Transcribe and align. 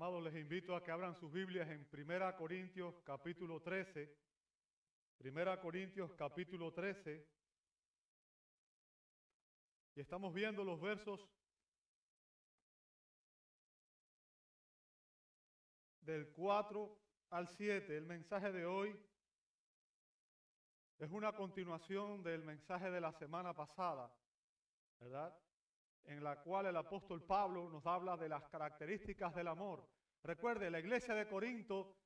Amados, 0.00 0.22
les 0.22 0.36
invito 0.36 0.76
a 0.76 0.80
que 0.84 0.92
abran 0.92 1.16
sus 1.16 1.32
Biblias 1.32 1.68
en 1.70 1.84
1 1.92 2.36
Corintios 2.36 3.00
capítulo 3.04 3.60
13. 3.60 4.08
1 5.18 5.60
Corintios 5.60 6.14
capítulo 6.14 6.72
13. 6.72 7.26
Y 9.96 10.00
estamos 10.00 10.32
viendo 10.32 10.62
los 10.62 10.80
versos 10.80 11.28
del 16.02 16.28
4 16.28 16.96
al 17.30 17.48
7. 17.48 17.96
El 17.96 18.06
mensaje 18.06 18.52
de 18.52 18.66
hoy 18.66 18.96
es 21.00 21.10
una 21.10 21.32
continuación 21.32 22.22
del 22.22 22.44
mensaje 22.44 22.88
de 22.92 23.00
la 23.00 23.10
semana 23.14 23.52
pasada, 23.52 24.16
¿verdad? 25.00 25.36
En 26.04 26.24
la 26.24 26.40
cual 26.42 26.66
el 26.66 26.76
apóstol 26.76 27.22
Pablo 27.22 27.68
nos 27.68 27.86
habla 27.86 28.16
de 28.16 28.28
las 28.28 28.48
características 28.48 29.34
del 29.34 29.48
amor. 29.48 29.86
Recuerde, 30.22 30.70
la 30.70 30.80
iglesia 30.80 31.14
de 31.14 31.28
Corinto 31.28 31.96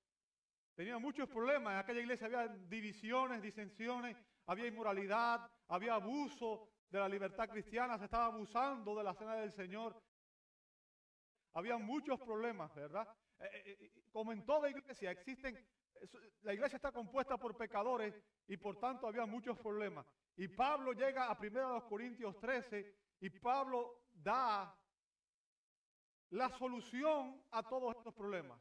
tenía 0.75 0.99
muchos 0.99 1.29
problemas. 1.29 1.73
En 1.73 1.79
aquella 1.79 2.01
iglesia 2.01 2.27
había 2.27 2.49
divisiones, 2.49 3.43
disensiones, 3.43 4.17
había 4.47 4.67
inmoralidad, 4.67 5.49
había 5.69 5.95
abuso 5.95 6.69
de 6.91 6.99
la 6.99 7.09
libertad 7.09 7.49
cristiana, 7.49 7.99
se 7.99 8.05
estaba 8.05 8.27
abusando 8.27 8.95
de 8.95 9.05
la 9.05 9.15
cena 9.15 9.37
del 9.37 9.53
Señor. 9.53 10.01
Había 11.55 11.79
muchos 11.79 12.21
problemas, 12.21 12.75
¿verdad? 12.75 13.09
Eh, 13.39 13.45
eh, 13.53 13.77
eh, 13.81 14.03
como 14.11 14.33
en 14.33 14.45
toda 14.45 14.71
iglesia 14.71 15.11
existen, 15.11 15.59
la 16.43 16.55
iglesia 16.55 16.77
está 16.77 16.93
compuesta 16.93 17.37
por 17.37 17.57
pecadores 17.57 18.15
y 18.47 18.57
por 18.57 18.79
tanto 18.79 19.07
había 19.07 19.27
muchos 19.27 19.59
problemas. 19.59 20.07
Y 20.37 20.49
Pablo 20.49 20.93
llega 20.93 21.27
a 21.27 21.39
1 21.39 21.89
Corintios 21.89 22.39
13 22.41 23.02
y 23.23 23.31
Pablo 23.31 24.03
da 24.13 24.77
la 26.31 26.49
solución 26.59 27.41
a 27.53 27.63
todos 27.63 27.97
estos 27.97 28.13
problemas. 28.13 28.61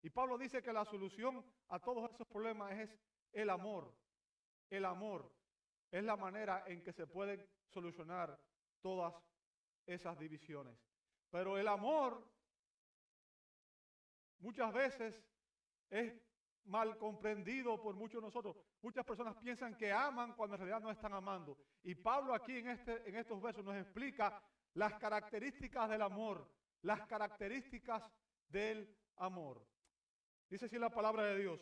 Y 0.00 0.08
Pablo 0.08 0.38
dice 0.38 0.62
que 0.62 0.72
la 0.72 0.86
solución 0.86 1.44
a 1.68 1.78
todos 1.78 2.10
esos 2.10 2.26
problemas 2.26 2.72
es 2.72 2.98
el 3.32 3.50
amor. 3.50 3.94
El 4.70 4.86
amor 4.86 5.30
es 5.90 6.02
la 6.02 6.16
manera 6.16 6.64
en 6.66 6.82
que 6.82 6.94
se 6.94 7.06
pueden 7.06 7.46
solucionar 7.68 8.40
todas 8.80 9.14
esas 9.84 10.18
divisiones. 10.18 10.78
Pero 11.30 11.58
el 11.58 11.68
amor 11.68 12.26
muchas 14.38 14.72
veces 14.72 15.22
es 15.90 16.14
mal 16.66 16.96
comprendido 16.98 17.80
por 17.80 17.94
muchos 17.94 18.20
de 18.20 18.26
nosotros. 18.26 18.56
Muchas 18.82 19.04
personas 19.04 19.36
piensan 19.36 19.76
que 19.76 19.92
aman 19.92 20.34
cuando 20.34 20.56
en 20.56 20.60
realidad 20.60 20.80
no 20.80 20.90
están 20.90 21.12
amando. 21.12 21.58
Y 21.82 21.94
Pablo 21.94 22.34
aquí 22.34 22.58
en, 22.58 22.68
este, 22.68 23.08
en 23.08 23.16
estos 23.16 23.40
versos 23.40 23.64
nos 23.64 23.76
explica 23.76 24.42
las 24.74 24.94
características 24.94 25.88
del 25.88 26.02
amor, 26.02 26.50
las 26.82 27.06
características 27.06 28.02
del 28.48 28.94
amor. 29.16 29.66
Dice 30.48 30.66
así 30.66 30.78
la 30.78 30.90
palabra 30.90 31.24
de 31.24 31.38
Dios. 31.38 31.60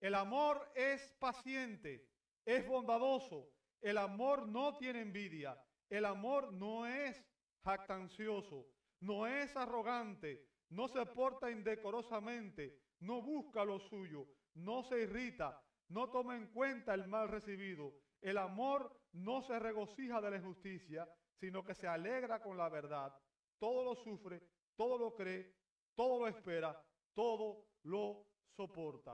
El 0.00 0.14
amor 0.14 0.70
es 0.74 1.12
paciente, 1.18 2.08
es 2.44 2.66
bondadoso. 2.66 3.50
El 3.80 3.98
amor 3.98 4.46
no 4.46 4.76
tiene 4.76 5.00
envidia. 5.00 5.58
El 5.88 6.04
amor 6.04 6.52
no 6.52 6.86
es 6.86 7.24
jactancioso, 7.62 8.66
no 9.00 9.26
es 9.26 9.54
arrogante, 9.56 10.44
no 10.70 10.88
se 10.88 11.04
porta 11.06 11.50
indecorosamente, 11.50 12.80
no 13.00 13.22
busca 13.22 13.64
lo 13.64 13.78
suyo, 13.78 14.26
no 14.54 14.82
se 14.82 15.02
irrita, 15.02 15.62
no 15.88 16.10
toma 16.10 16.36
en 16.36 16.48
cuenta 16.48 16.94
el 16.94 17.06
mal 17.06 17.28
recibido. 17.28 17.94
El 18.20 18.38
amor 18.38 18.98
no 19.12 19.42
se 19.42 19.58
regocija 19.58 20.20
de 20.20 20.30
la 20.30 20.36
injusticia, 20.38 21.08
sino 21.38 21.64
que 21.64 21.74
se 21.74 21.86
alegra 21.86 22.42
con 22.42 22.56
la 22.56 22.68
verdad. 22.68 23.14
Todo 23.58 23.84
lo 23.84 23.94
sufre, 23.94 24.42
todo 24.74 24.98
lo 24.98 25.14
cree, 25.14 25.54
todo 25.94 26.20
lo 26.20 26.28
espera, 26.28 26.82
todo 27.14 27.68
lo 27.84 28.26
soporta. 28.56 29.12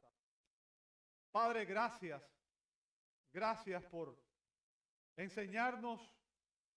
Padre, 1.30 1.64
gracias. 1.64 2.22
Gracias 3.32 3.82
por 3.84 4.18
enseñarnos 5.16 6.00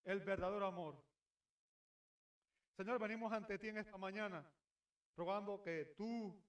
el 0.03 0.21
verdadero 0.21 0.66
amor. 0.66 1.03
Señor, 2.77 3.00
venimos 3.00 3.31
ante 3.31 3.57
ti 3.57 3.69
en 3.69 3.77
esta 3.77 3.97
mañana 3.97 4.45
rogando 5.15 5.61
que 5.61 5.93
tú 5.97 6.43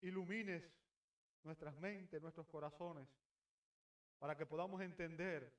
ilumines 0.00 0.62
nuestras 1.42 1.76
mentes, 1.78 2.20
nuestros 2.20 2.46
corazones, 2.46 3.08
para 4.18 4.36
que 4.36 4.46
podamos 4.46 4.80
entender 4.80 5.52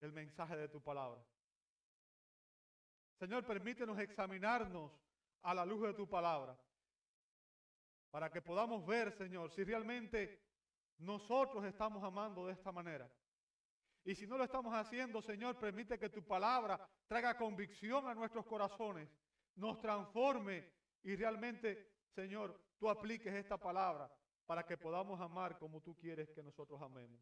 el 0.00 0.12
mensaje 0.12 0.56
de 0.56 0.68
tu 0.68 0.82
palabra. 0.82 1.24
Señor, 3.18 3.44
permítenos 3.44 3.98
examinarnos 3.98 4.92
a 5.42 5.54
la 5.54 5.64
luz 5.64 5.82
de 5.82 5.94
tu 5.94 6.08
palabra, 6.08 6.58
para 8.10 8.30
que 8.30 8.42
podamos 8.42 8.84
ver, 8.86 9.12
Señor, 9.12 9.50
si 9.50 9.62
realmente 9.62 10.42
nosotros 10.98 11.64
estamos 11.64 12.02
amando 12.02 12.46
de 12.46 12.52
esta 12.52 12.72
manera. 12.72 13.10
Y 14.04 14.14
si 14.14 14.26
no 14.26 14.38
lo 14.38 14.44
estamos 14.44 14.74
haciendo, 14.74 15.20
Señor, 15.20 15.58
permite 15.58 15.98
que 15.98 16.08
tu 16.08 16.26
palabra 16.26 16.88
traiga 17.06 17.36
convicción 17.36 18.08
a 18.08 18.14
nuestros 18.14 18.46
corazones, 18.46 19.08
nos 19.54 19.80
transforme 19.80 20.79
y 21.02 21.16
realmente, 21.16 21.92
Señor, 22.14 22.60
tú 22.78 22.88
apliques 22.88 23.32
esta 23.34 23.56
palabra 23.56 24.12
para 24.46 24.64
que 24.64 24.76
podamos 24.76 25.20
amar 25.20 25.58
como 25.58 25.80
tú 25.80 25.96
quieres 25.96 26.30
que 26.30 26.42
nosotros 26.42 26.80
amemos. 26.82 27.20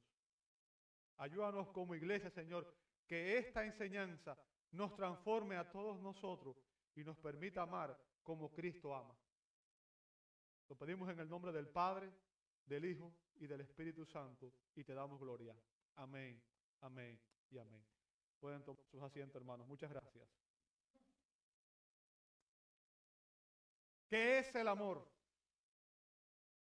Ayúdanos 1.19 1.69
como 1.69 1.95
iglesia, 1.95 2.31
Señor, 2.31 2.73
que 3.07 3.39
esta 3.39 3.65
enseñanza 3.65 4.39
nos 4.71 4.95
transforme 4.95 5.57
a 5.57 5.71
todos 5.71 6.01
nosotros 6.01 6.57
y 6.95 7.05
nos 7.05 7.17
permita 7.19 7.63
amar 7.63 7.99
como 8.23 8.53
Cristo 8.53 8.95
ama. 8.95 9.17
Lo 10.69 10.77
pedimos 10.77 11.09
en 11.11 11.19
el 11.19 11.29
nombre 11.29 11.53
del 11.53 11.69
Padre, 11.69 12.13
del 12.67 12.85
Hijo 12.85 13.13
y 13.37 13.47
del 13.47 13.63
Espíritu 13.63 14.05
Santo 14.05 14.53
y 14.75 14.85
te 14.85 14.95
damos 14.95 15.19
gloria. 15.19 15.57
Amén, 15.97 16.43
amén 16.81 17.19
y 17.51 17.59
amén. 17.59 17.85
Pueden 18.39 18.63
tomar 18.63 18.85
sus 18.91 19.03
asientos, 19.03 19.37
hermanos. 19.37 19.67
Muchas 19.67 19.91
gracias. 19.91 20.48
¿Qué 24.09 24.39
es 24.39 24.55
el 24.55 24.69
amor? 24.69 25.07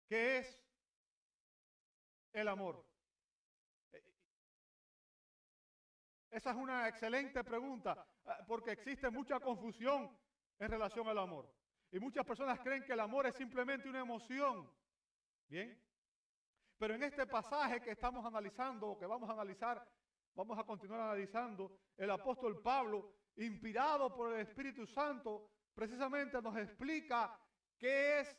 ¿Qué 0.06 0.38
es 0.38 0.62
el 2.32 2.48
amor? 2.48 2.84
Esa 6.30 6.50
es 6.50 6.56
una 6.56 6.86
excelente 6.86 7.42
pregunta, 7.42 8.06
eh, 8.24 8.30
porque 8.46 8.72
existe 8.72 9.10
mucha 9.10 9.40
confusión 9.40 10.16
en 10.58 10.70
relación 10.70 11.08
al 11.08 11.18
amor. 11.18 11.52
Y 11.90 11.98
muchas 11.98 12.24
personas 12.24 12.60
creen 12.60 12.84
que 12.84 12.92
el 12.92 13.00
amor 13.00 13.26
es 13.26 13.34
simplemente 13.34 13.88
una 13.88 14.00
emoción. 14.00 14.70
Bien. 15.48 15.82
Pero 16.78 16.94
en 16.94 17.02
este 17.02 17.26
pasaje 17.26 17.80
que 17.80 17.90
estamos 17.90 18.24
analizando, 18.24 18.88
o 18.88 18.98
que 18.98 19.06
vamos 19.06 19.28
a 19.28 19.32
analizar, 19.32 19.84
vamos 20.34 20.58
a 20.58 20.64
continuar 20.64 21.00
analizando, 21.00 21.78
el 21.96 22.10
apóstol 22.10 22.62
Pablo, 22.62 23.12
inspirado 23.36 24.14
por 24.14 24.32
el 24.32 24.40
Espíritu 24.40 24.86
Santo, 24.86 25.50
precisamente 25.74 26.40
nos 26.42 26.56
explica 26.56 27.38
qué 27.78 28.20
es 28.20 28.38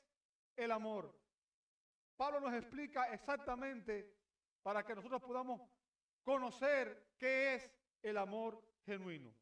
el 0.55 0.71
amor. 0.71 1.13
Pablo 2.15 2.39
nos 2.39 2.53
explica 2.53 3.11
exactamente 3.13 4.15
para 4.61 4.83
que 4.83 4.95
nosotros 4.95 5.21
podamos 5.21 5.61
conocer 6.23 7.15
qué 7.17 7.55
es 7.55 7.71
el 8.03 8.17
amor 8.17 8.61
genuino. 8.85 9.33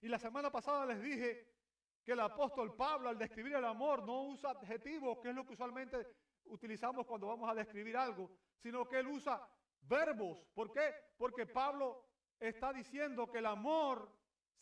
Y 0.00 0.08
la 0.08 0.18
semana 0.18 0.50
pasada 0.50 0.86
les 0.86 1.02
dije 1.02 1.56
que 2.04 2.12
el 2.12 2.20
apóstol 2.20 2.74
Pablo 2.76 3.08
al 3.08 3.18
describir 3.18 3.54
el 3.56 3.64
amor 3.64 4.04
no 4.04 4.22
usa 4.22 4.50
adjetivos, 4.50 5.18
que 5.18 5.30
es 5.30 5.34
lo 5.34 5.44
que 5.44 5.54
usualmente 5.54 6.06
utilizamos 6.44 7.04
cuando 7.06 7.26
vamos 7.26 7.50
a 7.50 7.54
describir 7.54 7.96
algo, 7.96 8.30
sino 8.62 8.86
que 8.88 9.00
él 9.00 9.08
usa 9.08 9.46
verbos. 9.82 10.46
¿Por 10.54 10.70
qué? 10.70 10.94
Porque 11.18 11.46
Pablo 11.46 12.06
está 12.38 12.72
diciendo 12.72 13.30
que 13.30 13.38
el 13.38 13.46
amor 13.46 14.10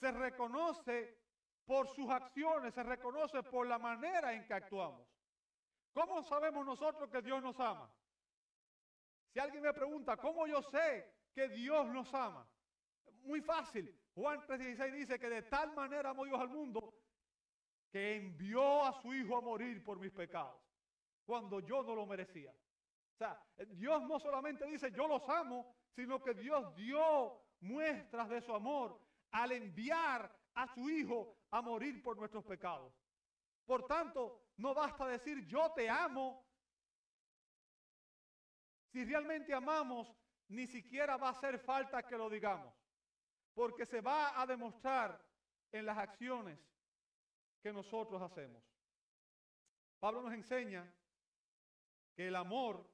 se 0.01 0.11
reconoce 0.13 1.24
por 1.65 1.89
sus 1.89 2.09
acciones, 2.11 2.75
se 2.75 2.83
reconoce 2.83 3.43
por 3.43 3.67
la 3.67 3.79
manera 3.79 4.33
en 4.33 4.47
que 4.47 4.55
actuamos. 4.55 5.07
¿Cómo 5.93 6.23
sabemos 6.23 6.67
nosotros 6.67 7.09
que 7.09 7.23
Dios 7.23 7.43
nos 7.43 7.59
ama? 7.61 7.91
Si 9.33 9.39
alguien 9.39 9.63
me 9.63 9.73
pregunta, 9.73 10.17
¿cómo 10.17 10.47
yo 10.47 10.63
sé 10.63 11.13
que 11.35 11.49
Dios 11.49 11.87
nos 11.89 12.13
ama? 12.15 12.47
Muy 13.23 13.41
fácil. 13.41 13.93
Juan 14.15 14.41
3:16 14.47 14.93
dice 14.93 15.19
que 15.19 15.29
de 15.29 15.43
tal 15.43 15.75
manera 15.75 16.11
amó 16.11 16.25
Dios 16.25 16.41
al 16.41 16.49
mundo 16.49 16.95
que 17.91 18.17
envió 18.17 18.85
a 18.85 19.01
su 19.01 19.15
Hijo 19.15 19.37
a 19.37 19.41
morir 19.41 19.83
por 19.85 19.99
mis 19.99 20.13
pecados, 20.13 20.61
cuando 21.25 21.61
yo 21.61 21.83
no 21.83 21.95
lo 21.95 22.07
merecía. 22.07 22.51
O 22.51 23.17
sea, 23.17 23.41
Dios 23.69 24.03
no 24.03 24.19
solamente 24.19 24.67
dice 24.67 24.91
yo 24.91 25.07
los 25.07 25.29
amo, 25.29 25.77
sino 25.95 26.21
que 26.23 26.35
Dios 26.35 26.75
dio 26.75 27.41
muestras 27.61 28.29
de 28.29 28.41
su 28.41 28.53
amor 28.53 29.01
al 29.31 29.53
enviar 29.53 30.31
a 30.55 30.67
su 30.69 30.89
Hijo 30.89 31.37
a 31.51 31.61
morir 31.61 32.03
por 32.03 32.17
nuestros 32.17 32.45
pecados. 32.45 32.93
Por 33.65 33.87
tanto, 33.87 34.49
no 34.57 34.75
basta 34.75 35.07
decir 35.07 35.47
yo 35.47 35.73
te 35.73 35.89
amo. 35.89 36.47
Si 38.93 39.05
realmente 39.05 39.53
amamos, 39.53 40.15
ni 40.49 40.67
siquiera 40.67 41.17
va 41.17 41.29
a 41.29 41.33
hacer 41.33 41.59
falta 41.59 42.07
que 42.07 42.17
lo 42.17 42.29
digamos, 42.29 42.73
porque 43.55 43.87
se 43.87 44.01
va 44.01 44.41
a 44.41 44.47
demostrar 44.47 45.21
en 45.73 45.87
las 45.87 45.99
acciones 45.99 46.59
que 47.61 47.73
nosotros 47.73 48.21
hacemos. 48.23 48.63
Pablo 49.99 50.23
nos 50.23 50.35
enseña 50.35 50.93
que 52.15 52.29
el 52.29 52.37
amor 52.37 52.89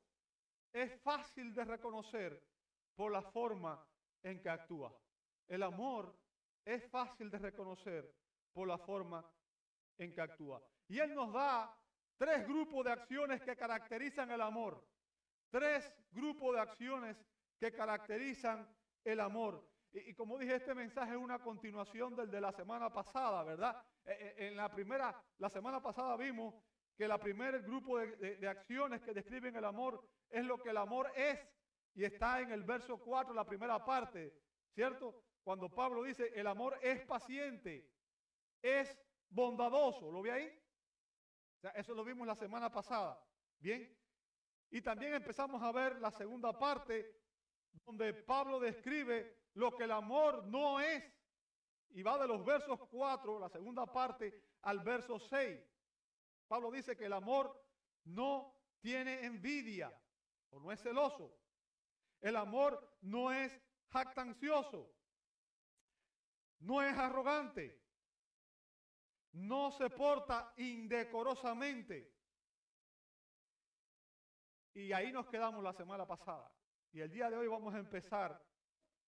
es 0.73 0.99
fácil 1.03 1.53
de 1.53 1.65
reconocer 1.65 2.43
por 2.95 3.13
la 3.13 3.23
forma 3.23 3.85
en 4.23 4.41
que 4.41 4.49
actúa. 4.49 4.97
El 5.49 5.63
amor 5.63 6.17
es 6.65 6.89
fácil 6.91 7.31
de 7.31 7.39
reconocer 7.39 8.15
por 8.53 8.69
la 8.69 8.79
forma 8.79 9.25
en 9.99 10.13
que 10.13 10.21
actúa. 10.21 10.63
Y 10.89 10.99
Él 10.99 11.15
nos 11.15 11.33
da 11.33 11.77
tres 12.17 12.47
grupos 12.47 12.85
de 12.85 12.93
acciones 12.93 13.41
que 13.43 13.57
caracterizan 13.57 14.31
el 14.31 14.41
amor. 14.41 14.85
Tres 15.51 15.93
grupos 16.11 16.55
de 16.55 16.61
acciones 16.61 17.17
que 17.59 17.73
caracterizan 17.73 18.69
el 19.05 19.21
amor. 19.21 19.67
Y, 19.93 20.15
como 20.15 20.39
dije, 20.39 20.55
este 20.55 20.75
mensaje 20.75 21.13
es 21.13 21.19
una 21.19 21.41
continuación 21.41 22.15
del 22.15 22.31
de 22.31 22.41
la 22.41 22.53
semana 22.53 22.93
pasada, 22.93 23.43
¿verdad? 23.43 23.83
Eh, 24.05 24.35
eh, 24.39 24.49
en 24.49 24.57
la 24.57 24.71
primera, 24.71 25.21
la 25.39 25.51
semana 25.51 25.83
pasada 25.83 26.17
vimos 26.17 26.55
que 26.97 27.05
el 27.07 27.19
primer 27.19 27.63
grupo 27.63 27.99
de, 27.99 28.47
acciones 28.49 29.01
que 29.01 29.13
describen 29.13 29.57
el 29.57 29.65
amor 29.65 30.07
es 30.29 30.45
lo 30.45 30.59
que 30.59 30.71
el 30.71 30.77
amor 30.77 31.11
es. 31.17 31.41
Y 31.95 32.05
está 32.05 32.41
en 32.41 32.53
el 32.53 32.63
verso 32.63 32.99
4, 32.99 33.35
la 33.35 33.45
primera 33.45 33.85
parte, 33.85 34.33
¿cierto? 34.75 35.25
Cuando 35.43 35.69
Pablo 35.69 36.03
dice, 36.03 36.33
el 36.35 36.47
amor 36.47 36.79
es 36.83 37.01
paciente, 37.07 37.91
es 38.63 38.97
bondadoso. 39.29 40.11
¿Lo 40.11 40.23
ve 40.23 40.33
ahí? 40.33 40.63
Eso 41.75 41.95
lo 41.95 42.05
vimos 42.05 42.27
la 42.27 42.35
semana 42.35 42.71
pasada. 42.71 43.23
Bien. 43.59 43.97
Y 44.71 44.81
también 44.81 45.15
empezamos 45.15 45.63
a 45.63 45.73
ver 45.73 46.01
la 46.01 46.11
segunda 46.11 46.57
parte 46.57 47.21
donde 47.85 48.15
Pablo 48.15 48.61
describe 48.61 49.49
lo 49.55 49.75
que 49.77 49.85
el 49.85 49.93
amor 49.93 50.47
no 50.47 50.81
es. 50.81 51.03
Y 51.91 52.03
va 52.03 52.19
de 52.19 52.29
los 52.29 52.45
versos 52.45 52.79
4, 52.89 53.39
la 53.39 53.49
segunda 53.49 53.87
parte, 53.87 54.33
al 54.63 54.81
verso 54.81 55.19
6. 55.19 55.61
Pablo 56.47 56.71
dice 56.71 56.97
que 56.97 57.07
el 57.07 57.13
amor 57.13 57.61
no 58.05 58.57
tiene 58.81 59.25
envidia 59.25 59.93
o 60.51 60.61
no 60.61 60.71
es 60.71 60.81
celoso. 60.81 61.37
El 62.21 62.37
amor 62.37 62.97
no 63.01 63.33
es 63.33 63.61
jactancioso. 63.89 64.93
No 66.61 66.83
es 66.83 66.97
arrogante. 66.97 67.79
No 69.33 69.71
se 69.71 69.89
porta 69.91 70.53
indecorosamente. 70.57 72.13
Y 74.75 74.93
ahí 74.93 75.13
nos 75.13 75.27
quedamos 75.29 75.63
la 75.63 75.73
semana 75.73 76.07
pasada. 76.07 76.51
Y 76.93 77.01
el 77.01 77.11
día 77.11 77.31
de 77.31 77.37
hoy 77.37 77.47
vamos 77.47 77.75
a 77.75 77.79
empezar 77.79 78.41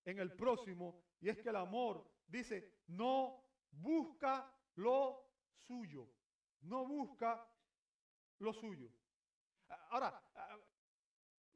en 0.04 0.18
el 0.18 0.34
próximo. 0.34 1.02
Y 1.20 1.28
es 1.28 1.38
que 1.38 1.48
el 1.48 1.56
amor, 1.56 2.08
dice, 2.26 2.82
no 2.88 3.44
busca 3.70 4.52
lo 4.76 5.32
suyo. 5.54 6.08
No 6.62 6.86
busca 6.86 7.46
lo 8.38 8.52
suyo. 8.52 8.88
Ahora, 9.90 10.22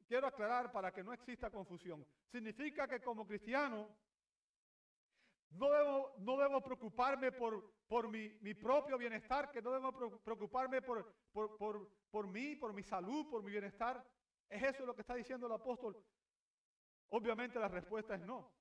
quiero 0.07 0.27
aclarar 0.27 0.71
para 0.71 0.91
que 0.91 1.03
no 1.03 1.13
exista 1.13 1.49
confusión. 1.49 2.05
Significa 2.27 2.87
que 2.87 3.01
como 3.01 3.25
cristiano 3.25 3.95
no 5.51 5.71
debo, 5.71 6.15
no 6.19 6.61
preocuparme 6.61 7.31
por, 7.31 7.71
por 7.87 8.09
mi, 8.09 8.29
mi, 8.41 8.53
propio 8.53 8.97
bienestar, 8.97 9.51
que 9.51 9.61
no 9.61 9.71
debo 9.71 10.19
preocuparme 10.23 10.81
por, 10.81 11.13
por, 11.31 11.57
por, 11.57 11.89
por 12.09 12.27
mí, 12.27 12.55
por 12.55 12.73
mi 12.73 12.83
salud, 12.83 13.29
por 13.29 13.43
mi 13.43 13.51
bienestar. 13.51 14.05
¿Es 14.49 14.63
eso 14.63 14.85
lo 14.85 14.93
que 14.93 15.01
está 15.01 15.15
diciendo 15.15 15.47
el 15.47 15.53
apóstol? 15.53 15.97
Obviamente 17.09 17.59
la 17.59 17.67
respuesta 17.67 18.15
es 18.15 18.21
no. 18.21 18.51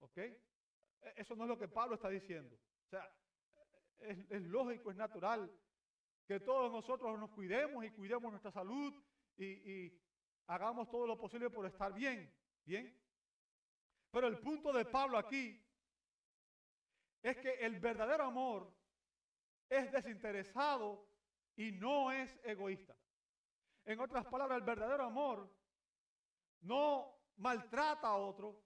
¿Ok? 0.00 0.16
E, 0.16 0.42
eso 1.16 1.36
no 1.36 1.44
es 1.44 1.48
lo 1.48 1.58
que 1.58 1.68
Pablo 1.68 1.94
está 1.94 2.08
diciendo. 2.08 2.56
O 2.86 2.88
sea, 2.88 3.08
es, 3.98 4.42
lógico, 4.42 4.90
es 4.90 4.96
natural 4.96 5.50
que 6.26 6.40
todos 6.40 6.72
nosotros 6.72 7.18
nos 7.18 7.30
cuidemos 7.30 7.84
y 7.84 7.90
cuidemos 7.90 8.30
nuestra 8.30 8.50
salud 8.50 8.94
y, 9.36 9.44
y 9.44 10.02
hagamos 10.46 10.88
todo 10.88 11.06
lo 11.06 11.18
posible 11.18 11.50
por 11.50 11.66
estar 11.66 11.92
bien. 11.92 12.32
Bien. 12.64 12.98
Pero 14.10 14.26
el 14.26 14.38
punto 14.38 14.72
de 14.72 14.84
Pablo 14.84 15.18
aquí 15.18 15.60
es 17.22 17.36
que 17.38 17.54
el 17.54 17.78
verdadero 17.80 18.24
amor 18.24 18.72
es 19.68 19.90
desinteresado 19.92 21.06
y 21.56 21.72
no 21.72 22.10
es 22.10 22.38
egoísta. 22.42 22.96
En 23.84 24.00
otras 24.00 24.26
palabras, 24.26 24.58
el 24.58 24.64
verdadero 24.64 25.04
amor 25.04 25.50
no 26.60 27.20
maltrata 27.36 28.08
a 28.08 28.16
otro, 28.16 28.62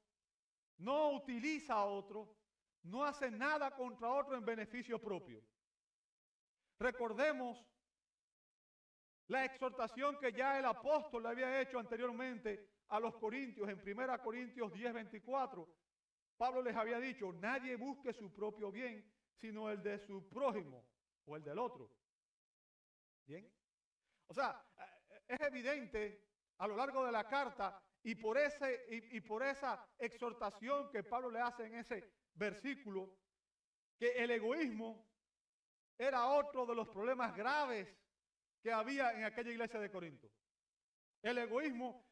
no 0.78 1.12
utiliza 1.12 1.74
a 1.74 1.84
otro, 1.84 2.36
no 2.82 3.04
hace 3.04 3.30
nada 3.30 3.74
contra 3.74 4.10
otro 4.10 4.36
en 4.36 4.44
beneficio 4.44 5.00
propio. 5.00 5.42
Recordemos 6.78 7.64
la 9.28 9.44
exhortación 9.44 10.18
que 10.18 10.32
ya 10.32 10.58
el 10.58 10.64
apóstol 10.64 11.22
le 11.22 11.28
había 11.30 11.60
hecho 11.60 11.78
anteriormente 11.78 12.68
a 12.88 13.00
los 13.00 13.16
corintios 13.16 13.68
en 13.68 13.80
1 13.80 14.22
Corintios 14.22 14.72
10, 14.72 14.92
24. 14.92 15.83
Pablo 16.36 16.62
les 16.62 16.76
había 16.76 16.98
dicho, 16.98 17.32
nadie 17.32 17.76
busque 17.76 18.12
su 18.12 18.32
propio 18.32 18.70
bien, 18.70 19.04
sino 19.36 19.70
el 19.70 19.82
de 19.82 19.98
su 19.98 20.28
prójimo 20.28 20.84
o 21.26 21.36
el 21.36 21.44
del 21.44 21.58
otro. 21.58 21.90
Bien. 23.26 23.50
O 24.26 24.34
sea, 24.34 24.64
es 25.26 25.40
evidente 25.40 26.28
a 26.58 26.66
lo 26.66 26.76
largo 26.76 27.04
de 27.04 27.12
la 27.12 27.26
carta 27.26 27.80
y 28.02 28.14
por, 28.16 28.36
ese, 28.36 28.84
y, 28.88 29.20
por 29.20 29.42
esa 29.42 29.86
exhortación 29.98 30.90
que 30.90 31.02
Pablo 31.02 31.30
le 31.30 31.40
hace 31.40 31.66
en 31.66 31.76
ese 31.76 32.12
versículo, 32.34 33.16
que 33.98 34.10
el 34.12 34.30
egoísmo 34.30 35.08
era 35.96 36.26
otro 36.28 36.66
de 36.66 36.74
los 36.74 36.88
problemas 36.88 37.34
graves 37.34 37.88
que 38.60 38.72
había 38.72 39.12
en 39.12 39.24
aquella 39.24 39.50
iglesia 39.50 39.80
de 39.80 39.90
Corinto. 39.90 40.30
El 41.22 41.38
egoísmo 41.38 42.04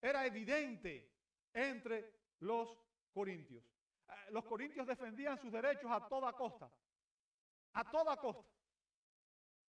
era 0.00 0.26
evidente 0.26 1.12
entre 1.52 2.12
los 2.40 2.76
corintios. 3.10 3.64
Eh, 4.08 4.12
los 4.30 4.44
corintios 4.44 4.86
defendían 4.86 5.38
sus 5.38 5.52
derechos 5.52 5.90
a 5.90 6.08
toda 6.08 6.32
costa. 6.32 6.70
A 7.74 7.90
toda 7.90 8.16
costa. 8.16 8.48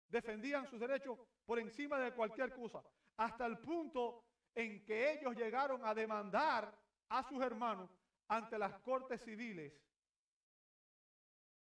Defendían 0.09 0.67
sus 0.67 0.81
derechos 0.81 1.19
por 1.45 1.59
encima 1.59 1.99
de 1.99 2.13
cualquier 2.13 2.55
cosa. 2.55 2.83
Hasta 3.17 3.47
el 3.47 3.59
punto 3.59 4.25
en 4.55 4.85
que 4.85 5.13
ellos 5.13 5.37
llegaron 5.37 5.85
a 5.85 5.95
demandar 5.95 6.75
a 7.09 7.23
sus 7.23 7.43
hermanos 7.43 7.91
ante 8.29 8.59
las 8.59 8.79
cortes 8.81 9.23
civiles 9.23 9.73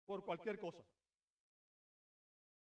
por 0.05 0.25
cualquier 0.25 0.59
cosa. 0.59 0.85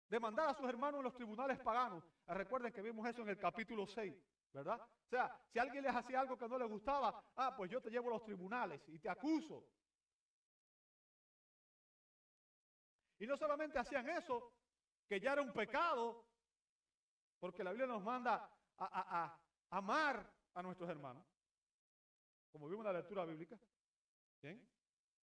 Demandar 0.09 0.49
a 0.49 0.53
sus 0.53 0.67
hermanos 0.67 0.99
en 0.99 1.05
los 1.05 1.13
tribunales 1.13 1.59
paganos. 1.59 2.03
Recuerden 2.27 2.71
que 2.71 2.81
vimos 2.81 3.07
eso 3.07 3.21
en 3.21 3.29
el 3.29 3.37
capítulo 3.37 3.87
6, 3.87 4.13
¿verdad? 4.53 4.79
O 4.81 5.09
sea, 5.09 5.35
si 5.51 5.59
alguien 5.59 5.83
les 5.83 5.95
hacía 5.95 6.19
algo 6.19 6.37
que 6.37 6.47
no 6.47 6.57
les 6.57 6.69
gustaba, 6.69 7.23
ah, 7.35 7.55
pues 7.55 7.71
yo 7.71 7.81
te 7.81 7.89
llevo 7.89 8.09
a 8.09 8.13
los 8.13 8.23
tribunales 8.23 8.81
y 8.87 8.99
te 8.99 9.09
acuso. 9.09 9.67
Y 13.19 13.25
no 13.25 13.35
solamente 13.35 13.79
hacían 13.79 14.07
eso, 14.09 14.53
que 15.07 15.19
ya 15.19 15.33
era 15.33 15.41
un 15.41 15.53
pecado, 15.53 16.25
porque 17.39 17.63
la 17.63 17.71
Biblia 17.71 17.87
nos 17.87 18.03
manda 18.03 18.49
a, 18.77 19.39
amar 19.69 20.31
a 20.53 20.61
nuestros 20.61 20.89
hermanos, 20.89 21.25
como 22.51 22.67
vimos 22.67 22.85
en 22.85 22.93
la 22.93 22.99
lectura 22.99 23.25
bíblica, 23.25 23.59
¿bien? 24.41 24.69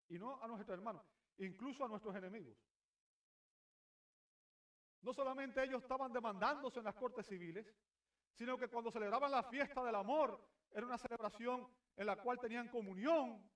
y 0.09 0.19
no 0.19 0.43
a 0.43 0.47
nuestros 0.47 0.77
hermanos, 0.79 1.05
incluso 1.39 1.85
a 1.85 1.89
nuestros 1.89 2.17
enemigos. 2.17 2.57
No 5.03 5.13
solamente 5.13 5.63
ellos 5.63 5.83
estaban 5.83 6.13
demandándose 6.13 6.79
en 6.79 6.87
las 6.87 6.95
cortes 6.95 7.27
civiles, 7.27 7.67
sino 8.38 8.57
que 8.57 8.68
cuando 8.68 8.92
celebraban 8.92 9.33
la 9.33 9.42
fiesta 9.42 9.83
del 9.83 9.97
amor, 9.97 10.40
era 10.71 10.87
una 10.87 10.97
celebración 10.97 11.68
en 11.97 12.07
la 12.07 12.14
cual 12.14 12.38
tenían 12.38 12.68
comunión. 12.68 13.50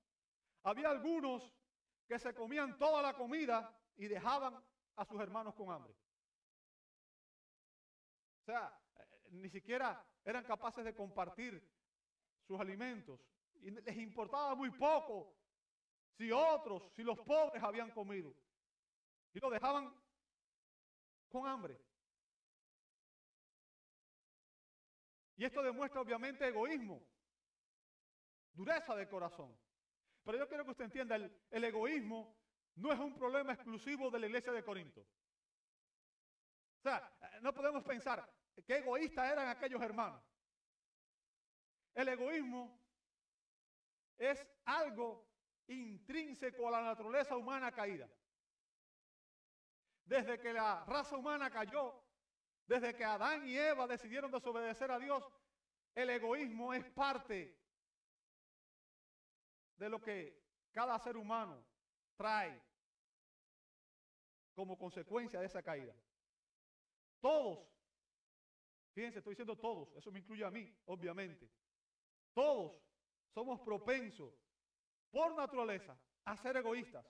Había 0.64 0.90
algunos 0.90 1.54
que 2.08 2.18
se 2.18 2.34
comían 2.34 2.76
toda 2.76 3.00
la 3.00 3.14
comida 3.14 3.78
y 3.96 4.08
dejaban 4.08 4.60
a 4.96 5.04
sus 5.04 5.20
hermanos 5.20 5.54
con 5.54 5.70
hambre. 5.70 5.94
O 8.40 8.44
sea, 8.44 8.76
ni 9.30 9.48
siquiera 9.48 10.04
eran 10.24 10.44
capaces 10.44 10.84
de 10.84 10.94
compartir 10.94 11.64
sus 12.44 12.58
alimentos. 12.58 13.20
Y 13.60 13.70
les 13.70 13.96
importaba 13.98 14.56
muy 14.56 14.70
poco 14.70 15.36
si 16.16 16.32
otros, 16.32 16.90
si 16.96 17.04
los 17.04 17.20
pobres 17.20 17.62
habían 17.62 17.92
comido. 17.92 18.34
Y 19.32 19.38
lo 19.38 19.48
dejaban 19.48 19.94
con 21.28 21.46
hambre. 21.46 21.80
Y 25.42 25.44
esto 25.44 25.60
demuestra 25.60 26.00
obviamente 26.00 26.46
egoísmo, 26.46 27.04
dureza 28.52 28.94
de 28.94 29.08
corazón. 29.08 29.52
Pero 30.22 30.38
yo 30.38 30.46
quiero 30.46 30.64
que 30.64 30.70
usted 30.70 30.84
entienda, 30.84 31.16
el, 31.16 31.36
el 31.50 31.64
egoísmo 31.64 32.38
no 32.76 32.92
es 32.92 33.00
un 33.00 33.12
problema 33.16 33.52
exclusivo 33.52 34.08
de 34.08 34.20
la 34.20 34.26
iglesia 34.26 34.52
de 34.52 34.62
Corinto. 34.62 35.00
O 35.00 36.82
sea, 36.82 37.12
no 37.40 37.52
podemos 37.52 37.82
pensar, 37.82 38.24
Qué 38.64 38.76
egoístas 38.76 39.32
eran 39.32 39.48
aquellos 39.48 39.82
hermanos. 39.82 40.22
El 41.92 42.06
egoísmo 42.06 42.80
es 44.18 44.46
algo 44.64 45.28
intrínseco 45.66 46.68
a 46.68 46.70
la 46.70 46.82
naturaleza 46.82 47.36
humana 47.36 47.72
caída. 47.72 48.08
desde 50.04 50.38
que 50.38 50.52
la 50.52 50.84
raza 50.84 51.16
humana 51.16 51.50
cayó, 51.50 52.01
desde 52.72 52.96
que 52.96 53.04
Adán 53.04 53.46
y 53.46 53.58
Eva 53.58 53.86
decidieron 53.86 54.30
desobedecer 54.30 54.90
a 54.90 54.98
Dios, 54.98 55.22
el 55.94 56.08
egoísmo 56.08 56.72
es 56.72 56.82
parte 56.92 57.54
de 59.76 59.88
lo 59.90 60.00
que 60.00 60.42
cada 60.72 60.98
ser 60.98 61.18
humano 61.18 61.62
trae 62.16 62.58
como 64.54 64.78
consecuencia 64.78 65.38
de 65.38 65.46
esa 65.46 65.62
caída. 65.62 65.94
Todos, 67.20 67.68
fíjense, 68.94 69.18
estoy 69.18 69.32
diciendo 69.32 69.58
todos, 69.58 69.92
eso 69.94 70.10
me 70.10 70.20
incluye 70.20 70.42
a 70.42 70.50
mí, 70.50 70.74
obviamente. 70.86 71.50
Todos 72.32 72.82
somos 73.34 73.60
propensos 73.60 74.32
por 75.10 75.34
naturaleza 75.34 75.94
a 76.24 76.38
ser 76.38 76.56
egoístas, 76.56 77.06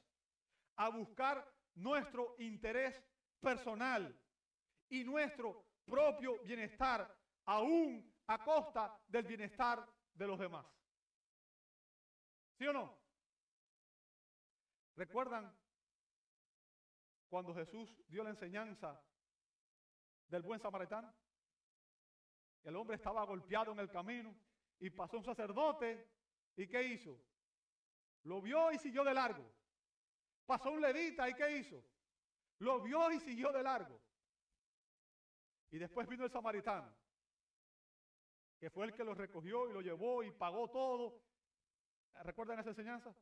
a 0.74 0.88
buscar 0.88 1.48
nuestro 1.74 2.34
interés 2.38 3.00
personal 3.40 4.18
y 4.92 5.04
nuestro 5.04 5.64
propio 5.86 6.38
bienestar, 6.42 7.10
aún 7.46 8.14
a 8.26 8.44
costa 8.44 8.94
del 9.08 9.24
bienestar 9.24 9.88
de 10.12 10.26
los 10.26 10.38
demás. 10.38 10.66
¿Sí 12.58 12.66
o 12.66 12.74
no? 12.74 13.02
¿Recuerdan 14.94 15.50
cuando 17.30 17.54
Jesús 17.54 17.88
dio 18.06 18.22
la 18.22 18.30
enseñanza 18.30 19.02
del 20.28 20.42
buen 20.42 20.60
samaritano? 20.60 21.10
El 22.62 22.76
hombre 22.76 22.96
estaba 22.96 23.24
golpeado 23.24 23.72
en 23.72 23.78
el 23.78 23.90
camino 23.90 24.36
y 24.78 24.90
pasó 24.90 25.16
un 25.16 25.24
sacerdote 25.24 26.06
y 26.54 26.68
¿qué 26.68 26.82
hizo? 26.82 27.18
Lo 28.24 28.42
vio 28.42 28.70
y 28.72 28.78
siguió 28.78 29.04
de 29.04 29.14
largo. 29.14 29.50
Pasó 30.44 30.70
un 30.70 30.82
levita 30.82 31.30
y 31.30 31.34
¿qué 31.34 31.56
hizo? 31.56 31.82
Lo 32.58 32.82
vio 32.82 33.10
y 33.10 33.20
siguió 33.20 33.50
de 33.52 33.62
largo. 33.62 34.01
Y 35.72 35.78
después 35.78 36.06
vino 36.06 36.24
el 36.24 36.30
samaritano, 36.30 36.94
que 38.60 38.70
fue 38.70 38.84
el 38.86 38.92
que 38.92 39.02
lo 39.02 39.14
recogió 39.14 39.68
y 39.68 39.72
lo 39.72 39.80
llevó 39.80 40.22
y 40.22 40.30
pagó 40.30 40.68
todo. 40.70 41.22
¿Recuerdan 42.22 42.60
esa 42.60 42.68
enseñanza? 42.70 43.14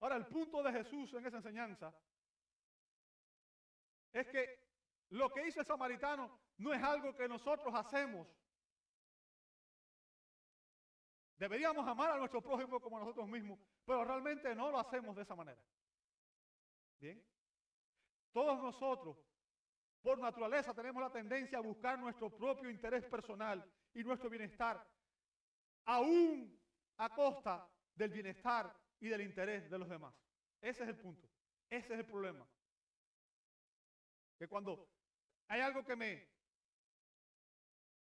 Ahora, 0.00 0.16
el 0.16 0.26
punto 0.26 0.62
de 0.62 0.72
Jesús 0.72 1.12
en 1.12 1.26
esa 1.26 1.36
enseñanza 1.36 1.94
es 4.10 4.26
que 4.28 4.68
lo 5.10 5.30
que 5.30 5.46
hizo 5.46 5.60
el 5.60 5.66
samaritano 5.66 6.40
no 6.56 6.72
es 6.72 6.82
algo 6.82 7.14
que 7.14 7.28
nosotros 7.28 7.74
hacemos. 7.74 8.26
Deberíamos 11.36 11.86
amar 11.86 12.12
a 12.12 12.16
nuestro 12.16 12.40
prójimo 12.40 12.80
como 12.80 12.96
a 12.96 13.00
nosotros 13.00 13.28
mismos, 13.28 13.58
pero 13.84 14.02
realmente 14.02 14.54
no 14.54 14.70
lo 14.70 14.78
hacemos 14.78 15.14
de 15.14 15.22
esa 15.22 15.36
manera. 15.36 15.60
Bien. 16.98 17.22
Todos 18.32 18.62
nosotros, 18.62 19.16
por 20.02 20.18
naturaleza, 20.18 20.74
tenemos 20.74 21.02
la 21.02 21.10
tendencia 21.10 21.58
a 21.58 21.62
buscar 21.62 21.98
nuestro 21.98 22.30
propio 22.30 22.70
interés 22.70 23.04
personal 23.04 23.64
y 23.94 24.02
nuestro 24.04 24.30
bienestar, 24.30 24.86
aún 25.84 26.58
a 26.96 27.08
costa 27.14 27.68
del 27.94 28.10
bienestar 28.10 28.74
y 29.00 29.08
del 29.08 29.22
interés 29.22 29.70
de 29.70 29.78
los 29.78 29.88
demás. 29.88 30.14
Ese 30.60 30.82
es 30.84 30.88
el 30.88 30.98
punto. 30.98 31.28
Ese 31.68 31.94
es 31.94 32.00
el 32.00 32.06
problema. 32.06 32.46
Que 34.38 34.48
cuando 34.48 34.88
hay 35.48 35.60
algo 35.60 35.84
que 35.84 35.96
me 35.96 36.28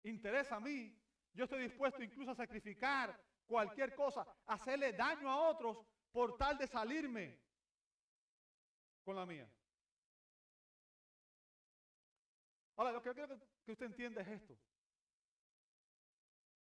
interesa 0.03 0.55
a 0.55 0.59
mí, 0.59 0.99
yo 1.33 1.45
estoy 1.45 1.63
dispuesto 1.63 2.03
incluso 2.03 2.31
a 2.31 2.35
sacrificar 2.35 3.19
cualquier 3.45 3.95
cosa, 3.95 4.25
hacerle 4.45 4.93
daño 4.93 5.29
a 5.29 5.49
otros 5.49 5.77
por 6.11 6.37
tal 6.37 6.57
de 6.57 6.67
salirme 6.67 7.39
con 9.03 9.15
la 9.15 9.25
mía. 9.25 9.49
Ahora, 12.75 12.91
lo 12.91 13.01
que 13.01 13.13
quiero 13.13 13.39
que 13.65 13.71
usted 13.71 13.85
entienda 13.85 14.21
es 14.21 14.27
esto. 14.29 14.57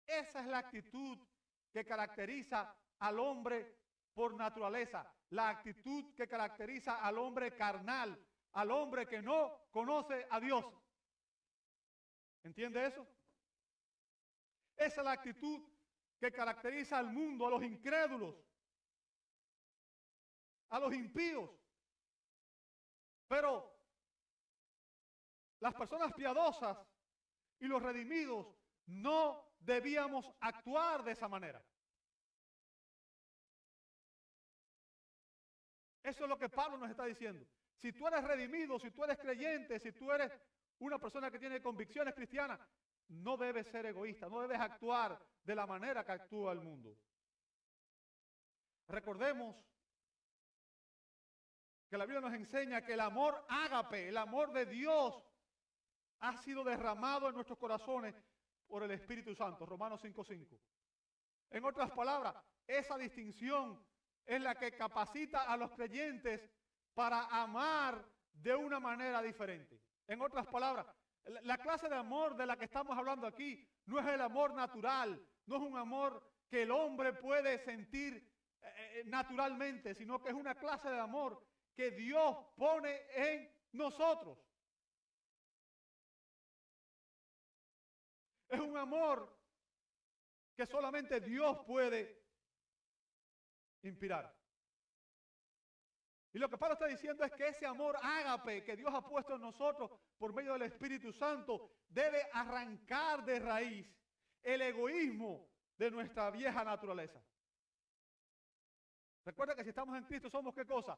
Esa 0.05 0.41
es 0.41 0.47
la 0.47 0.57
actitud 0.57 1.17
que 1.71 1.85
caracteriza 1.85 2.75
al 2.99 3.19
hombre 3.19 3.77
por 4.13 4.35
naturaleza, 4.35 5.09
la 5.29 5.49
actitud 5.49 6.13
que 6.15 6.27
caracteriza 6.27 7.01
al 7.01 7.17
hombre 7.17 7.55
carnal, 7.55 8.19
al 8.53 8.71
hombre 8.71 9.07
que 9.07 9.21
no 9.21 9.67
conoce 9.71 10.27
a 10.29 10.39
Dios. 10.39 10.65
¿Entiende 12.43 12.85
eso? 12.85 13.07
Esa 14.75 15.01
es 15.01 15.05
la 15.05 15.11
actitud 15.13 15.61
que 16.19 16.31
caracteriza 16.31 16.97
al 16.97 17.11
mundo, 17.11 17.47
a 17.47 17.51
los 17.51 17.63
incrédulos, 17.63 18.35
a 20.69 20.79
los 20.79 20.93
impíos. 20.93 21.49
Pero 23.27 23.80
las 25.61 25.73
personas 25.75 26.11
piadosas 26.13 26.77
y 27.59 27.67
los 27.67 27.81
redimidos 27.81 28.47
no 28.87 29.53
debíamos 29.59 30.29
actuar 30.39 31.03
de 31.03 31.11
esa 31.11 31.27
manera. 31.27 31.63
Eso 36.03 36.23
es 36.23 36.29
lo 36.29 36.37
que 36.37 36.49
Pablo 36.49 36.77
nos 36.77 36.89
está 36.89 37.05
diciendo. 37.05 37.47
Si 37.75 37.93
tú 37.93 38.07
eres 38.07 38.23
redimido, 38.23 38.79
si 38.79 38.89
tú 38.89 39.03
eres 39.03 39.19
creyente, 39.19 39.79
si 39.79 39.91
tú 39.91 40.11
eres 40.11 40.31
una 40.79 40.97
persona 40.97 41.29
que 41.29 41.37
tiene 41.37 41.61
convicciones 41.61 42.15
cristianas, 42.15 42.59
no 43.09 43.37
debes 43.37 43.67
ser 43.67 43.85
egoísta, 43.85 44.27
no 44.27 44.41
debes 44.41 44.59
actuar 44.59 45.19
de 45.43 45.55
la 45.55 45.67
manera 45.67 46.03
que 46.03 46.11
actúa 46.11 46.53
el 46.53 46.61
mundo. 46.61 46.97
Recordemos 48.87 49.63
que 51.87 51.97
la 51.97 52.05
Biblia 52.05 52.21
nos 52.21 52.33
enseña 52.33 52.83
que 52.83 52.93
el 52.93 52.99
amor 52.99 53.45
ágape, 53.47 54.07
el 54.07 54.17
amor 54.17 54.51
de 54.53 54.65
Dios, 54.65 55.21
ha 56.21 56.37
sido 56.37 56.63
derramado 56.63 57.27
en 57.27 57.35
nuestros 57.35 57.57
corazones 57.57 58.15
por 58.67 58.83
el 58.83 58.91
Espíritu 58.91 59.35
Santo, 59.35 59.65
Romanos 59.65 60.03
5.5. 60.03 60.57
En 61.49 61.65
otras 61.65 61.91
palabras, 61.91 62.35
esa 62.65 62.97
distinción 62.97 63.83
es 64.25 64.39
la 64.39 64.55
que 64.55 64.71
capacita 64.71 65.41
a 65.43 65.57
los 65.57 65.71
creyentes 65.71 66.49
para 66.93 67.25
amar 67.25 68.05
de 68.33 68.55
una 68.55 68.79
manera 68.79 69.21
diferente. 69.21 69.81
En 70.07 70.21
otras 70.21 70.47
palabras, 70.47 70.85
la 71.43 71.57
clase 71.57 71.89
de 71.89 71.95
amor 71.95 72.35
de 72.35 72.45
la 72.45 72.57
que 72.57 72.65
estamos 72.65 72.97
hablando 72.97 73.27
aquí 73.27 73.67
no 73.85 73.99
es 73.99 74.07
el 74.07 74.21
amor 74.21 74.53
natural, 74.53 75.21
no 75.45 75.55
es 75.55 75.61
un 75.61 75.77
amor 75.77 76.23
que 76.49 76.63
el 76.63 76.71
hombre 76.71 77.13
puede 77.13 77.59
sentir 77.59 78.15
eh, 78.61 78.67
eh, 78.77 79.03
naturalmente, 79.05 79.95
sino 79.95 80.21
que 80.21 80.29
es 80.29 80.35
una 80.35 80.55
clase 80.55 80.89
de 80.89 80.99
amor 80.99 81.43
que 81.75 81.91
Dios 81.91 82.37
pone 82.55 83.01
en 83.15 83.51
nosotros. 83.71 84.37
Es 88.51 88.59
un 88.59 88.77
amor 88.77 89.33
que 90.55 90.65
solamente 90.65 91.21
Dios 91.21 91.57
puede 91.65 92.21
inspirar. 93.83 94.35
Y 96.33 96.39
lo 96.39 96.49
que 96.49 96.57
Pablo 96.57 96.73
está 96.73 96.87
diciendo 96.87 97.23
es 97.23 97.31
que 97.31 97.47
ese 97.47 97.65
amor 97.65 97.97
ágape 98.01 98.63
que 98.63 98.75
Dios 98.75 98.93
ha 98.93 99.07
puesto 99.07 99.35
en 99.35 99.41
nosotros 99.41 99.91
por 100.17 100.33
medio 100.33 100.53
del 100.53 100.63
Espíritu 100.63 101.13
Santo 101.13 101.71
debe 101.89 102.27
arrancar 102.33 103.23
de 103.23 103.39
raíz 103.39 103.87
el 104.43 104.61
egoísmo 104.61 105.49
de 105.77 105.89
nuestra 105.89 106.29
vieja 106.29 106.63
naturaleza. 106.63 107.21
Recuerda 109.25 109.55
que 109.55 109.63
si 109.63 109.69
estamos 109.69 109.97
en 109.97 110.03
Cristo 110.03 110.29
somos 110.29 110.53
qué 110.53 110.65
cosa? 110.65 110.97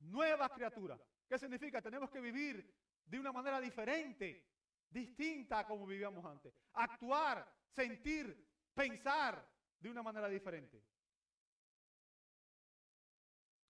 Nuevas 0.00 0.50
criaturas. 0.50 1.00
¿Qué 1.28 1.38
significa? 1.38 1.80
Tenemos 1.80 2.10
que 2.10 2.20
vivir 2.20 2.74
de 3.04 3.18
una 3.18 3.32
manera 3.32 3.60
diferente, 3.60 4.44
distinta 4.90 5.60
a 5.60 5.66
como 5.66 5.86
vivíamos 5.86 6.24
antes. 6.24 6.52
Actuar, 6.72 7.46
sentir, 7.74 8.48
pensar 8.74 9.48
de 9.78 9.90
una 9.90 10.02
manera 10.02 10.28
diferente. 10.28 10.82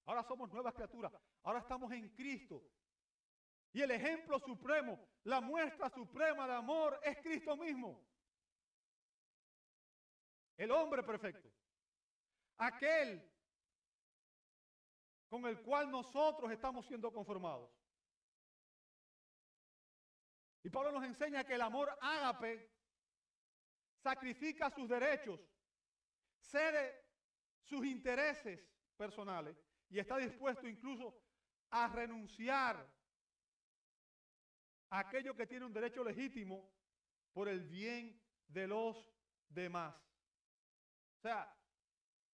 Ahora 0.06 0.24
somos 0.24 0.50
nuevas 0.50 0.74
criaturas. 0.74 1.12
Ahora 1.42 1.60
estamos 1.60 1.92
en 1.92 2.08
Cristo. 2.10 2.62
Y 3.72 3.82
el 3.82 3.92
ejemplo 3.92 4.40
supremo, 4.40 4.98
la 5.24 5.40
muestra 5.40 5.88
suprema 5.90 6.46
de 6.48 6.54
amor 6.54 6.98
es 7.04 7.16
Cristo 7.18 7.56
mismo. 7.56 8.04
El 10.56 10.72
hombre 10.72 11.02
perfecto. 11.02 11.48
Aquel 12.56 13.30
con 15.28 15.46
el 15.46 15.62
cual 15.62 15.90
nosotros 15.90 16.50
estamos 16.50 16.84
siendo 16.86 17.12
conformados. 17.12 17.70
Y 20.62 20.70
Pablo 20.70 20.92
nos 20.92 21.04
enseña 21.04 21.44
que 21.44 21.54
el 21.54 21.62
amor 21.62 21.96
ágape 22.00 22.70
sacrifica 24.02 24.70
sus 24.70 24.88
derechos, 24.88 25.40
cede 26.38 27.04
sus 27.62 27.84
intereses 27.84 28.60
personales 28.96 29.56
y 29.88 29.98
está 29.98 30.16
dispuesto 30.18 30.66
incluso 30.66 31.14
a 31.70 31.88
renunciar 31.88 32.76
a 34.90 34.98
aquello 34.98 35.34
que 35.34 35.46
tiene 35.46 35.66
un 35.66 35.72
derecho 35.72 36.02
legítimo 36.02 36.70
por 37.32 37.48
el 37.48 37.64
bien 37.64 38.20
de 38.48 38.66
los 38.66 39.08
demás. 39.48 39.94
O 41.18 41.20
sea, 41.20 41.54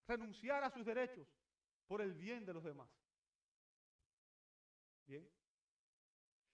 renunciar 0.07 0.63
a 0.63 0.69
sus 0.69 0.85
derechos 0.85 1.27
por 1.87 2.01
el 2.01 2.13
bien 2.13 2.45
de 2.45 2.53
los 2.53 2.63
demás. 2.63 2.89
Bien. 5.05 5.29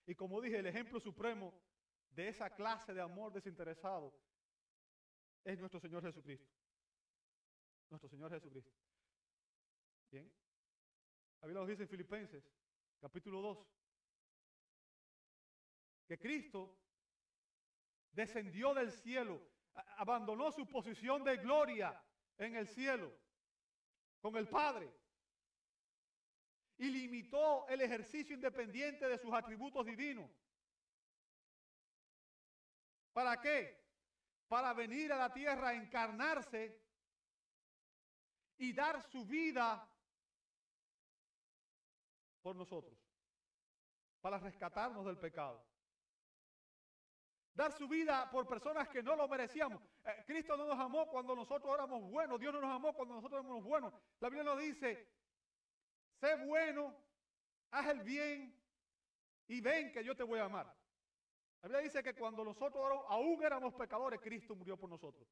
Y 0.05 0.15
como 0.15 0.41
dije, 0.41 0.59
el 0.59 0.67
ejemplo 0.67 0.99
supremo 0.99 1.62
de 2.15 2.27
esa 2.27 2.49
clase 2.49 2.93
de 2.93 3.01
amor 3.01 3.31
desinteresado 3.31 4.13
es 5.43 5.59
nuestro 5.59 5.79
Señor 5.79 6.03
Jesucristo. 6.03 6.51
Nuestro 7.89 8.09
Señor 8.09 8.31
Jesucristo. 8.31 8.71
Bien. 10.09 10.31
La 11.41 11.47
Biblia 11.47 11.61
nos 11.61 11.69
dice 11.69 11.83
en 11.83 11.89
Filipenses, 11.89 12.43
capítulo 12.99 13.41
2, 13.41 13.67
que 16.07 16.19
Cristo 16.19 16.79
descendió 18.11 18.73
del 18.73 18.91
cielo, 18.91 19.41
abandonó 19.97 20.51
su 20.51 20.67
posición 20.67 21.23
de 21.23 21.37
gloria 21.37 21.99
en 22.37 22.55
el 22.55 22.67
cielo 22.67 23.11
con 24.21 24.35
el 24.37 24.47
Padre 24.47 24.89
y 26.77 26.89
limitó 26.89 27.67
el 27.67 27.81
ejercicio 27.81 28.35
independiente 28.35 29.07
de 29.07 29.17
sus 29.17 29.33
atributos 29.33 29.85
divinos. 29.85 30.29
¿Para 33.13 33.39
qué? 33.39 33.81
Para 34.47 34.73
venir 34.73 35.13
a 35.13 35.17
la 35.17 35.31
tierra 35.31 35.69
a 35.69 35.73
encarnarse 35.75 36.81
y 38.57 38.73
dar 38.73 39.01
su 39.01 39.25
vida 39.25 39.87
por 42.41 42.55
nosotros, 42.55 42.97
para 44.19 44.37
rescatarnos 44.39 45.05
del 45.05 45.17
pecado. 45.17 45.65
Dar 47.53 47.71
su 47.71 47.87
vida 47.87 48.29
por 48.31 48.47
personas 48.47 48.89
que 48.89 49.03
no 49.03 49.15
lo 49.15 49.27
merecíamos. 49.27 49.81
Eh, 50.03 50.23
Cristo 50.25 50.57
no 50.57 50.65
nos 50.65 50.79
amó 50.79 51.07
cuando 51.07 51.35
nosotros 51.35 51.71
éramos 51.75 52.01
buenos. 52.09 52.39
Dios 52.39 52.51
no 52.51 52.61
nos 52.61 52.71
amó 52.71 52.93
cuando 52.93 53.13
nosotros 53.13 53.41
éramos 53.41 53.63
buenos. 53.63 53.93
La 54.19 54.29
Biblia 54.29 54.43
nos 54.43 54.59
dice, 54.59 55.07
sé 56.19 56.35
bueno, 56.47 56.97
haz 57.69 57.89
el 57.89 58.01
bien 58.01 58.59
y 59.47 59.61
ven 59.61 59.91
que 59.91 60.03
yo 60.03 60.15
te 60.15 60.23
voy 60.23 60.39
a 60.39 60.45
amar. 60.45 60.75
La 61.63 61.69
Biblia 61.69 61.83
dice 61.83 62.03
que 62.03 62.13
cuando 62.13 62.43
nosotros 62.43 63.05
aún 63.07 63.41
éramos 63.41 63.73
pecadores, 63.73 64.19
Cristo 64.19 64.53
murió 64.53 64.77
por 64.77 64.89
nosotros. 64.89 65.25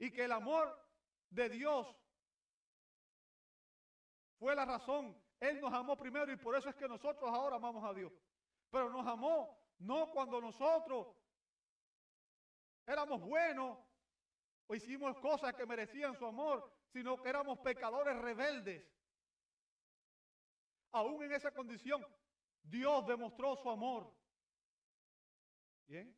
Y 0.00 0.10
que 0.10 0.24
el 0.24 0.32
amor 0.32 0.76
de 1.30 1.48
Dios 1.48 1.96
fue 4.36 4.56
la 4.56 4.64
razón. 4.64 5.16
Él 5.38 5.60
nos 5.60 5.72
amó 5.72 5.96
primero 5.96 6.32
y 6.32 6.36
por 6.36 6.56
eso 6.56 6.68
es 6.68 6.74
que 6.74 6.88
nosotros 6.88 7.30
ahora 7.30 7.54
amamos 7.54 7.84
a 7.84 7.94
Dios. 7.94 8.12
Pero 8.68 8.90
nos 8.90 9.06
amó 9.06 9.56
no 9.78 10.10
cuando 10.10 10.40
nosotros 10.40 11.14
éramos 12.84 13.20
buenos 13.20 13.78
o 14.66 14.74
hicimos 14.74 15.16
cosas 15.20 15.54
que 15.54 15.66
merecían 15.66 16.16
su 16.16 16.26
amor, 16.26 16.68
sino 16.92 17.22
que 17.22 17.28
éramos 17.28 17.60
pecadores 17.60 18.16
rebeldes. 18.16 18.84
Aún 20.90 21.22
en 21.22 21.32
esa 21.32 21.52
condición, 21.52 22.04
Dios 22.64 23.06
demostró 23.06 23.54
su 23.54 23.70
amor. 23.70 24.12
Bien. 25.86 26.16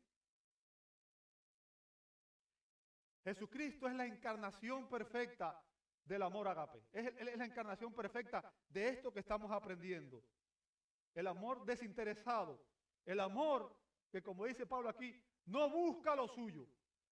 Jesucristo 3.23 3.87
es 3.87 3.95
la 3.95 4.05
encarnación 4.05 4.87
perfecta 4.89 5.61
del 6.05 6.21
amor 6.21 6.47
agape. 6.47 6.81
Es, 6.93 7.07
es 7.17 7.37
la 7.37 7.45
encarnación 7.45 7.93
perfecta 7.93 8.53
de 8.69 8.87
esto 8.87 9.11
que 9.11 9.19
estamos 9.19 9.51
aprendiendo. 9.51 10.23
El 11.13 11.27
amor 11.27 11.65
desinteresado. 11.65 12.63
El 13.05 13.19
amor 13.19 13.75
que, 14.11 14.21
como 14.21 14.45
dice 14.45 14.65
Pablo 14.65 14.89
aquí, 14.89 15.21
no 15.45 15.69
busca 15.69 16.15
lo 16.15 16.27
suyo. 16.27 16.67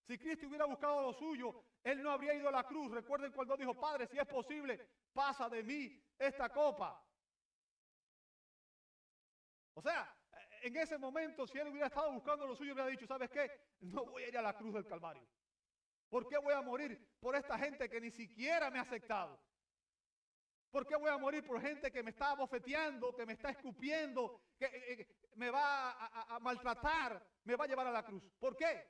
Si 0.08 0.18
Cristo 0.18 0.48
hubiera 0.48 0.66
buscado 0.66 1.02
lo 1.02 1.14
suyo, 1.14 1.64
Él 1.84 2.04
no 2.04 2.12
habría 2.12 2.34
ido 2.34 2.48
a 2.48 2.52
la 2.52 2.64
cruz. 2.64 2.92
Recuerden 2.92 3.32
cuando 3.32 3.58
dijo, 3.58 3.74
Padre, 3.74 4.08
si 4.08 4.18
es 4.18 4.28
posible, 4.28 4.80
pasa 5.14 5.50
de 5.50 5.64
mí 5.64 6.00
esta 6.20 6.50
copa. 6.50 7.02
O 9.74 9.82
sea, 9.82 10.16
en 10.66 10.76
ese 10.78 10.98
momento, 10.98 11.46
si 11.46 11.60
Él 11.60 11.68
hubiera 11.68 11.88
estado 11.88 12.12
buscando 12.12 12.48
lo 12.48 12.56
suyo, 12.56 12.74
hubiera 12.74 12.90
dicho, 12.90 13.06
¿sabes 13.06 13.30
qué? 13.30 13.52
No 13.82 14.04
voy 14.06 14.24
a 14.24 14.30
ir 14.30 14.38
a 14.40 14.42
la 14.42 14.58
cruz 14.58 14.74
del 14.74 14.88
Calvario. 14.88 15.24
¿Por 16.10 16.28
qué 16.28 16.40
voy 16.40 16.56
a 16.56 16.62
morir 16.64 17.00
por 17.20 17.36
esta 17.36 17.56
gente 17.60 17.88
que 17.88 18.02
ni 18.02 18.10
siquiera 18.10 18.72
me 18.72 18.80
ha 18.80 18.82
aceptado? 18.82 19.40
¿Por 20.72 20.88
qué 20.88 20.96
voy 20.96 21.12
a 21.12 21.20
morir 21.20 21.46
por 21.46 21.62
gente 21.62 21.92
que 21.92 22.02
me 22.02 22.10
está 22.10 22.34
bofeteando, 22.34 23.16
que 23.16 23.28
me 23.28 23.34
está 23.34 23.52
escupiendo, 23.52 24.42
que 24.58 24.66
eh, 24.66 24.94
eh, 25.02 25.08
me 25.36 25.52
va 25.52 25.92
a, 25.92 26.40
maltratar, 26.40 27.24
me 27.44 27.56
va 27.56 27.66
a 27.66 27.68
llevar 27.68 27.86
a 27.86 27.92
la 27.92 28.04
cruz? 28.04 28.24
¿Por 28.40 28.56
qué? 28.58 28.88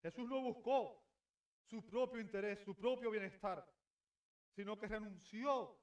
Jesús 0.00 0.28
no 0.28 0.40
buscó 0.42 1.02
su 1.64 1.84
propio 1.84 2.20
interés, 2.20 2.60
su 2.60 2.76
propio 2.76 3.10
bienestar, 3.10 3.66
sino 4.58 4.76
que 4.76 4.88
renunció 4.88 5.78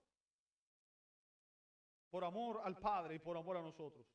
por 2.09 2.25
amor 2.25 2.61
al 2.65 2.77
Padre 2.77 3.15
y 3.15 3.19
por 3.19 3.37
amor 3.37 3.55
a 3.55 3.61
nosotros. 3.61 4.05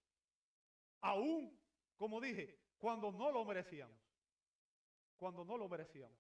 Aún, 1.01 1.59
como 1.97 2.21
dije, 2.21 2.61
cuando 2.77 3.11
no 3.11 3.33
lo 3.33 3.43
merecíamos 3.47 3.99
cuando 5.21 5.45
no 5.45 5.59
lo 5.59 5.69
merecíamos. 5.69 6.19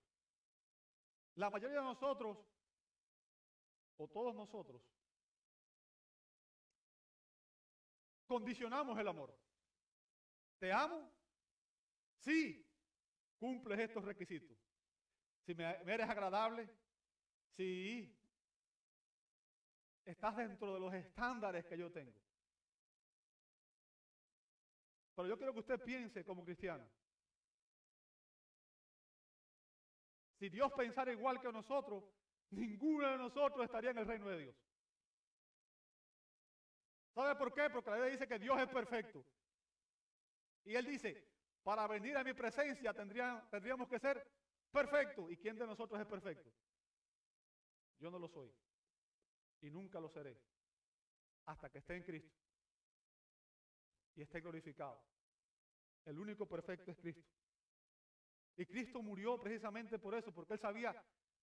La 1.37 1.49
mayoría 1.49 1.79
de 1.79 1.85
nosotros, 1.85 2.37
o 3.97 4.09
todos 4.09 4.35
nosotros, 4.35 4.83
condicionamos 8.27 8.99
el 8.99 9.09
amor. 9.09 9.35
¿Te 10.59 10.71
amo? 10.71 11.11
Sí, 12.19 12.71
cumples 13.39 13.81
estos 13.81 14.05
requisitos. 14.05 14.55
Si 15.47 15.55
me, 15.55 15.65
eres 15.65 16.11
agradable, 16.11 16.69
si 17.57 18.15
estás 20.05 20.37
dentro 20.37 20.75
de 20.75 20.81
los 20.81 20.95
estándares 20.95 21.65
que 21.67 21.79
yo 21.79 21.91
tengo. 21.91 22.19
Pero 25.15 25.29
yo 25.29 25.37
quiero 25.37 25.53
que 25.53 25.61
usted 25.61 25.81
piense 25.83 26.25
como 26.25 26.45
cristiano. 26.45 26.89
Si 30.39 30.49
Dios 30.49 30.73
pensara 30.73 31.13
igual 31.13 31.41
que 31.41 31.53
nosotros, 31.53 32.05
ninguno 32.51 33.11
de 33.11 33.19
nosotros 33.19 33.65
estaría 33.65 33.91
en 33.91 33.99
el 33.99 34.07
reino 34.07 34.29
de 34.29 34.39
Dios. 34.39 34.57
¿Sabe 37.15 37.35
por 37.35 37.53
qué? 37.53 37.69
Porque 37.69 37.91
la 37.91 37.97
Biblia 37.97 38.13
dice 38.13 38.27
que 38.27 38.39
Dios 38.39 38.59
es 38.59 38.69
perfecto. 38.69 39.25
Y 40.65 40.75
Él 40.75 40.87
dice, 40.87 41.29
para 41.63 41.87
venir 41.87 42.17
a 42.17 42.25
mi 42.25 42.33
presencia 42.33 42.95
tendríamos 42.95 43.89
que 43.89 43.99
ser 43.99 44.27
perfectos. 44.71 45.31
¿Y 45.31 45.37
quién 45.37 45.59
de 45.59 45.67
nosotros 45.67 46.01
es 46.01 46.07
perfecto? 46.07 46.51
Yo 47.99 48.11
no 48.11 48.19
lo 48.19 48.29
soy. 48.29 48.51
Y 49.63 49.71
nunca 49.71 50.01
lo 50.01 50.09
seré. 50.09 50.37
Hasta 51.47 51.71
que 51.71 51.79
esté 51.79 51.97
en 51.97 52.03
Cristo. 52.03 52.37
Y 54.17 54.23
esté 54.23 54.41
glorificado. 54.41 55.01
El 56.05 56.19
único 56.19 56.47
perfecto 56.47 56.91
es 56.91 56.99
Cristo. 56.99 57.29
Y 58.57 58.67
Cristo 58.67 59.03
murió 59.03 59.39
precisamente 59.39 59.99
por 59.99 60.15
eso, 60.15 60.33
porque 60.33 60.55
él 60.55 60.59
sabía 60.59 60.95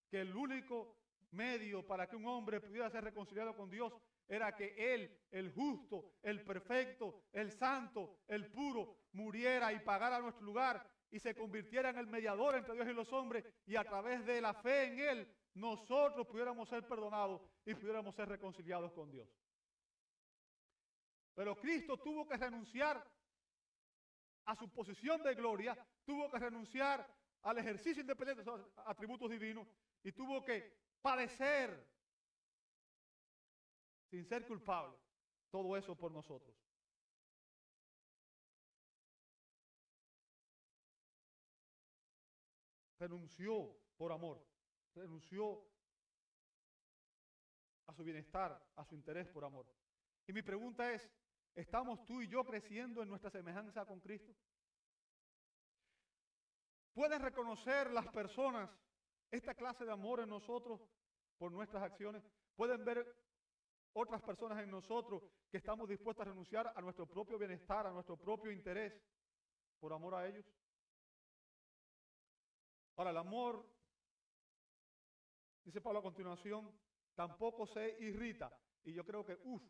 que 0.08 0.20
el 0.20 0.34
único 0.36 0.96
medio 1.30 1.86
para 1.86 2.08
que 2.08 2.16
un 2.16 2.26
hombre 2.26 2.60
pudiera 2.60 2.90
ser 2.90 3.04
reconciliado 3.04 3.54
con 3.56 3.68
Dios 3.68 3.92
era 4.28 4.54
que 4.54 4.94
Él, 4.94 5.10
el 5.30 5.52
justo, 5.52 6.12
el 6.22 6.44
perfecto, 6.44 7.22
el 7.32 7.50
santo, 7.52 8.20
el 8.28 8.50
puro, 8.50 8.96
muriera 9.12 9.72
y 9.72 9.80
pagara 9.80 10.20
nuestro 10.20 10.44
lugar 10.44 10.86
y 11.10 11.18
se 11.18 11.34
convirtiera 11.34 11.90
en 11.90 11.98
el 11.98 12.06
mediador 12.06 12.54
entre 12.54 12.74
Dios 12.74 12.88
y 12.88 12.92
los 12.92 13.12
hombres 13.12 13.44
y 13.66 13.76
a 13.76 13.84
través 13.84 14.24
de 14.26 14.40
la 14.40 14.54
fe 14.54 14.84
en 14.84 14.98
Él 14.98 15.34
nosotros 15.58 16.26
pudiéramos 16.26 16.68
ser 16.68 16.86
perdonados 16.86 17.42
y 17.66 17.74
pudiéramos 17.74 18.14
ser 18.14 18.28
reconciliados 18.28 18.92
con 18.92 19.10
Dios. 19.10 19.28
Pero 21.34 21.56
Cristo 21.56 21.96
tuvo 21.98 22.26
que 22.26 22.36
renunciar 22.36 23.04
a 24.44 24.56
su 24.56 24.68
posición 24.70 25.22
de 25.22 25.34
gloria, 25.34 25.76
tuvo 26.04 26.30
que 26.30 26.38
renunciar 26.38 27.06
al 27.42 27.58
ejercicio 27.58 28.00
independiente 28.00 28.42
de 28.42 28.50
sus 28.50 28.66
atributos 28.86 29.30
divinos 29.30 29.68
y 30.02 30.12
tuvo 30.12 30.44
que 30.44 30.76
padecer 31.02 31.86
sin 34.10 34.24
ser 34.24 34.46
culpable 34.46 34.96
todo 35.50 35.76
eso 35.76 35.94
por 35.94 36.12
nosotros. 36.12 36.54
Renunció 42.98 43.76
por 43.96 44.10
amor, 44.12 44.44
renunció 44.94 45.64
a 47.86 47.94
su 47.94 48.04
bienestar, 48.04 48.60
a 48.76 48.84
su 48.84 48.94
interés 48.94 49.28
por 49.28 49.44
amor. 49.44 49.66
Y 50.26 50.32
mi 50.32 50.42
pregunta 50.42 50.92
es, 50.92 51.10
¿Estamos 51.58 52.04
tú 52.04 52.22
y 52.22 52.28
yo 52.28 52.44
creciendo 52.44 53.02
en 53.02 53.08
nuestra 53.08 53.30
semejanza 53.30 53.84
con 53.84 53.98
Cristo? 53.98 54.32
¿Pueden 56.92 57.20
reconocer 57.20 57.90
las 57.90 58.06
personas 58.06 58.70
esta 59.28 59.54
clase 59.54 59.84
de 59.84 59.90
amor 59.90 60.20
en 60.20 60.28
nosotros 60.28 60.80
por 61.36 61.50
nuestras 61.50 61.82
acciones? 61.82 62.22
¿Pueden 62.54 62.84
ver 62.84 63.04
otras 63.92 64.22
personas 64.22 64.62
en 64.62 64.70
nosotros 64.70 65.20
que 65.50 65.56
estamos 65.56 65.88
dispuestos 65.88 66.24
a 66.24 66.30
renunciar 66.30 66.72
a 66.76 66.80
nuestro 66.80 67.06
propio 67.06 67.36
bienestar, 67.36 67.88
a 67.88 67.90
nuestro 67.90 68.16
propio 68.16 68.52
interés 68.52 68.96
por 69.80 69.92
amor 69.92 70.14
a 70.14 70.28
ellos? 70.28 70.46
Para 72.94 73.10
el 73.10 73.16
amor 73.16 73.68
Dice 75.68 75.82
Pablo 75.82 75.98
a 75.98 76.02
continuación, 76.02 76.72
tampoco 77.14 77.66
se 77.66 77.98
irrita. 78.00 78.50
Y 78.84 78.94
yo 78.94 79.04
creo 79.04 79.22
que, 79.22 79.38
uff, 79.44 79.62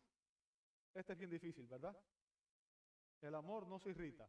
este 0.93 1.11
es 1.11 1.19
bien 1.19 1.29
difícil, 1.29 1.67
¿verdad? 1.67 1.93
El 3.19 3.35
amor 3.35 3.67
no 3.67 3.79
se 3.79 3.89
irrita. 3.89 4.25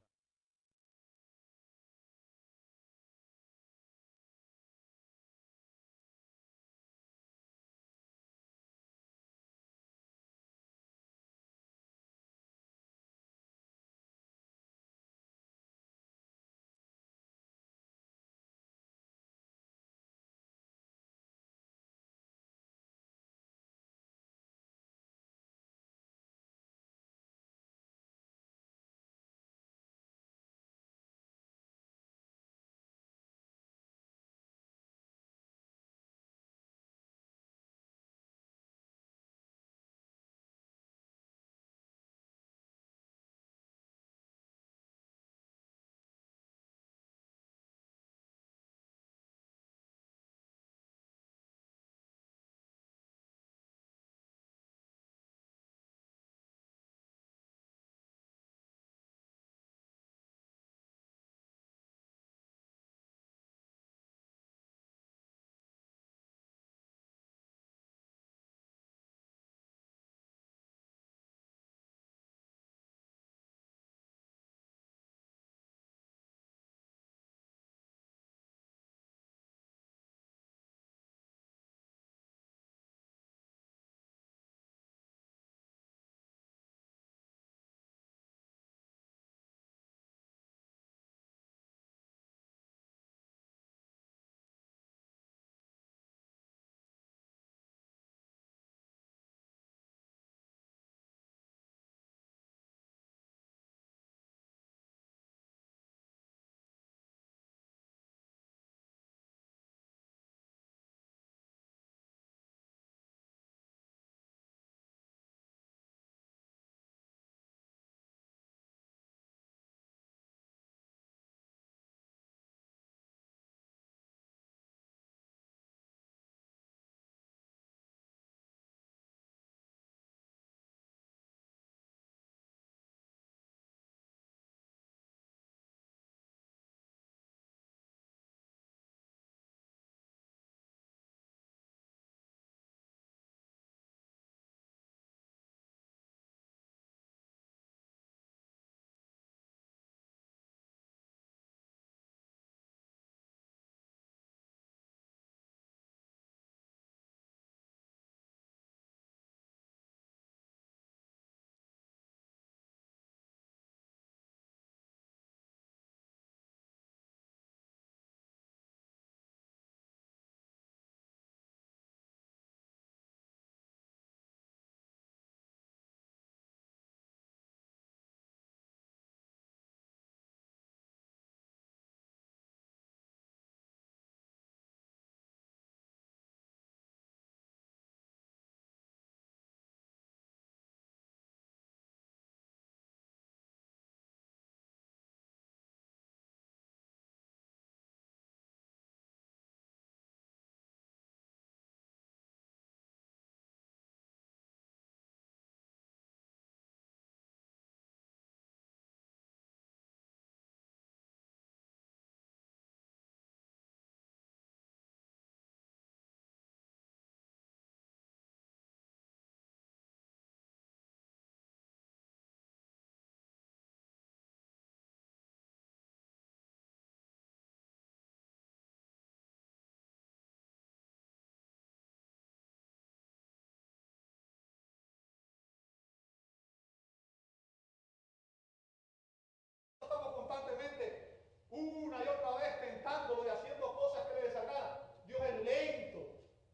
Una 241.68 242.04
y 242.04 242.08
otra 242.08 242.36
vez 242.38 242.60
tentándolo 242.60 243.24
y 243.24 243.28
haciendo 243.28 243.74
cosas 243.74 244.06
que 244.06 244.14
le 244.14 244.22
desagradan. 244.28 244.78
Dios 245.06 245.20
es 245.22 245.44
lento 245.44 246.06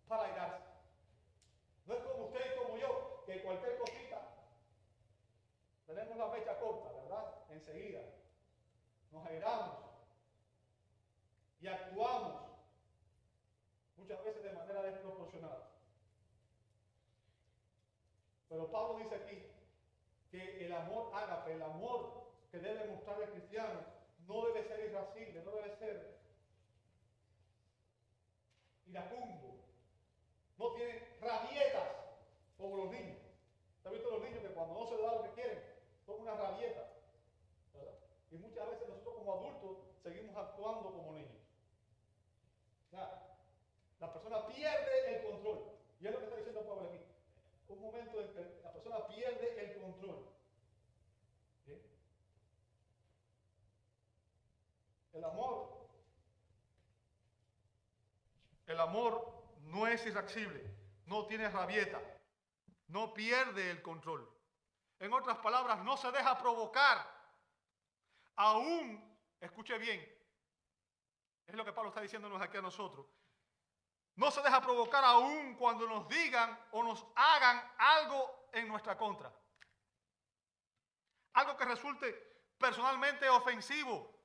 para 0.08 0.24
airarse. 0.24 0.66
No 1.86 1.94
es 1.94 2.00
como 2.00 2.24
usted 2.26 2.40
y 2.52 2.58
como 2.58 2.76
yo, 2.76 3.22
que 3.26 3.42
cualquier 3.42 3.78
cosita 3.78 3.96
tenemos 5.86 6.16
la 6.16 6.30
fecha 6.30 6.58
corta, 6.58 6.92
¿verdad? 6.92 7.34
Enseguida. 7.50 8.00
Nos 9.12 9.24
airamos 9.26 9.76
y 11.60 11.68
actuamos 11.68 12.42
muchas 13.96 14.22
veces 14.24 14.42
de 14.42 14.52
manera 14.52 14.82
desproporcionada. 14.82 15.70
Pero 18.48 18.70
Pablo 18.70 18.98
dice 18.98 19.14
aquí 19.14 19.42
que 20.30 20.66
el 20.66 20.72
amor 20.72 21.10
ágape, 21.14 21.52
el 21.52 21.62
amor 21.62 22.26
que 22.50 22.58
debe 22.58 22.86
mostrar 22.86 23.20
el 23.22 23.30
cristiano, 23.30 23.95
no 24.26 24.46
debe 24.46 24.64
ser 24.66 24.90
irascible, 24.90 25.42
no 25.44 25.50
debe 25.52 25.76
ser 25.76 26.16
iracundo. 28.86 29.54
No 30.58 30.72
tiene 30.72 31.02
rabietas 31.20 31.88
como 32.58 32.76
los 32.76 32.90
niños. 32.90 33.18
¿Has 33.84 33.92
visto 33.92 34.10
los 34.10 34.22
niños 34.22 34.42
que 34.42 34.48
cuando 34.48 34.74
no 34.74 34.86
se 34.86 34.96
les 34.96 35.02
da 35.02 35.14
lo 35.14 35.22
que 35.22 35.40
quieren, 35.40 35.62
son 36.04 36.20
una 36.20 36.34
rabieta? 36.34 36.92
Y 38.30 38.36
muchas 38.38 38.68
veces 38.70 38.88
nosotros 38.88 39.14
como 39.16 39.32
adultos 39.34 39.78
seguimos 40.02 40.36
actuando 40.36 40.92
como 40.92 41.12
niños. 41.12 41.36
Sea, 42.90 43.36
la 44.00 44.12
persona 44.12 44.46
pierde 44.46 45.16
el 45.16 45.26
la 48.62 48.72
persona 48.72 49.06
pierde 49.08 49.64
el 49.64 49.80
control. 49.80 50.26
El 55.12 55.15
amor, 55.26 55.88
el 58.66 58.80
amor 58.80 59.44
no 59.60 59.86
es 59.86 60.04
irascible, 60.06 60.62
no 61.06 61.26
tiene 61.26 61.48
rabieta, 61.48 62.00
no 62.88 63.14
pierde 63.14 63.70
el 63.70 63.82
control. 63.82 64.28
En 64.98 65.12
otras 65.12 65.38
palabras, 65.38 65.84
no 65.84 65.96
se 65.96 66.10
deja 66.10 66.38
provocar. 66.38 67.06
Aún, 68.36 69.18
escuche 69.40 69.78
bien, 69.78 70.00
es 71.46 71.54
lo 71.54 71.64
que 71.64 71.72
Pablo 71.72 71.90
está 71.90 72.00
diciéndonos 72.00 72.40
aquí 72.40 72.56
a 72.56 72.62
nosotros. 72.62 73.06
No 74.16 74.30
se 74.30 74.42
deja 74.42 74.60
provocar 74.62 75.04
aún 75.04 75.54
cuando 75.56 75.86
nos 75.86 76.08
digan 76.08 76.58
o 76.72 76.82
nos 76.82 77.06
hagan 77.14 77.62
algo 77.76 78.48
en 78.52 78.66
nuestra 78.66 78.96
contra. 78.96 79.30
Algo 81.34 81.56
que 81.56 81.66
resulte 81.66 82.12
personalmente 82.58 83.28
ofensivo. 83.28 84.15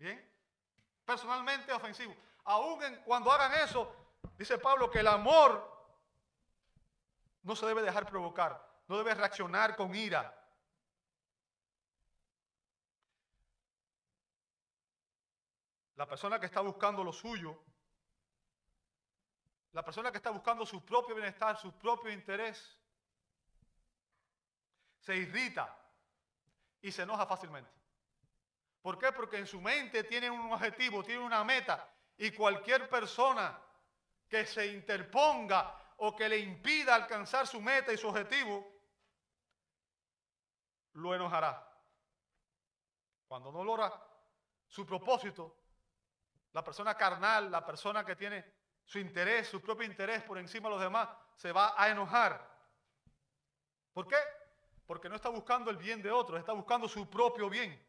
Bien, 0.00 0.18
personalmente 1.04 1.70
ofensivo. 1.74 2.16
Aún 2.44 2.80
cuando 3.04 3.30
hagan 3.30 3.52
eso, 3.52 3.94
dice 4.38 4.56
Pablo 4.56 4.90
que 4.90 5.00
el 5.00 5.06
amor 5.06 5.70
no 7.42 7.54
se 7.54 7.66
debe 7.66 7.82
dejar 7.82 8.06
provocar, 8.06 8.66
no 8.88 8.96
debe 8.96 9.14
reaccionar 9.14 9.76
con 9.76 9.94
ira. 9.94 10.34
La 15.96 16.06
persona 16.06 16.40
que 16.40 16.46
está 16.46 16.62
buscando 16.62 17.04
lo 17.04 17.12
suyo, 17.12 17.62
la 19.72 19.84
persona 19.84 20.10
que 20.10 20.16
está 20.16 20.30
buscando 20.30 20.64
su 20.64 20.82
propio 20.82 21.14
bienestar, 21.14 21.58
su 21.58 21.76
propio 21.78 22.10
interés, 22.10 22.78
se 25.00 25.14
irrita 25.14 25.76
y 26.80 26.90
se 26.90 27.02
enoja 27.02 27.26
fácilmente. 27.26 27.79
¿Por 28.82 28.98
qué? 28.98 29.12
Porque 29.12 29.38
en 29.38 29.46
su 29.46 29.60
mente 29.60 30.04
tiene 30.04 30.30
un 30.30 30.52
objetivo, 30.52 31.02
tiene 31.02 31.22
una 31.22 31.44
meta 31.44 31.88
y 32.16 32.30
cualquier 32.32 32.88
persona 32.88 33.60
que 34.28 34.46
se 34.46 34.66
interponga 34.66 35.76
o 35.98 36.16
que 36.16 36.28
le 36.28 36.38
impida 36.38 36.94
alcanzar 36.94 37.46
su 37.46 37.60
meta 37.60 37.92
y 37.92 37.98
su 37.98 38.08
objetivo, 38.08 38.66
lo 40.92 41.14
enojará. 41.14 41.66
Cuando 43.28 43.52
no 43.52 43.62
logra 43.62 43.92
su 44.66 44.86
propósito, 44.86 45.56
la 46.52 46.64
persona 46.64 46.96
carnal, 46.96 47.50
la 47.50 47.64
persona 47.64 48.04
que 48.04 48.16
tiene 48.16 48.44
su 48.84 48.98
interés, 48.98 49.48
su 49.48 49.60
propio 49.60 49.86
interés 49.86 50.22
por 50.22 50.38
encima 50.38 50.68
de 50.68 50.74
los 50.74 50.82
demás, 50.82 51.08
se 51.36 51.52
va 51.52 51.74
a 51.76 51.88
enojar. 51.88 52.48
¿Por 53.92 54.08
qué? 54.08 54.16
Porque 54.86 55.08
no 55.08 55.16
está 55.16 55.28
buscando 55.28 55.70
el 55.70 55.76
bien 55.76 56.02
de 56.02 56.10
otros, 56.10 56.40
está 56.40 56.52
buscando 56.52 56.88
su 56.88 57.08
propio 57.08 57.48
bien, 57.48 57.80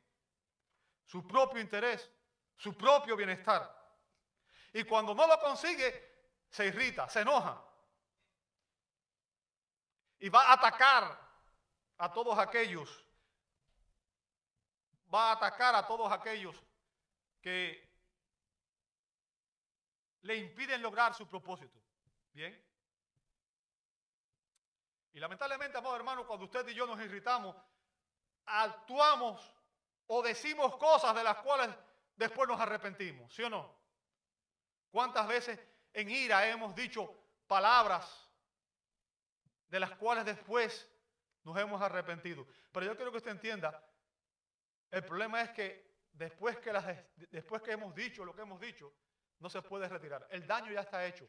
su 1.06 1.28
propio 1.28 1.62
interés, 1.62 2.10
su 2.58 2.76
propio 2.76 3.16
bienestar. 3.16 3.80
Y 4.74 4.84
cuando 4.84 5.14
no 5.14 5.28
lo 5.28 5.40
consigue, 5.40 6.12
se 6.50 6.68
irrita, 6.68 7.10
se 7.10 7.22
enoja. 7.22 7.64
Y 10.20 10.30
va 10.30 10.50
a 10.50 10.54
atacar 10.54 11.20
a 11.98 12.14
todos 12.14 12.38
aquellos, 12.38 13.06
va 15.14 15.30
a 15.30 15.32
atacar 15.34 15.76
a 15.76 15.86
todos 15.86 16.12
aquellos 16.12 16.56
que 17.42 17.92
le 20.22 20.36
impiden 20.36 20.82
lograr 20.82 21.14
su 21.14 21.28
propósito. 21.28 21.80
¿Bien? 22.34 22.72
Y 25.14 25.20
lamentablemente, 25.20 25.78
amado 25.78 25.96
hermano, 25.96 26.26
cuando 26.26 26.46
usted 26.46 26.68
y 26.70 26.74
yo 26.74 26.86
nos 26.86 27.00
irritamos, 27.00 27.56
actuamos 28.46 29.54
o 30.14 30.22
decimos 30.22 30.76
cosas 30.76 31.16
de 31.16 31.24
las 31.24 31.38
cuales 31.38 31.70
después 32.18 32.46
nos 32.46 32.60
arrepentimos, 32.60 33.34
¿sí 33.34 33.44
o 33.44 33.50
no? 33.50 33.74
¿Cuántas 34.90 35.26
veces 35.26 35.58
en 35.94 36.10
ira 36.10 36.50
hemos 36.50 36.76
dicho 36.76 37.16
palabras 37.48 38.30
de 39.70 39.80
las 39.80 39.92
cuales 39.92 40.26
después 40.26 40.86
nos 41.44 41.58
hemos 41.58 41.82
arrepentido? 41.82 42.46
Pero 42.74 42.88
yo 42.88 42.96
quiero 42.98 43.10
que 43.12 43.20
usted 43.20 43.32
entienda, 43.32 43.82
el 44.92 45.06
problema 45.06 45.44
es 45.44 45.52
que 45.52 45.96
después 46.12 46.58
que, 46.60 46.74
las, 46.74 46.86
después 47.32 47.62
que 47.62 47.72
hemos 47.72 47.96
dicho 47.96 48.26
lo 48.26 48.36
que 48.36 48.42
hemos 48.42 48.60
dicho, 48.60 48.94
no 49.40 49.50
se 49.50 49.62
puede 49.62 49.88
retirar. 49.88 50.28
El 50.30 50.46
daño 50.46 50.74
ya 50.74 50.82
está 50.82 51.06
hecho. 51.06 51.26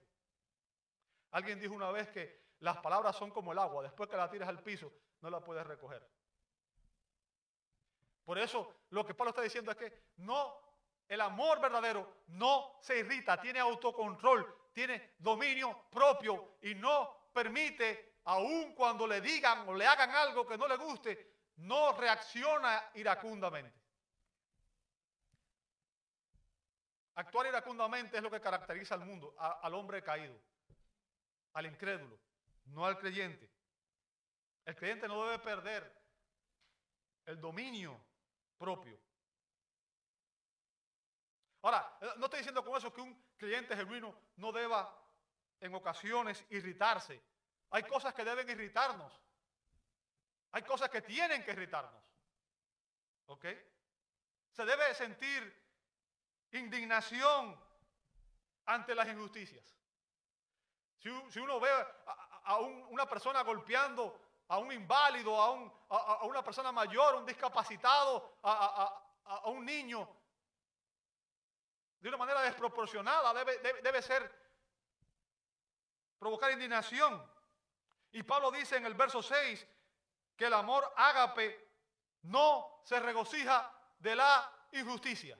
Alguien 1.31 1.61
dijo 1.61 1.73
una 1.73 1.93
vez 1.93 2.09
que 2.09 2.57
las 2.59 2.79
palabras 2.79 3.15
son 3.15 3.31
como 3.31 3.53
el 3.53 3.61
agua, 3.61 3.85
después 3.85 4.11
que 4.11 4.17
la 4.17 4.29
tiras 4.29 4.49
al 4.49 4.61
piso, 4.61 4.93
no 5.21 5.31
la 5.31 5.39
puedes 5.39 5.65
recoger. 5.65 6.05
Por 8.25 8.39
eso 8.39 8.83
lo 8.91 9.05
que 9.05 9.15
Pablo 9.15 9.31
está 9.31 9.43
diciendo 9.43 9.71
es 9.71 9.77
que 9.77 10.11
no, 10.17 10.55
el 11.09 11.21
amor 11.21 11.61
verdadero 11.61 12.23
no 12.29 12.79
se 12.81 12.99
irrita, 12.99 13.41
tiene 13.41 13.59
autocontrol, 13.59 14.71
tiene 14.73 15.15
dominio 15.19 15.87
propio 15.91 16.57
y 16.63 16.75
no 16.75 17.29
permite, 17.33 18.21
aun 18.25 18.75
cuando 18.75 19.07
le 19.07 19.21
digan 19.21 19.69
o 19.69 19.75
le 19.75 19.87
hagan 19.87 20.11
algo 20.11 20.47
que 20.47 20.57
no 20.57 20.69
le 20.69 20.77
guste, 20.77 21.33
no 21.57 21.93
reacciona 21.93 22.91
iracundamente. 22.95 23.81
Actuar 27.15 27.47
iracundamente 27.47 28.17
es 28.17 28.23
lo 28.23 28.31
que 28.31 28.41
caracteriza 28.41 28.95
al 28.95 29.05
mundo, 29.05 29.35
al 29.39 29.75
hombre 29.75 30.03
caído, 30.03 30.35
al 31.53 31.67
incrédulo, 31.67 32.19
no 32.67 32.87
al 32.87 32.99
creyente. 32.99 33.51
El 34.65 34.77
creyente 34.77 35.09
no 35.09 35.25
debe 35.27 35.39
perder 35.41 36.03
el 37.27 37.41
dominio 37.41 38.01
propio. 38.63 38.97
Ahora, 41.63 41.99
no 42.17 42.27
estoy 42.27 42.39
diciendo 42.39 42.65
con 42.65 42.77
eso 42.77 42.93
que 42.93 43.01
un 43.01 43.13
creyente 43.37 43.77
genuino 43.77 44.15
no 44.37 44.53
deba 44.53 44.81
en 45.61 45.75
ocasiones 45.75 46.45
irritarse. 46.51 47.21
Hay 47.71 47.83
cosas 47.83 48.15
que 48.15 48.25
deben 48.25 48.49
irritarnos. 48.49 49.13
Hay 50.53 50.63
cosas 50.63 50.91
que 50.91 51.03
tienen 51.03 51.43
que 51.45 51.51
irritarnos. 51.51 52.03
¿Ok? 53.27 53.47
Se 54.53 54.65
debe 54.65 54.95
sentir 54.95 55.43
indignación 56.53 57.59
ante 58.67 58.95
las 58.95 59.09
injusticias. 59.09 59.77
Si, 60.99 61.09
uno 61.41 61.59
ve 61.59 61.69
a, 62.45 62.59
una 62.59 63.09
persona 63.09 63.43
golpeando 63.43 64.21
a 64.53 64.59
un 64.59 64.71
inválido, 64.71 65.41
a, 65.41 66.25
una 66.25 66.45
persona 66.45 66.71
mayor, 66.73 67.15
un 67.15 67.25
discapacitado, 67.25 68.37
a, 68.43 69.03
un 69.47 69.65
niño, 69.65 70.07
de 71.99 72.09
una 72.11 72.19
manera 72.19 72.43
desproporcionada, 72.43 73.33
debe, 73.33 73.59
debe 73.81 74.03
ser 74.03 74.31
provocar 76.19 76.51
indignación. 76.53 77.27
Y 78.11 78.23
Pablo 78.25 78.51
dice 78.51 78.77
en 78.77 78.85
el 78.85 78.93
verso 78.93 79.23
6 79.23 79.67
que 80.37 80.45
el 80.45 80.53
amor 80.53 80.93
ágape 80.97 81.71
no 82.25 82.83
se 82.85 83.01
regocija 83.01 83.73
de 84.01 84.15
la 84.17 84.53
injusticia. 84.73 85.39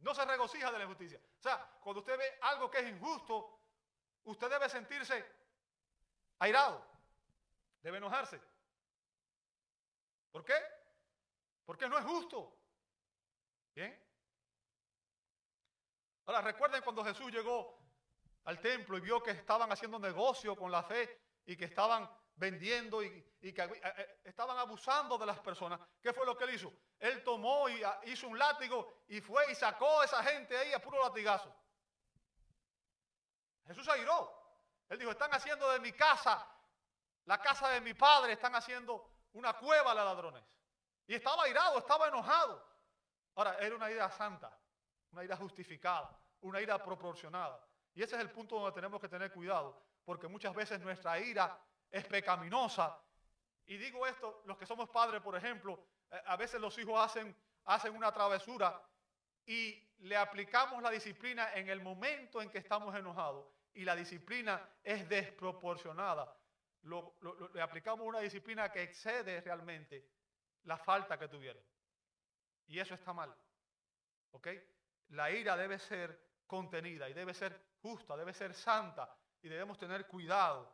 No 0.00 0.12
se 0.12 0.24
regocija 0.24 0.72
de 0.72 0.78
la 0.78 0.84
injusticia. 0.84 1.20
O 1.38 1.42
sea, 1.42 1.78
cuando 1.80 2.00
usted 2.00 2.18
ve 2.18 2.38
algo 2.40 2.68
que 2.68 2.80
es 2.80 2.88
injusto, 2.88 3.60
usted 4.24 4.50
debe 4.50 4.68
sentirse 4.68 5.24
airado, 6.40 6.91
debe 7.82 7.98
enojarse. 7.98 8.40
¿Por 10.30 10.44
qué? 10.44 10.54
Porque 11.64 11.88
no 11.88 11.98
es 11.98 12.04
justo. 12.04 12.56
¿Bien? 13.74 13.98
Ahora, 16.26 16.40
recuerden 16.40 16.82
cuando 16.82 17.04
Jesús 17.04 17.30
llegó 17.32 17.78
al 18.44 18.60
templo 18.60 18.96
y 18.96 19.00
vio 19.00 19.22
que 19.22 19.32
estaban 19.32 19.70
haciendo 19.70 19.98
negocio 19.98 20.56
con 20.56 20.70
la 20.70 20.82
fe 20.82 21.20
y 21.44 21.56
que 21.56 21.66
estaban 21.66 22.08
vendiendo 22.36 23.02
y, 23.02 23.22
que 23.40 23.62
eh, 23.62 23.80
eh, 23.82 24.20
estaban 24.24 24.56
abusando 24.58 25.18
de 25.18 25.26
las 25.26 25.38
personas. 25.40 25.80
¿Qué 26.00 26.12
fue 26.12 26.24
lo 26.24 26.36
que 26.36 26.44
él 26.44 26.54
hizo? 26.54 26.72
Él 26.98 27.22
tomó 27.22 27.68
y 27.68 27.82
ah, 27.82 28.00
hizo 28.04 28.28
un 28.28 28.38
látigo 28.38 29.04
y 29.08 29.20
fue 29.20 29.50
y 29.50 29.54
sacó 29.54 30.00
a 30.00 30.04
esa 30.04 30.22
gente 30.22 30.56
ahí 30.56 30.72
a 30.72 30.80
puro 30.80 31.02
latigazo. 31.02 31.54
Jesús 33.66 33.84
se 33.84 33.92
airó. 33.92 34.32
Él 34.88 34.98
dijo, 34.98 35.10
están 35.10 35.32
haciendo 35.32 35.70
de 35.70 35.80
mi 35.80 35.92
casa, 35.92 36.46
la 37.24 37.40
casa 37.40 37.68
de 37.68 37.80
mi 37.80 37.94
padre, 37.94 38.32
están 38.32 38.54
haciendo 38.54 39.10
una 39.32 39.54
cueva 39.54 39.94
de 39.94 40.04
ladrones. 40.04 40.44
Y 41.06 41.14
estaba 41.14 41.44
airado, 41.44 41.78
estaba 41.78 42.08
enojado. 42.08 42.64
Ahora, 43.34 43.56
era 43.58 43.74
una 43.74 43.90
ira 43.90 44.10
santa, 44.10 44.56
una 45.10 45.24
ira 45.24 45.36
justificada, 45.36 46.18
una 46.40 46.60
ira 46.60 46.82
proporcionada. 46.82 47.64
Y 47.94 48.02
ese 48.02 48.16
es 48.16 48.22
el 48.22 48.30
punto 48.30 48.56
donde 48.56 48.72
tenemos 48.72 49.00
que 49.00 49.08
tener 49.08 49.32
cuidado, 49.32 49.80
porque 50.04 50.28
muchas 50.28 50.54
veces 50.54 50.80
nuestra 50.80 51.18
ira 51.18 51.58
es 51.90 52.04
pecaminosa. 52.06 52.98
Y 53.66 53.76
digo 53.76 54.06
esto, 54.06 54.42
los 54.46 54.56
que 54.58 54.66
somos 54.66 54.88
padres, 54.88 55.20
por 55.20 55.36
ejemplo, 55.36 55.86
eh, 56.10 56.22
a 56.26 56.36
veces 56.36 56.60
los 56.60 56.76
hijos 56.78 56.98
hacen, 57.00 57.36
hacen 57.64 57.94
una 57.94 58.12
travesura 58.12 58.82
y 59.46 59.88
le 60.00 60.16
aplicamos 60.16 60.82
la 60.82 60.90
disciplina 60.90 61.52
en 61.54 61.68
el 61.68 61.80
momento 61.80 62.42
en 62.42 62.50
que 62.50 62.58
estamos 62.58 62.94
enojados 62.94 63.46
y 63.74 63.84
la 63.84 63.94
disciplina 63.94 64.68
es 64.82 65.08
desproporcionada. 65.08 66.34
Le 66.82 67.62
aplicamos 67.62 68.06
una 68.06 68.20
disciplina 68.20 68.70
que 68.70 68.82
excede 68.82 69.40
realmente 69.40 70.10
la 70.64 70.76
falta 70.76 71.18
que 71.18 71.28
tuvieron. 71.28 71.62
Y 72.66 72.78
eso 72.78 72.94
está 72.94 73.12
mal. 73.12 73.34
¿Ok? 74.32 74.48
La 75.10 75.30
ira 75.30 75.56
debe 75.56 75.78
ser 75.78 76.42
contenida 76.46 77.08
y 77.08 77.12
debe 77.12 77.34
ser 77.34 77.74
justa, 77.80 78.16
debe 78.16 78.32
ser 78.32 78.54
santa 78.54 79.14
y 79.42 79.48
debemos 79.48 79.78
tener 79.78 80.06
cuidado. 80.06 80.72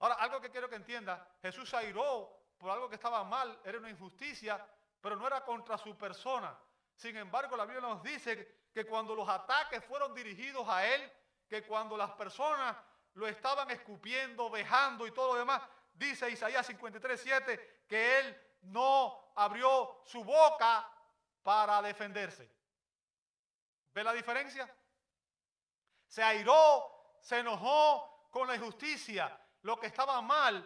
Ahora, 0.00 0.14
algo 0.16 0.40
que 0.40 0.50
quiero 0.50 0.68
que 0.68 0.76
entienda, 0.76 1.36
Jesús 1.40 1.72
airó 1.74 2.44
por 2.58 2.70
algo 2.70 2.88
que 2.88 2.96
estaba 2.96 3.24
mal, 3.24 3.58
era 3.64 3.78
una 3.78 3.90
injusticia, 3.90 4.66
pero 5.00 5.16
no 5.16 5.26
era 5.26 5.44
contra 5.44 5.78
su 5.78 5.96
persona. 5.96 6.58
Sin 6.96 7.16
embargo, 7.16 7.56
la 7.56 7.64
Biblia 7.64 7.80
nos 7.80 8.02
dice 8.02 8.68
que 8.72 8.84
cuando 8.84 9.14
los 9.14 9.28
ataques 9.28 9.84
fueron 9.84 10.14
dirigidos 10.14 10.68
a 10.68 10.86
él, 10.86 11.10
que 11.48 11.62
cuando 11.62 11.96
las 11.96 12.10
personas 12.12 12.76
lo 13.14 13.26
estaban 13.26 13.70
escupiendo, 13.70 14.50
vejando 14.50 15.06
y 15.06 15.12
todo 15.12 15.34
lo 15.34 15.38
demás, 15.38 15.62
dice 15.94 16.30
Isaías 16.30 16.66
53, 16.66 17.20
7, 17.20 17.84
que 17.88 18.20
él 18.20 18.40
no 18.62 19.32
abrió 19.36 20.02
su 20.04 20.24
boca 20.24 20.90
para 21.42 21.80
defenderse. 21.82 22.50
¿Ve 23.92 24.02
la 24.02 24.12
diferencia? 24.12 24.72
Se 26.08 26.22
airó, 26.22 27.16
se 27.20 27.38
enojó 27.38 28.28
con 28.30 28.48
la 28.48 28.56
injusticia, 28.56 29.40
lo 29.62 29.78
que 29.78 29.86
estaba 29.86 30.20
mal, 30.20 30.64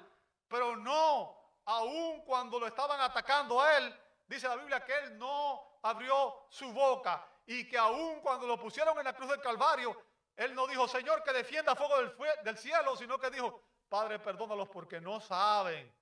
pero 0.48 0.76
no, 0.76 1.36
aun 1.66 2.22
cuando 2.22 2.58
lo 2.58 2.66
estaban 2.66 3.00
atacando 3.00 3.60
a 3.60 3.76
él, 3.76 4.00
dice 4.26 4.48
la 4.48 4.56
Biblia 4.56 4.84
que 4.84 4.96
él 4.96 5.18
no 5.18 5.78
abrió 5.82 6.46
su 6.48 6.72
boca 6.72 7.26
y 7.46 7.68
que 7.68 7.76
aun 7.76 8.20
cuando 8.20 8.46
lo 8.46 8.58
pusieron 8.58 8.96
en 8.98 9.04
la 9.04 9.14
cruz 9.14 9.28
del 9.28 9.40
Calvario, 9.40 10.07
él 10.38 10.54
no 10.54 10.68
dijo, 10.68 10.86
Señor, 10.86 11.24
que 11.24 11.32
defienda 11.32 11.74
fuego 11.74 11.96
del, 11.96 12.14
del 12.44 12.56
cielo, 12.56 12.96
sino 12.96 13.18
que 13.18 13.28
dijo, 13.28 13.60
Padre, 13.88 14.20
perdónalos 14.20 14.68
porque 14.68 15.00
no 15.00 15.20
saben 15.20 15.92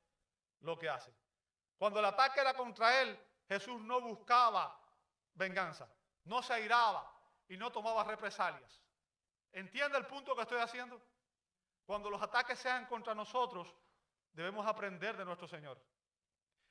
lo 0.61 0.79
que 0.79 0.90
hacen. 0.90 1.16
Cuando 1.79 2.01
el 2.01 2.05
ataque 2.05 2.40
era 2.40 2.53
contra 2.53 3.01
él, 3.01 3.18
Jesús 3.49 3.81
no 3.81 4.03
buscaba 4.03 4.79
venganza, 5.33 5.90
no 6.25 6.42
se 6.42 6.53
airaba 6.53 7.11
y 7.49 7.57
no 7.57 7.72
tomaba 7.72 8.05
represalias. 8.05 8.83
¿Entiende 9.53 9.96
el 9.96 10.07
punto 10.07 10.37
que 10.37 10.42
estoy 10.42 10.61
haciendo? 10.61 11.01
Cuando 11.87 12.11
los 12.11 12.20
ataques 12.20 12.59
sean 12.59 12.85
contra 12.85 13.14
nosotros, 13.14 13.75
debemos 14.33 14.66
aprender 14.66 15.16
de 15.16 15.25
nuestro 15.25 15.49
Señor. 15.49 15.83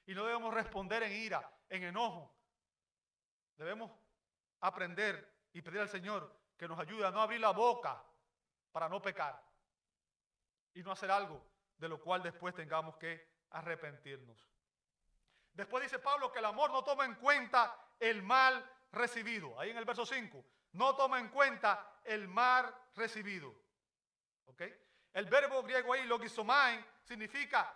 Y 0.05 0.13
no 0.13 0.23
debemos 0.23 0.53
responder 0.53 1.01
en 1.01 1.13
ira, 1.13 1.51
en 1.67 1.81
enojo. 1.81 2.31
Debemos 3.55 3.91
aprender 4.59 5.47
y 5.51 5.63
pedir 5.63 5.79
al 5.79 5.89
Señor 5.89 6.44
que 6.57 6.67
nos 6.67 6.79
ayude 6.79 7.05
a 7.05 7.11
no 7.11 7.21
abrir 7.21 7.39
la 7.39 7.51
boca 7.51 8.01
para 8.71 8.89
no 8.89 9.01
pecar 9.01 9.41
y 10.73 10.83
no 10.83 10.91
hacer 10.91 11.11
algo 11.11 11.41
de 11.77 11.89
lo 11.89 11.99
cual 12.01 12.23
después 12.23 12.53
tengamos 12.55 12.97
que 12.97 13.35
arrepentirnos. 13.51 14.49
Después 15.53 15.83
dice 15.83 15.99
Pablo 15.99 16.31
que 16.31 16.39
el 16.39 16.45
amor 16.45 16.71
no 16.71 16.83
toma 16.83 17.05
en 17.05 17.15
cuenta 17.15 17.75
el 17.99 18.21
mal 18.23 18.63
recibido. 18.91 19.59
Ahí 19.59 19.69
en 19.69 19.77
el 19.77 19.85
verso 19.85 20.05
5, 20.05 20.45
no 20.73 20.95
toma 20.95 21.19
en 21.19 21.29
cuenta 21.29 21.99
el 22.03 22.27
mal 22.27 22.73
recibido. 22.95 23.53
¿Ok? 24.45 24.61
El 25.13 25.25
verbo 25.25 25.63
griego 25.63 25.93
ahí, 25.93 26.03
logisomai, 26.05 26.85
significa 27.03 27.73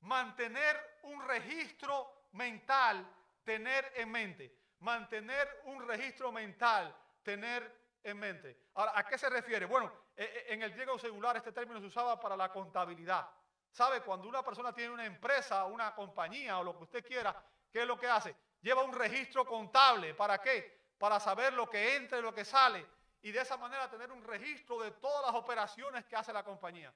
mantener 0.00 0.98
un 1.04 1.22
registro 1.26 2.26
mental, 2.32 3.06
tener 3.44 3.92
en 3.96 4.10
mente. 4.10 4.56
Mantener 4.80 5.62
un 5.66 5.86
registro 5.86 6.32
mental, 6.32 6.96
tener 7.22 7.79
en 8.02 8.18
mente. 8.18 8.56
Ahora, 8.74 8.92
¿a 8.94 9.06
qué 9.06 9.18
se 9.18 9.28
refiere? 9.28 9.66
Bueno, 9.66 9.92
e, 10.16 10.24
e, 10.24 10.54
en 10.54 10.62
el 10.62 10.72
griego 10.72 10.98
singular 10.98 11.36
este 11.36 11.52
término 11.52 11.80
se 11.80 11.86
usaba 11.86 12.18
para 12.18 12.36
la 12.36 12.50
contabilidad. 12.50 13.28
¿Sabe? 13.70 14.02
Cuando 14.02 14.28
una 14.28 14.42
persona 14.42 14.72
tiene 14.72 14.92
una 14.92 15.04
empresa, 15.04 15.64
una 15.64 15.94
compañía 15.94 16.58
o 16.58 16.64
lo 16.64 16.76
que 16.76 16.84
usted 16.84 17.04
quiera, 17.04 17.34
¿qué 17.70 17.82
es 17.82 17.86
lo 17.86 17.98
que 17.98 18.08
hace? 18.08 18.34
Lleva 18.60 18.82
un 18.82 18.92
registro 18.92 19.46
contable. 19.46 20.14
¿Para 20.14 20.38
qué? 20.40 20.90
Para 20.98 21.20
saber 21.20 21.52
lo 21.52 21.68
que 21.70 21.96
entra 21.96 22.18
y 22.18 22.22
lo 22.22 22.34
que 22.34 22.44
sale. 22.44 22.84
Y 23.22 23.30
de 23.32 23.40
esa 23.40 23.56
manera 23.56 23.88
tener 23.88 24.10
un 24.10 24.24
registro 24.24 24.80
de 24.80 24.90
todas 24.92 25.26
las 25.26 25.34
operaciones 25.34 26.04
que 26.06 26.16
hace 26.16 26.32
la 26.32 26.42
compañía. 26.42 26.92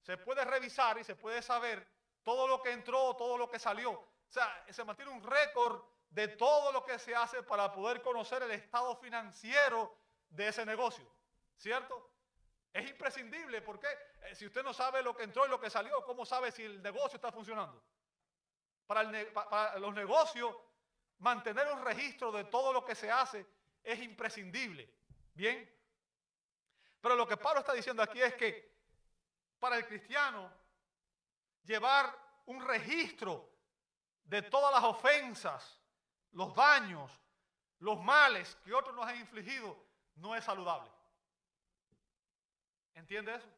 Se 0.00 0.16
puede 0.16 0.44
revisar 0.44 0.98
y 0.98 1.04
se 1.04 1.16
puede 1.16 1.42
saber 1.42 1.86
todo 2.22 2.48
lo 2.48 2.62
que 2.62 2.70
entró, 2.70 3.14
todo 3.16 3.36
lo 3.36 3.48
que 3.50 3.58
salió. 3.58 3.92
O 3.92 4.30
sea, 4.30 4.64
se 4.70 4.84
mantiene 4.84 5.10
un 5.10 5.22
récord 5.22 5.82
de 6.10 6.28
todo 6.28 6.72
lo 6.72 6.84
que 6.84 6.98
se 6.98 7.14
hace 7.14 7.42
para 7.42 7.72
poder 7.72 8.02
conocer 8.02 8.42
el 8.42 8.50
estado 8.52 8.96
financiero 8.96 9.94
de 10.30 10.48
ese 10.48 10.64
negocio. 10.64 11.06
¿Cierto? 11.56 12.10
Es 12.72 12.88
imprescindible 12.88 13.62
porque 13.62 13.86
eh, 14.22 14.34
si 14.34 14.46
usted 14.46 14.62
no 14.62 14.72
sabe 14.72 15.02
lo 15.02 15.16
que 15.16 15.24
entró 15.24 15.46
y 15.46 15.48
lo 15.48 15.60
que 15.60 15.70
salió, 15.70 16.04
¿cómo 16.04 16.24
sabe 16.24 16.52
si 16.52 16.64
el 16.64 16.82
negocio 16.82 17.16
está 17.16 17.32
funcionando? 17.32 17.82
Para, 18.86 19.02
los 19.78 19.94
negocios, 19.94 20.54
mantener 21.18 21.70
un 21.72 21.84
registro 21.84 22.30
de 22.32 22.44
todo 22.44 22.72
lo 22.72 22.84
que 22.84 22.94
se 22.94 23.10
hace 23.10 23.46
es 23.82 24.00
imprescindible. 24.00 24.88
¿Bien? 25.34 25.68
Pero 27.00 27.14
lo 27.14 27.26
que 27.26 27.36
Pablo 27.36 27.60
está 27.60 27.72
diciendo 27.72 28.02
aquí 28.02 28.20
es 28.20 28.34
que 28.34 28.76
para 29.58 29.76
el 29.76 29.86
cristiano 29.86 30.50
llevar 31.64 32.16
un 32.46 32.64
registro 32.66 33.48
de 34.24 34.42
todas 34.42 34.72
las 34.72 34.84
ofensas, 34.84 35.80
los 36.32 36.54
daños, 36.54 37.10
los 37.78 38.00
males 38.02 38.56
que 38.64 38.74
otros 38.74 38.94
nos 38.94 39.06
han 39.06 39.16
infligido 39.16 39.87
no 40.18 40.34
es 40.34 40.44
saludable. 40.44 40.90
¿Entiende 42.94 43.34
eso? 43.34 43.48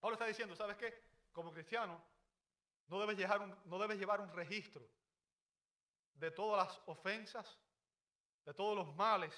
Pablo 0.00 0.14
está 0.14 0.26
diciendo, 0.26 0.54
¿sabes 0.54 0.76
qué? 0.76 1.02
Como 1.32 1.52
cristiano, 1.52 2.00
no 2.88 3.00
debes, 3.00 3.16
llevar 3.16 3.40
un, 3.40 3.56
no 3.64 3.78
debes 3.78 3.98
llevar 3.98 4.20
un 4.20 4.32
registro 4.32 4.86
de 6.14 6.30
todas 6.30 6.66
las 6.66 6.80
ofensas, 6.86 7.58
de 8.44 8.54
todos 8.54 8.76
los 8.76 8.94
males 8.94 9.34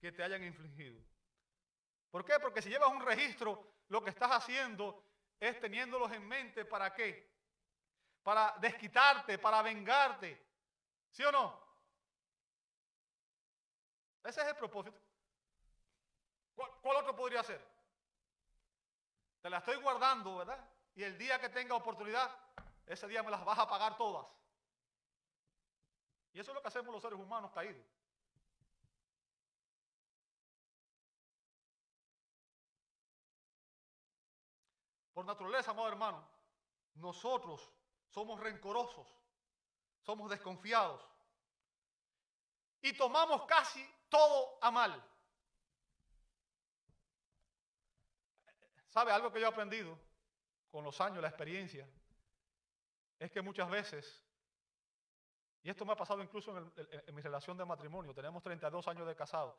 que 0.00 0.12
te 0.12 0.22
hayan 0.22 0.42
infligido. 0.42 1.00
¿Por 2.10 2.24
qué? 2.24 2.38
Porque 2.40 2.60
si 2.60 2.68
llevas 2.68 2.90
un 2.90 3.00
registro, 3.00 3.72
lo 3.88 4.02
que 4.02 4.10
estás 4.10 4.30
haciendo 4.32 5.04
es 5.38 5.58
teniéndolos 5.60 6.12
en 6.12 6.26
mente 6.26 6.64
para 6.64 6.92
qué? 6.92 7.32
Para 8.22 8.54
desquitarte, 8.60 9.38
para 9.38 9.62
vengarte. 9.62 10.44
¿Sí 11.10 11.22
o 11.22 11.32
no? 11.32 11.61
Ese 14.24 14.40
es 14.40 14.48
el 14.48 14.56
propósito. 14.56 14.96
¿Cuál, 16.54 16.96
otro 16.96 17.16
podría 17.16 17.42
ser? 17.42 17.60
Te 19.40 19.50
la 19.50 19.58
estoy 19.58 19.76
guardando, 19.76 20.36
¿verdad? 20.36 20.64
Y 20.94 21.02
el 21.02 21.18
día 21.18 21.40
que 21.40 21.48
tenga 21.48 21.74
oportunidad, 21.74 22.30
ese 22.86 23.08
día 23.08 23.22
me 23.22 23.30
las 23.30 23.44
vas 23.44 23.58
a 23.58 23.68
pagar 23.68 23.96
todas. 23.96 24.26
Y 26.32 26.40
eso 26.40 26.52
es 26.52 26.54
lo 26.54 26.62
que 26.62 26.68
hacemos 26.68 26.92
los 26.92 27.02
seres 27.02 27.18
humanos 27.18 27.50
caídos. 27.52 27.84
Por 35.12 35.26
naturaleza, 35.26 35.72
amado 35.72 35.88
hermano, 35.88 36.24
nosotros 36.94 37.70
somos 38.08 38.40
rencorosos, 38.40 39.06
somos 40.00 40.30
desconfiados 40.30 41.11
y 42.82 42.92
tomamos 42.94 43.44
casi 43.46 43.88
todo 44.08 44.58
a 44.60 44.70
mal. 44.70 45.02
¿Sabe 48.88 49.10
algo 49.10 49.32
que 49.32 49.40
yo 49.40 49.46
he 49.46 49.48
aprendido 49.48 49.98
con 50.70 50.84
los 50.84 51.00
años, 51.00 51.22
la 51.22 51.28
experiencia? 51.28 51.88
Es 53.18 53.30
que 53.30 53.40
muchas 53.40 53.70
veces, 53.70 54.22
y 55.62 55.70
esto 55.70 55.86
me 55.86 55.92
ha 55.92 55.96
pasado 55.96 56.22
incluso 56.22 56.54
en, 56.76 57.14
mi 57.14 57.22
relación 57.22 57.56
de 57.56 57.64
matrimonio, 57.64 58.12
tenemos 58.12 58.42
32 58.42 58.86
años 58.88 59.06
de 59.06 59.16
casado, 59.16 59.58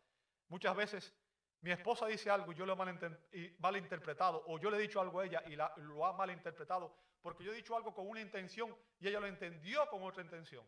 muchas 0.50 0.76
veces 0.76 1.14
mi 1.62 1.72
esposa 1.72 2.06
dice 2.08 2.30
algo 2.30 2.52
y 2.52 2.56
yo 2.56 2.66
lo 2.66 2.74
he 2.74 3.56
malinterpretado, 3.58 4.44
o 4.48 4.60
yo 4.60 4.70
le 4.70 4.78
he 4.78 4.82
dicho 4.82 5.00
algo 5.00 5.22
a 5.22 5.26
ella 5.26 5.42
y 5.48 5.56
lo 5.56 6.06
ha 6.06 6.14
malinterpretado, 6.14 6.94
porque 7.22 7.44
yo 7.44 7.54
he 7.54 7.56
dicho 7.56 7.76
algo 7.76 7.96
con 7.96 8.08
una 8.08 8.20
intención 8.20 8.76
y 9.00 9.08
ella 9.08 9.22
lo 9.22 9.28
entendió 9.28 9.90
con 9.90 10.04
otra 10.04 10.22
intención. 10.22 10.64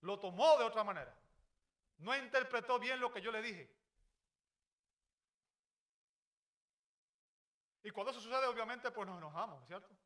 Lo 0.00 0.18
tomó 0.20 0.56
de 0.56 0.64
otra 0.64 0.84
manera. 0.84 1.12
No 1.98 2.16
interpretó 2.16 2.78
bien 2.78 3.00
lo 3.00 3.12
que 3.12 3.20
yo 3.20 3.32
le 3.32 3.42
dije. 3.42 3.70
Y 7.82 7.90
cuando 7.90 8.10
eso 8.10 8.20
sucede, 8.20 8.46
obviamente, 8.46 8.90
pues 8.90 9.06
nos 9.06 9.18
enojamos, 9.18 9.66
¿cierto? 9.66 9.96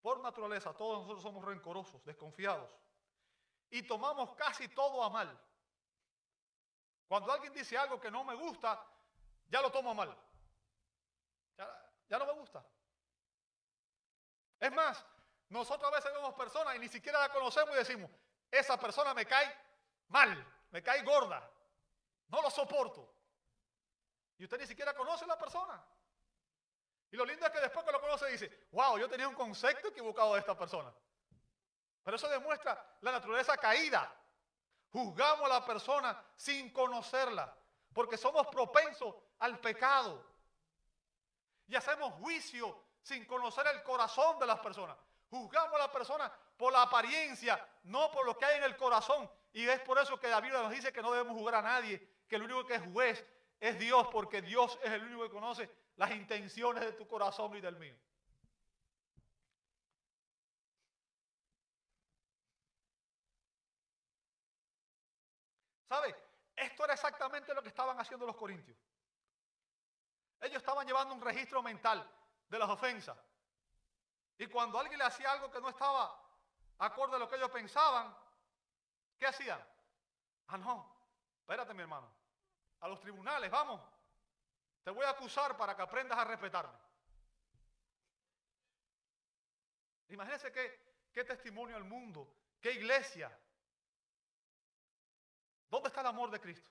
Por 0.00 0.20
naturaleza, 0.20 0.74
todos 0.74 1.00
nosotros 1.00 1.22
somos 1.22 1.44
rencorosos, 1.44 2.04
desconfiados. 2.04 2.70
Y 3.70 3.86
tomamos 3.86 4.34
casi 4.34 4.68
todo 4.68 5.02
a 5.02 5.10
mal. 5.10 5.40
Cuando 7.08 7.32
alguien 7.32 7.52
dice 7.52 7.76
algo 7.76 8.00
que 8.00 8.10
no 8.10 8.24
me 8.24 8.34
gusta, 8.34 8.84
ya 9.46 9.62
lo 9.62 9.70
tomo 9.70 9.94
mal. 9.94 10.16
Ya, 11.56 11.92
ya 12.08 12.18
no 12.18 12.26
me 12.26 12.32
gusta. 12.32 12.66
Es 14.60 14.72
más, 14.72 15.04
nosotros 15.54 15.90
a 15.90 15.94
veces 15.94 16.12
vemos 16.12 16.34
personas 16.34 16.74
y 16.74 16.80
ni 16.80 16.88
siquiera 16.88 17.20
la 17.20 17.28
conocemos 17.28 17.72
y 17.74 17.78
decimos, 17.78 18.10
esa 18.50 18.78
persona 18.78 19.14
me 19.14 19.24
cae 19.24 19.56
mal, 20.08 20.44
me 20.72 20.82
cae 20.82 21.02
gorda. 21.02 21.48
No 22.28 22.42
lo 22.42 22.50
soporto. 22.50 23.08
Y 24.36 24.44
usted 24.44 24.58
ni 24.58 24.66
siquiera 24.66 24.94
conoce 24.94 25.24
a 25.24 25.28
la 25.28 25.38
persona. 25.38 25.80
Y 27.12 27.16
lo 27.16 27.24
lindo 27.24 27.46
es 27.46 27.52
que 27.52 27.60
después 27.60 27.84
que 27.84 27.92
lo 27.92 28.00
conoce 28.00 28.26
dice, 28.26 28.66
wow, 28.72 28.98
yo 28.98 29.08
tenía 29.08 29.28
un 29.28 29.36
concepto 29.36 29.88
equivocado 29.88 30.34
de 30.34 30.40
esta 30.40 30.58
persona. 30.58 30.92
Pero 32.02 32.16
eso 32.16 32.28
demuestra 32.28 32.96
la 33.02 33.12
naturaleza 33.12 33.56
caída. 33.56 34.12
Juzgamos 34.90 35.46
a 35.46 35.60
la 35.60 35.64
persona 35.64 36.20
sin 36.34 36.72
conocerla, 36.72 37.56
porque 37.92 38.16
somos 38.16 38.48
propensos 38.48 39.14
al 39.38 39.60
pecado. 39.60 40.20
Y 41.68 41.76
hacemos 41.76 42.12
juicio 42.14 42.76
sin 43.02 43.24
conocer 43.24 43.68
el 43.68 43.84
corazón 43.84 44.36
de 44.40 44.46
las 44.46 44.58
personas. 44.58 44.96
Juzgamos 45.34 45.74
a 45.74 45.78
la 45.78 45.90
persona 45.90 46.32
por 46.56 46.72
la 46.72 46.82
apariencia, 46.82 47.60
no 47.82 48.08
por 48.12 48.24
lo 48.24 48.38
que 48.38 48.44
hay 48.44 48.58
en 48.58 48.62
el 48.62 48.76
corazón. 48.76 49.28
Y 49.52 49.66
es 49.66 49.80
por 49.80 49.98
eso 49.98 50.16
que 50.16 50.28
David 50.28 50.52
nos 50.52 50.70
dice 50.70 50.92
que 50.92 51.02
no 51.02 51.10
debemos 51.10 51.36
juzgar 51.36 51.56
a 51.56 51.62
nadie, 51.62 52.08
que 52.28 52.36
el 52.36 52.42
único 52.44 52.64
que 52.64 52.76
es 52.76 52.82
juez 52.92 53.26
es 53.58 53.76
Dios, 53.76 54.06
porque 54.12 54.42
Dios 54.42 54.78
es 54.84 54.92
el 54.92 55.02
único 55.02 55.24
que 55.24 55.30
conoce 55.30 55.68
las 55.96 56.12
intenciones 56.12 56.84
de 56.84 56.92
tu 56.92 57.08
corazón 57.08 57.56
y 57.56 57.60
del 57.60 57.74
mío. 57.74 57.96
¿Sabe? 65.88 66.14
Esto 66.54 66.84
era 66.84 66.94
exactamente 66.94 67.52
lo 67.54 67.62
que 67.62 67.70
estaban 67.70 67.98
haciendo 67.98 68.24
los 68.24 68.36
corintios. 68.36 68.78
Ellos 70.40 70.58
estaban 70.58 70.86
llevando 70.86 71.12
un 71.12 71.20
registro 71.20 71.60
mental 71.60 72.08
de 72.48 72.58
las 72.60 72.70
ofensas. 72.70 73.18
Y 74.38 74.46
cuando 74.46 74.78
alguien 74.78 74.98
le 74.98 75.04
hacía 75.04 75.32
algo 75.32 75.50
que 75.50 75.60
no 75.60 75.68
estaba 75.68 76.20
acorde 76.78 77.16
a 77.16 77.18
lo 77.18 77.28
que 77.28 77.36
ellos 77.36 77.50
pensaban, 77.50 78.14
¿qué 79.18 79.26
hacían? 79.26 79.64
Ah, 80.48 80.58
no, 80.58 80.94
espérate 81.40 81.74
mi 81.74 81.82
hermano. 81.82 82.10
A 82.80 82.88
los 82.88 83.00
tribunales, 83.00 83.50
vamos. 83.50 83.80
Te 84.82 84.90
voy 84.90 85.04
a 85.04 85.10
acusar 85.10 85.56
para 85.56 85.74
que 85.74 85.82
aprendas 85.82 86.18
a 86.18 86.24
respetarme. 86.24 86.76
Imagínense 90.08 90.52
qué, 90.52 91.08
qué 91.12 91.24
testimonio 91.24 91.76
al 91.76 91.84
mundo, 91.84 92.28
qué 92.60 92.72
iglesia. 92.72 93.36
¿Dónde 95.70 95.88
está 95.88 96.02
el 96.02 96.08
amor 96.08 96.30
de 96.30 96.40
Cristo? 96.40 96.70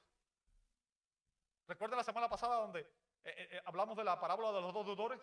¿Recuerda 1.68 1.96
la 1.96 2.04
semana 2.04 2.30
pasada 2.30 2.58
donde 2.58 2.82
eh, 2.82 2.88
eh, 3.24 3.48
eh, 3.52 3.62
hablamos 3.66 3.98
de 3.98 4.04
la 4.04 4.20
parábola 4.20 4.52
de 4.52 4.62
los 4.62 4.74
dos 4.74 4.86
deudores? 4.86 5.20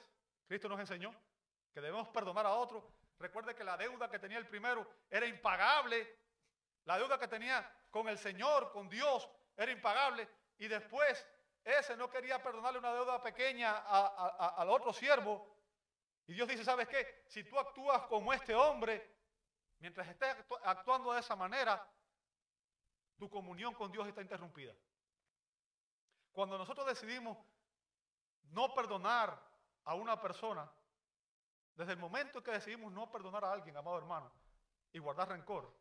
Cristo 0.49 0.69
nos 0.69 0.81
enseñó 0.81 1.15
que 1.73 1.81
debemos 1.81 2.09
perdonar 2.09 2.47
a 2.47 2.55
otro. 2.55 2.93
Recuerde 3.19 3.55
que 3.55 3.65
la 3.65 3.77
deuda 3.77 4.11
que 4.11 4.19
tenía 4.19 4.39
el 4.39 4.47
primero 4.47 4.89
era 5.09 5.27
impagable. 5.27 6.19
La 6.85 6.99
deuda 6.99 7.19
que 7.19 7.29
tenía 7.29 7.71
con 7.91 8.09
el 8.09 8.19
Señor, 8.19 8.73
con 8.73 8.89
Dios, 8.89 9.29
era 9.57 9.71
impagable. 9.71 10.29
Y 10.59 10.69
después 10.69 11.27
ese 11.65 11.97
no 11.97 12.09
quería 12.09 12.43
perdonarle 12.43 12.79
una 12.79 12.95
deuda 12.95 13.23
pequeña 13.23 13.79
al 13.79 14.71
otro 14.71 14.93
siervo. 14.93 15.57
Y 16.27 16.33
Dios 16.33 16.49
dice, 16.49 16.65
¿sabes 16.65 16.89
qué? 16.89 17.25
Si 17.27 17.45
tú 17.45 17.59
actúas 17.59 18.03
como 18.07 18.33
este 18.33 18.55
hombre, 18.55 19.19
mientras 19.79 20.09
estés 20.09 20.37
actuando 20.65 21.13
de 21.13 21.21
esa 21.21 21.37
manera, 21.37 21.87
tu 23.19 23.29
comunión 23.29 23.75
con 23.75 23.93
Dios 23.93 24.07
está 24.09 24.23
interrumpida. 24.23 24.75
Cuando 26.33 26.57
nosotros 26.57 26.87
decidimos 26.87 27.37
no 28.53 28.73
perdonar 28.73 29.39
a 29.85 29.95
una 29.95 30.21
persona, 30.21 30.71
desde 31.81 31.95
el 31.95 31.99
momento 31.99 32.43
que 32.43 32.51
decidimos 32.51 32.93
no 32.93 33.11
perdonar 33.11 33.43
a 33.43 33.53
alguien, 33.53 33.75
amado 33.75 33.97
hermano, 33.97 34.31
y 34.93 34.99
guardar 34.99 35.31
rencor, 35.31 35.75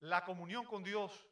la 0.00 0.26
comunión 0.26 0.66
con 0.66 0.84
Dios 0.84 1.26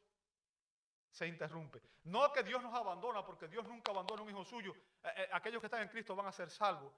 se 1.10 1.26
interrumpe. 1.26 1.82
No 2.04 2.32
que 2.32 2.42
Dios 2.42 2.62
nos 2.62 2.72
abandona, 2.72 3.22
porque 3.22 3.46
Dios 3.46 3.68
nunca 3.68 3.92
abandona 3.92 4.22
a 4.22 4.24
un 4.24 4.30
hijo 4.30 4.42
suyo. 4.42 4.74
Eh, 5.02 5.12
eh, 5.16 5.28
aquellos 5.34 5.60
que 5.60 5.66
están 5.66 5.82
en 5.82 5.88
Cristo 5.88 6.16
van 6.16 6.28
a 6.28 6.32
ser 6.32 6.48
salvos. 6.48 6.94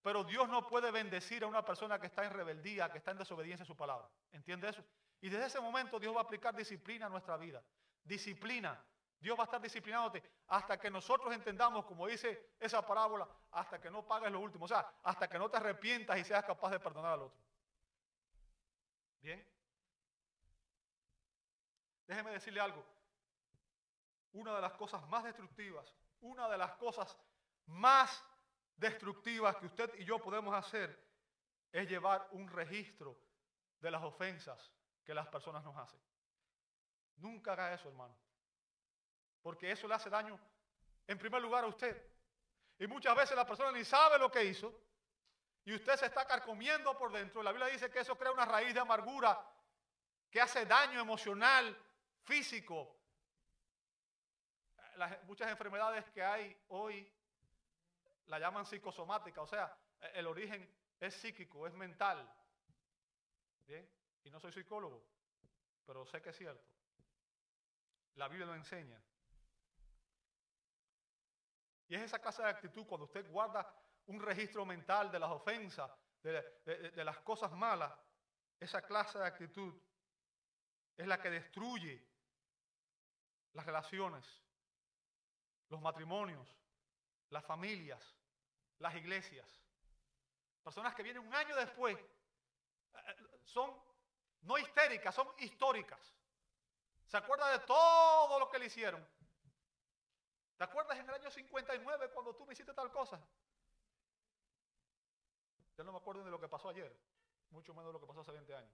Pero 0.00 0.24
Dios 0.24 0.48
no 0.48 0.66
puede 0.66 0.90
bendecir 0.90 1.44
a 1.44 1.46
una 1.46 1.62
persona 1.62 2.00
que 2.00 2.06
está 2.06 2.24
en 2.24 2.32
rebeldía, 2.32 2.90
que 2.90 2.96
está 2.96 3.10
en 3.10 3.18
desobediencia 3.18 3.64
a 3.64 3.66
su 3.66 3.76
palabra. 3.76 4.08
¿Entiende 4.32 4.70
eso? 4.70 4.82
Y 5.20 5.28
desde 5.28 5.46
ese 5.46 5.60
momento 5.60 6.00
Dios 6.00 6.16
va 6.16 6.20
a 6.20 6.24
aplicar 6.24 6.56
disciplina 6.56 7.06
a 7.06 7.08
nuestra 7.10 7.36
vida. 7.36 7.62
Disciplina. 8.02 8.82
Dios 9.22 9.38
va 9.38 9.44
a 9.44 9.46
estar 9.46 9.60
disciplinándote 9.60 10.20
hasta 10.48 10.78
que 10.78 10.90
nosotros 10.90 11.32
entendamos, 11.32 11.84
como 11.84 12.08
dice 12.08 12.54
esa 12.58 12.84
parábola, 12.84 13.28
hasta 13.52 13.80
que 13.80 13.88
no 13.88 14.04
pagues 14.04 14.32
lo 14.32 14.40
último. 14.40 14.64
O 14.64 14.68
sea, 14.68 14.84
hasta 15.04 15.28
que 15.28 15.38
no 15.38 15.48
te 15.48 15.58
arrepientas 15.58 16.18
y 16.18 16.24
seas 16.24 16.44
capaz 16.44 16.70
de 16.70 16.80
perdonar 16.80 17.12
al 17.12 17.22
otro. 17.22 17.40
Bien. 19.20 19.46
Déjeme 22.08 22.32
decirle 22.32 22.60
algo 22.60 22.84
una 24.32 24.54
de 24.54 24.60
las 24.60 24.72
cosas 24.72 25.06
más 25.08 25.24
destructivas, 25.24 25.94
una 26.20 26.48
de 26.48 26.58
las 26.58 26.72
cosas 26.72 27.16
más 27.66 28.24
destructivas 28.76 29.56
que 29.56 29.66
usted 29.66 29.94
y 29.98 30.04
yo 30.04 30.18
podemos 30.18 30.54
hacer 30.54 30.98
es 31.70 31.88
llevar 31.88 32.26
un 32.32 32.48
registro 32.48 33.16
de 33.78 33.90
las 33.90 34.02
ofensas 34.02 34.72
que 35.04 35.14
las 35.14 35.28
personas 35.28 35.62
nos 35.62 35.76
hacen. 35.76 36.00
Nunca 37.16 37.52
haga 37.52 37.74
eso, 37.74 37.88
hermano. 37.88 38.16
Porque 39.42 39.70
eso 39.70 39.88
le 39.88 39.94
hace 39.94 40.08
daño, 40.08 40.38
en 41.06 41.18
primer 41.18 41.42
lugar, 41.42 41.64
a 41.64 41.66
usted. 41.66 42.00
Y 42.78 42.86
muchas 42.86 43.14
veces 43.16 43.36
la 43.36 43.46
persona 43.46 43.72
ni 43.72 43.84
sabe 43.84 44.18
lo 44.18 44.30
que 44.30 44.44
hizo. 44.44 44.72
Y 45.64 45.74
usted 45.74 45.96
se 45.96 46.06
está 46.06 46.26
carcomiendo 46.26 46.96
por 46.96 47.12
dentro. 47.12 47.42
La 47.42 47.52
Biblia 47.52 47.70
dice 47.70 47.90
que 47.90 48.00
eso 48.00 48.16
crea 48.16 48.32
una 48.32 48.44
raíz 48.44 48.74
de 48.74 48.80
amargura 48.80 49.44
que 50.30 50.40
hace 50.40 50.64
daño 50.66 51.00
emocional, 51.00 51.76
físico, 52.24 52.96
muchas 55.24 55.50
enfermedades 55.50 56.08
que 56.10 56.22
hay 56.22 56.56
hoy 56.68 57.10
la 58.26 58.38
llaman 58.38 58.64
psicosomática, 58.64 59.42
o 59.42 59.46
sea, 59.46 59.76
el 60.14 60.26
origen 60.26 60.68
es 61.00 61.14
psíquico, 61.14 61.66
es 61.66 61.74
mental. 61.74 62.30
Y 64.24 64.30
no 64.30 64.38
soy 64.38 64.52
psicólogo, 64.52 65.04
pero 65.86 66.06
sé 66.06 66.20
que 66.22 66.30
es 66.30 66.36
cierto. 66.36 66.64
La 68.14 68.28
Biblia 68.28 68.46
lo 68.46 68.54
enseña. 68.54 69.02
Y 71.92 71.94
es 71.94 72.04
esa 72.04 72.18
clase 72.20 72.40
de 72.42 72.48
actitud 72.48 72.86
cuando 72.86 73.04
usted 73.04 73.30
guarda 73.30 73.70
un 74.06 74.18
registro 74.18 74.64
mental 74.64 75.12
de 75.12 75.18
las 75.18 75.30
ofensas, 75.30 75.90
de 76.22 77.04
las 77.04 77.18
cosas 77.18 77.52
malas, 77.52 77.92
esa 78.58 78.80
clase 78.80 79.18
de 79.18 79.26
actitud 79.26 79.78
es 80.96 81.06
la 81.06 81.20
que 81.20 81.28
destruye 81.28 82.02
las 83.52 83.66
relaciones 83.66 84.42
los 85.68 85.82
matrimonios, 85.82 86.48
las 87.28 87.44
familias, 87.44 88.02
las 88.78 88.94
iglesias. 88.94 89.60
Personas 90.62 90.94
que 90.94 91.02
vienen 91.02 91.26
un 91.26 91.34
año 91.34 91.54
después 91.56 91.98
eh, 91.98 93.16
son 93.44 93.70
no 94.40 94.56
histéricas, 94.56 95.14
son 95.14 95.28
históricas. 95.40 96.00
¿Se 97.04 97.18
acuerda 97.18 97.52
de 97.52 97.58
todo 97.66 98.38
lo 98.38 98.48
que 98.48 98.58
le 98.58 98.64
hicieron? 98.64 99.06
¿Te 100.62 100.66
acuerdas 100.66 100.96
en 100.96 101.08
el 101.08 101.14
año 101.16 101.28
59 101.28 102.10
cuando 102.14 102.36
tú 102.36 102.46
me 102.46 102.52
hiciste 102.52 102.72
tal 102.72 102.88
cosa? 102.92 103.20
Yo 105.76 105.82
no 105.82 105.90
me 105.90 105.98
acuerdo 105.98 106.22
de 106.22 106.30
lo 106.30 106.38
que 106.38 106.46
pasó 106.46 106.68
ayer, 106.68 106.96
mucho 107.50 107.74
menos 107.74 107.88
de 107.88 107.94
lo 107.94 108.00
que 108.00 108.06
pasó 108.06 108.20
hace 108.20 108.30
20 108.30 108.54
años. 108.54 108.72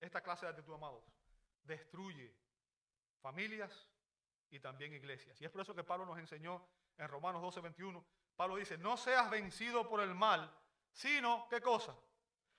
Esta 0.00 0.20
clase 0.20 0.44
de 0.44 0.50
actitud, 0.50 0.74
amados, 0.74 1.02
destruye 1.62 2.36
familias 3.22 3.88
y 4.50 4.60
también 4.60 4.92
iglesias. 4.92 5.40
Y 5.40 5.46
es 5.46 5.50
por 5.50 5.62
eso 5.62 5.74
que 5.74 5.82
Pablo 5.82 6.04
nos 6.04 6.18
enseñó 6.18 6.68
en 6.98 7.08
Romanos 7.08 7.40
12, 7.40 7.62
21. 7.62 8.06
Pablo 8.36 8.56
dice, 8.56 8.76
no 8.76 8.98
seas 8.98 9.30
vencido 9.30 9.88
por 9.88 10.00
el 10.00 10.14
mal, 10.14 10.54
sino, 10.92 11.48
¿qué 11.48 11.62
cosa? 11.62 11.96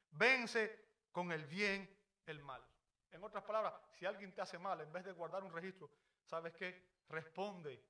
Vence 0.10 0.89
con 1.12 1.32
el 1.32 1.45
bien 1.45 1.99
el 2.30 2.41
mal. 2.41 2.63
En 3.11 3.23
otras 3.23 3.43
palabras, 3.43 3.73
si 3.91 4.05
alguien 4.05 4.34
te 4.34 4.41
hace 4.41 4.57
mal, 4.57 4.80
en 4.82 4.91
vez 4.91 5.03
de 5.03 5.11
guardar 5.11 5.43
un 5.43 5.51
registro, 5.51 5.89
¿sabes 6.25 6.53
qué? 6.53 7.01
Responde 7.09 7.84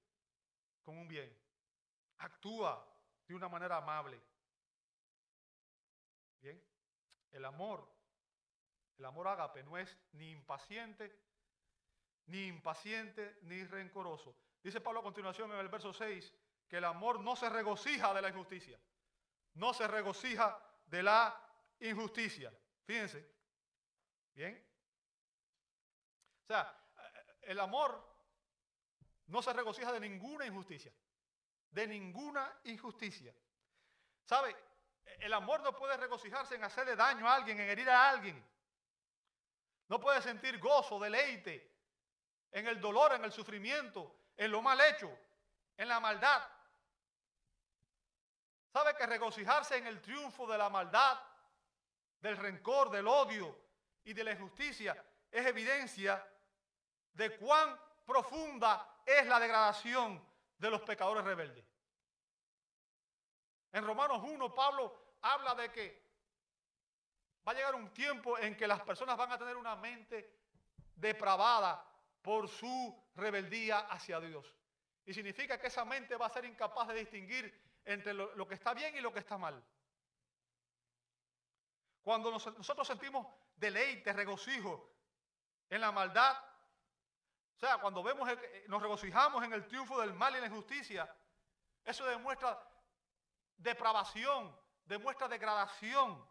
con 0.81 0.97
un 0.97 1.07
bien. 1.07 1.37
Actúa 2.19 2.85
de 3.27 3.35
una 3.35 3.49
manera 3.49 3.77
amable. 3.77 4.21
Bien. 6.41 6.63
El 7.31 7.45
amor 7.45 7.99
el 8.99 9.05
amor 9.05 9.29
ágape 9.29 9.63
no 9.63 9.77
es 9.77 9.97
ni 10.11 10.29
impaciente, 10.29 11.17
ni 12.25 12.47
impaciente, 12.47 13.39
ni 13.43 13.63
rencoroso. 13.63 14.35
Dice 14.61 14.81
Pablo 14.81 14.99
a 14.99 15.03
continuación 15.03 15.51
en 15.53 15.59
el 15.59 15.69
verso 15.69 15.93
6 15.93 16.33
que 16.67 16.77
el 16.77 16.83
amor 16.83 17.21
no 17.21 17.35
se 17.37 17.49
regocija 17.49 18.13
de 18.13 18.21
la 18.21 18.27
injusticia. 18.27 18.77
No 19.53 19.73
se 19.73 19.87
regocija 19.87 20.61
de 20.85 21.01
la 21.01 21.33
injusticia. 21.79 22.53
Fíjense. 22.85 23.38
Bien. 24.39 24.65
O 26.43 26.47
sea, 26.47 26.73
el 27.41 27.59
amor 27.59 28.01
no 29.25 29.41
se 29.41 29.51
regocija 29.51 29.91
de 29.91 29.99
ninguna 29.99 30.45
injusticia. 30.45 30.93
De 31.69 31.85
ninguna 31.85 32.49
injusticia. 32.63 33.35
¿Sabe? 34.23 34.55
El 35.19 35.33
amor 35.33 35.61
no 35.61 35.75
puede 35.75 35.97
regocijarse 35.97 36.55
en 36.55 36.63
hacerle 36.63 36.95
daño 36.95 37.27
a 37.27 37.35
alguien, 37.35 37.59
en 37.59 37.69
herir 37.69 37.89
a 37.89 38.11
alguien. 38.11 38.41
No 39.89 39.99
puede 39.99 40.21
sentir 40.21 40.57
gozo, 40.57 41.01
deleite 41.01 41.77
en 42.51 42.65
el 42.65 42.79
dolor, 42.79 43.11
en 43.15 43.25
el 43.25 43.33
sufrimiento, 43.33 44.29
en 44.37 44.51
lo 44.51 44.61
mal 44.61 44.79
hecho, 44.79 45.11
en 45.75 45.89
la 45.89 45.99
maldad. 45.99 46.49
¿Sabe 48.71 48.95
que 48.95 49.05
regocijarse 49.05 49.75
en 49.75 49.87
el 49.87 50.01
triunfo 50.01 50.47
de 50.47 50.57
la 50.57 50.69
maldad, 50.69 51.21
del 52.21 52.37
rencor, 52.37 52.89
del 52.89 53.05
odio 53.05 53.68
y 54.03 54.13
de 54.13 54.23
la 54.23 54.31
injusticia 54.31 55.03
es 55.31 55.45
evidencia 55.45 56.25
de 57.13 57.37
cuán 57.37 57.79
profunda 58.05 59.01
es 59.05 59.25
la 59.27 59.39
degradación 59.39 60.23
de 60.57 60.69
los 60.69 60.81
pecadores 60.81 61.23
rebeldes? 61.23 61.65
En 63.71 63.85
Romanos 63.85 64.21
1, 64.23 64.53
Pablo 64.53 65.17
habla 65.21 65.53
de 65.55 65.71
que 65.71 66.09
va 67.47 67.51
a 67.51 67.55
llegar 67.55 67.75
un 67.75 67.91
tiempo 67.93 68.37
en 68.37 68.55
que 68.55 68.67
las 68.67 68.81
personas 68.81 69.17
van 69.17 69.31
a 69.31 69.37
tener 69.37 69.57
una 69.57 69.75
mente 69.75 70.39
depravada 70.95 71.85
por 72.21 72.47
su 72.47 73.01
rebeldía 73.15 73.79
hacia 73.79 74.19
Dios. 74.19 74.55
Y 75.05 75.13
significa 75.13 75.59
que 75.59 75.67
esa 75.67 75.85
mente 75.85 76.15
va 76.15 76.27
a 76.27 76.29
ser 76.29 76.45
incapaz 76.45 76.87
de 76.89 76.95
distinguir 76.95 77.79
entre 77.85 78.13
lo, 78.13 78.47
que 78.47 78.53
está 78.55 78.73
bien 78.73 78.95
y 78.95 79.01
lo 79.01 79.11
que 79.11 79.19
está 79.19 79.37
mal. 79.37 79.63
Cuando 82.01 82.31
nosotros 82.31 82.87
sentimos 82.87 83.25
deleite, 83.59 84.13
regocijo 84.13 84.89
en 85.69 85.81
la 85.81 85.91
maldad, 85.91 86.37
o 87.55 87.59
sea, 87.59 87.77
cuando 87.77 88.01
vemos, 88.01 88.29
nos 88.67 88.81
regocijamos 88.81 89.43
en 89.43 89.51
el 89.51 89.67
triunfo 89.67 89.99
del 89.99 90.13
mal 90.13 90.35
y 90.35 90.39
la 90.39 90.47
injusticia, 90.47 91.13
eso 91.83 92.05
demuestra 92.05 92.57
depravación, 93.57 94.57
demuestra 94.85 95.27
degradación. 95.27 96.25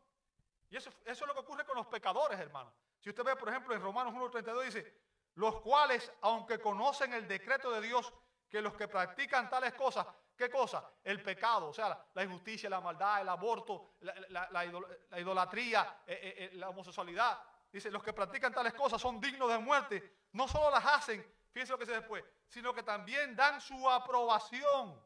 Y 0.71 0.77
eso, 0.77 0.91
eso 1.05 1.25
es 1.25 1.29
lo 1.29 1.35
que 1.35 1.41
ocurre 1.41 1.67
con 1.67 1.77
los 1.77 1.87
pecadores, 1.87 2.39
hermano. 2.41 2.73
Si 3.01 3.11
usted 3.11 3.25
ve, 3.25 3.37
por 3.37 3.51
ejemplo, 3.51 3.75
en 3.75 3.83
Romanos 3.83 4.15
1.32 4.15 4.65
dice, 4.65 5.01
los 5.35 5.61
cuales, 5.61 6.11
aunque 6.23 6.59
conocen 6.59 7.13
el 7.13 7.29
decreto 7.29 7.71
de 7.73 7.83
Dios, 7.83 8.13
que 8.49 8.63
los 8.63 8.75
que 8.75 8.89
practican 8.89 9.51
tales 9.51 9.75
cosas, 9.75 10.07
¿qué 10.39 10.49
cosa? 10.49 10.89
El 11.03 11.21
pecado, 11.21 11.71
o 11.71 11.73
sea, 11.75 12.07
la 12.15 12.23
injusticia, 12.23 12.71
la 12.71 12.81
maldad, 12.81 13.21
el 13.21 13.29
aborto, 13.29 13.97
la, 14.01 14.65
idolatría, 15.19 16.03
eh, 16.07 16.13
eh, 16.23 16.35
eh, 16.45 16.51
la 16.55 16.69
homosexualidad. 16.69 17.43
Dice, 17.71 17.91
los 17.91 18.03
que 18.05 18.13
practican 18.13 18.55
tales 18.55 18.73
cosas 18.73 19.03
son 19.03 19.21
dignos 19.21 19.51
de 19.51 19.59
muerte. 19.59 20.21
No 20.33 20.47
solo 20.47 20.71
las 20.71 20.87
hacen, 20.87 21.27
fíjense 21.51 21.73
lo 21.73 21.79
que 21.79 21.87
dice 21.87 21.99
después, 21.99 22.25
sino 22.47 22.73
que 22.73 22.85
también 22.85 23.35
dan 23.35 23.61
su 23.61 23.91
aprobación 23.91 25.05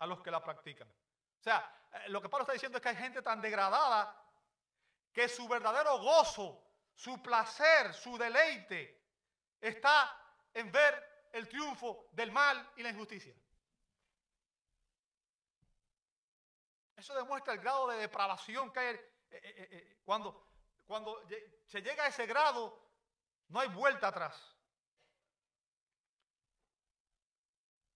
a 0.00 0.06
los 0.06 0.20
que 0.20 0.32
la 0.32 0.42
practican. 0.42 0.88
O 0.88 1.42
sea, 1.42 1.72
lo 2.08 2.20
que 2.20 2.28
Pablo 2.28 2.42
está 2.42 2.54
diciendo 2.54 2.78
es 2.78 2.82
que 2.82 2.88
hay 2.88 2.96
gente 2.96 3.22
tan 3.22 3.40
degradada 3.40 4.20
que 5.12 5.28
su 5.28 5.46
verdadero 5.46 5.98
gozo, 6.00 6.60
su 6.92 7.22
placer, 7.22 7.94
su 7.94 8.18
deleite 8.18 9.00
está 9.60 10.20
en 10.52 10.72
ver 10.72 11.28
el 11.32 11.48
triunfo 11.48 12.08
del 12.10 12.32
mal 12.32 12.68
y 12.76 12.82
la 12.82 12.90
injusticia. 12.90 13.34
Eso 17.04 17.14
demuestra 17.14 17.52
el 17.52 17.60
grado 17.60 17.86
de 17.88 17.98
depravación 17.98 18.72
que 18.72 18.80
hay. 18.80 18.94
Eh, 18.94 19.02
eh, 19.30 19.68
eh, 19.72 20.00
cuando, 20.06 20.48
cuando 20.86 21.22
se 21.66 21.82
llega 21.82 22.04
a 22.04 22.06
ese 22.06 22.24
grado, 22.24 22.82
no 23.48 23.60
hay 23.60 23.68
vuelta 23.68 24.08
atrás. 24.08 24.56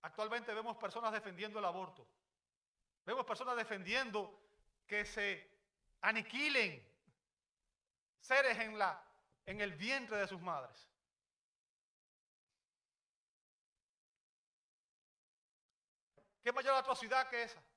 Actualmente 0.03 0.53
vemos 0.53 0.77
personas 0.77 1.11
defendiendo 1.11 1.59
el 1.59 1.65
aborto. 1.65 2.07
Vemos 3.07 3.25
personas 3.25 3.57
defendiendo 3.57 4.43
que 4.87 5.07
se 5.07 5.59
aniquilen 6.03 6.87
seres 8.21 8.59
en, 8.59 8.79
la, 8.79 9.03
en 9.47 9.63
el 9.63 9.73
vientre 9.73 10.19
de 10.19 10.29
sus 10.29 10.43
madres. 10.43 10.87
¿Qué 16.43 16.53
mayor 16.53 16.75
atrocidad 16.75 17.27
que 17.31 17.45
esa? 17.45 17.68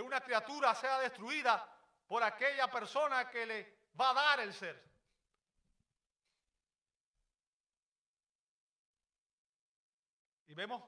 Que 0.00 0.04
una 0.04 0.22
criatura 0.22 0.74
sea 0.74 0.98
destruida 1.00 1.62
por 2.08 2.22
aquella 2.22 2.70
persona 2.70 3.28
que 3.28 3.44
le 3.44 3.80
va 4.00 4.08
a 4.08 4.14
dar 4.14 4.40
el 4.40 4.54
ser. 4.54 4.82
Y 10.46 10.54
vemos 10.54 10.82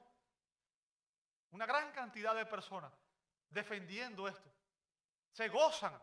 una 1.51 1.67
gran 1.67 1.91
cantidad 1.91 2.33
de 2.33 2.47
personas 2.47 2.91
defendiendo 3.51 4.27
esto. 4.27 4.51
Se 5.31 5.47
gozan, 5.47 5.93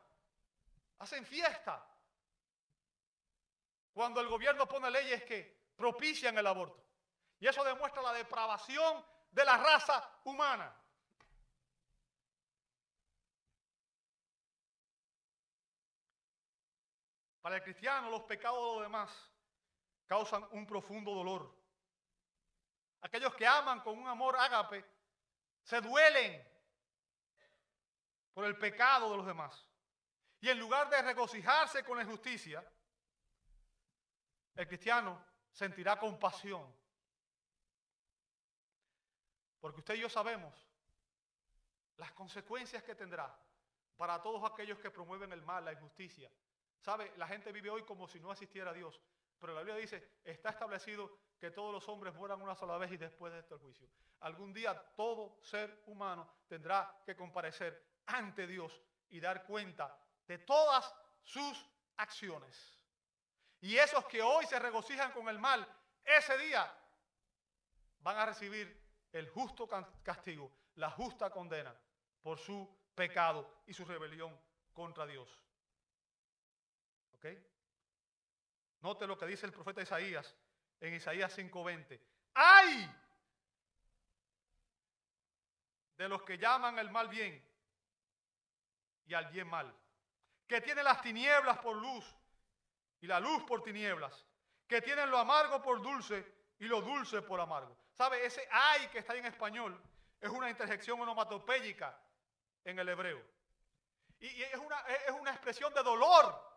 hacen 1.01 1.27
fiesta. 1.27 1.85
Cuando 3.93 4.21
el 4.21 4.29
gobierno 4.29 4.69
pone 4.69 4.89
leyes 4.89 5.25
que 5.25 5.73
propician 5.75 6.39
el 6.39 6.47
aborto. 6.47 6.81
Y 7.41 7.49
eso 7.49 7.65
demuestra 7.65 8.03
la 8.03 8.13
depravación 8.13 9.05
de 9.33 9.45
la 9.45 9.57
raza 9.57 10.09
humana. 10.23 10.80
Para 17.41 17.57
el 17.57 17.63
cristiano 17.63 18.11
los 18.11 18.23
pecados 18.23 18.59
de 18.59 18.75
los 18.75 18.83
demás 18.83 19.31
causan 20.07 20.47
un 20.53 20.67
profundo 20.67 21.15
dolor. 21.15 21.55
Aquellos 23.03 23.35
que 23.35 23.47
aman 23.47 23.81
con 23.81 23.99
un 23.99 24.07
amor 24.07 24.37
ágape 24.37 24.85
se 25.63 25.81
duelen 25.81 26.47
por 28.35 28.45
el 28.45 28.59
pecado 28.59 29.11
de 29.11 29.17
los 29.17 29.27
demás. 29.27 29.69
Y 30.41 30.49
en 30.49 30.59
lugar 30.59 30.89
de 30.91 31.03
regocijarse 31.03 31.85
con 31.85 31.97
la 31.97 32.03
injusticia, 32.03 32.65
el 34.55 34.67
cristiano 34.67 35.23
sentirá 35.53 35.99
compasión. 35.99 36.75
Porque 39.61 39.81
usted 39.81 39.95
y 39.95 40.01
yo 40.01 40.09
sabemos 40.09 40.55
las 41.97 42.13
consecuencias 42.13 42.83
que 42.83 42.95
tendrá 42.95 43.35
para 43.97 44.23
todos 44.23 44.51
aquellos 44.51 44.79
que 44.79 44.91
promueven 44.91 45.33
el 45.33 45.43
mal, 45.43 45.65
la 45.65 45.73
injusticia. 45.73 46.31
¿Sabe? 46.81 47.13
La 47.17 47.27
gente 47.27 47.53
vive 47.53 47.71
hoy 47.71 47.83
como 47.85 48.09
si 48.09 48.19
no 48.21 48.33
existiera 48.33 48.73
Dios. 48.73 49.01
Pero 49.39 49.55
la 49.55 49.61
Biblia 49.61 49.81
dice, 49.81 50.19
está 50.25 50.51
establecido 50.51 51.11
que 51.39 51.51
todos 51.51 51.73
los 51.73 51.89
hombres 51.89 52.15
mueran 52.15 52.43
una 52.43 52.55
sola 52.55 52.77
vez 52.77 52.93
y 52.93 52.97
después 52.97 53.33
de 53.33 53.41
esto 53.41 53.55
el 53.55 53.61
juicio. 53.61 53.89
Algún 54.21 54.53
día 54.53 54.75
todo 54.95 55.39
ser 55.43 55.83
humano 55.87 56.31
tendrá 56.47 57.03
que 57.05 57.17
comparecer 57.17 57.83
ante 58.07 58.47
Dios 58.47 58.81
y 59.09 59.21
dar 59.21 59.45
cuenta 59.45 59.97
de 60.27 60.39
todas 60.39 60.95
sus 61.23 61.67
acciones. 61.97 62.79
Y 63.61 63.77
esos 63.77 64.05
que 64.07 64.23
hoy 64.23 64.47
se 64.47 64.59
regocijan 64.59 65.13
con 65.13 65.29
el 65.29 65.39
mal, 65.39 65.67
ese 66.05 66.37
día 66.39 66.71
van 68.01 68.19
a 68.19 68.27
recibir 68.27 68.81
el 69.13 69.29
justo 69.29 69.69
castigo, 70.03 70.51
la 70.77 70.91
justa 70.91 71.31
condena 71.31 71.75
por 72.23 72.39
su 72.39 72.69
pecado 72.95 73.63
y 73.67 73.73
su 73.73 73.85
rebelión 73.85 74.39
contra 74.73 75.07
Dios. 75.07 75.29
Note 78.81 79.07
lo 79.07 79.19
que 79.19 79.27
dice 79.27 79.47
el 79.47 79.53
profeta 79.53 79.83
Isaías 79.83 80.35
en 80.81 80.95
Isaías 80.95 81.37
5:20. 81.37 82.01
¡Ay! 82.35 82.91
De 85.97 86.09
los 86.09 86.23
que 86.23 86.39
llaman 86.39 86.79
el 86.79 86.91
mal 86.91 87.09
bien 87.09 87.45
y 89.05 89.15
al 89.15 89.27
bien 89.27 89.49
mal. 89.49 89.75
Que 90.47 90.61
tienen 90.61 90.85
las 90.85 91.03
tinieblas 91.03 91.59
por 91.59 91.77
luz 91.77 92.05
y 93.01 93.07
la 93.07 93.21
luz 93.21 93.45
por 93.45 93.63
tinieblas. 93.63 94.27
Que 94.67 94.81
tienen 94.81 95.11
lo 95.11 95.19
amargo 95.19 95.61
por 95.63 95.83
dulce 95.83 96.25
y 96.59 96.65
lo 96.67 96.81
dulce 96.81 97.21
por 97.23 97.41
amargo. 97.41 97.77
¿Sabe? 97.93 98.25
Ese 98.25 98.49
ay 98.51 98.89
que 98.89 99.01
está 99.01 99.15
en 99.15 99.27
español 99.27 99.79
es 100.21 100.31
una 100.31 100.49
interjección 100.49 100.99
onomatopéyica 101.01 101.99
en 102.65 102.79
el 102.79 102.89
hebreo. 102.89 103.23
Y, 104.21 104.43
es, 104.43 104.57
una, 104.57 104.81
es 104.81 105.13
una 105.13 105.33
expresión 105.33 105.73
de 105.75 105.83
dolor 105.83 106.50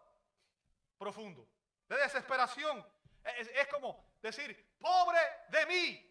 profundo 1.03 1.45
de 1.89 1.97
desesperación. 1.97 2.85
Es, 3.23 3.67
como 3.67 4.05
decir, 4.21 4.75
pobre 4.79 5.19
de 5.49 5.65
mí. 5.65 6.09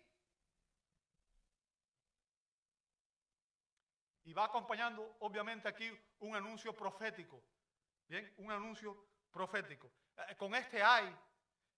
Y 4.25 4.33
va 4.33 4.45
acompañando, 4.45 5.17
obviamente, 5.21 5.69
aquí 5.69 5.91
un 6.21 6.37
anuncio 6.37 6.75
profético. 6.75 7.43
Bien, 8.07 8.33
un 8.39 8.51
anuncio 8.51 9.09
profético. 9.31 9.91
Eh, 10.29 10.37
con 10.37 10.55
este 10.55 10.83
ay, 10.83 11.15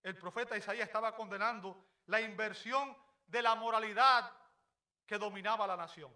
el 0.02 0.16
profeta 0.16 0.56
Isaías 0.56 0.86
estaba 0.86 1.14
condenando 1.14 1.84
la 2.06 2.20
inversión 2.20 2.96
de 3.26 3.42
la 3.42 3.54
moralidad 3.54 4.30
que 5.06 5.18
dominaba 5.18 5.66
la 5.66 5.76
nación. 5.76 6.14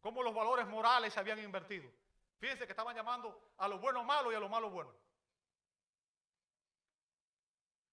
Cómo 0.00 0.22
los 0.22 0.34
valores 0.34 0.66
morales 0.66 1.12
se 1.12 1.20
habían 1.20 1.38
invertido. 1.38 1.90
Fíjense 2.38 2.66
que 2.66 2.72
estaban 2.72 2.94
llamando 2.94 3.52
a 3.56 3.66
lo 3.66 3.78
bueno 3.78 4.04
malo 4.04 4.30
y 4.30 4.34
a 4.34 4.40
lo 4.40 4.48
malo 4.48 4.70
bueno. 4.70 5.05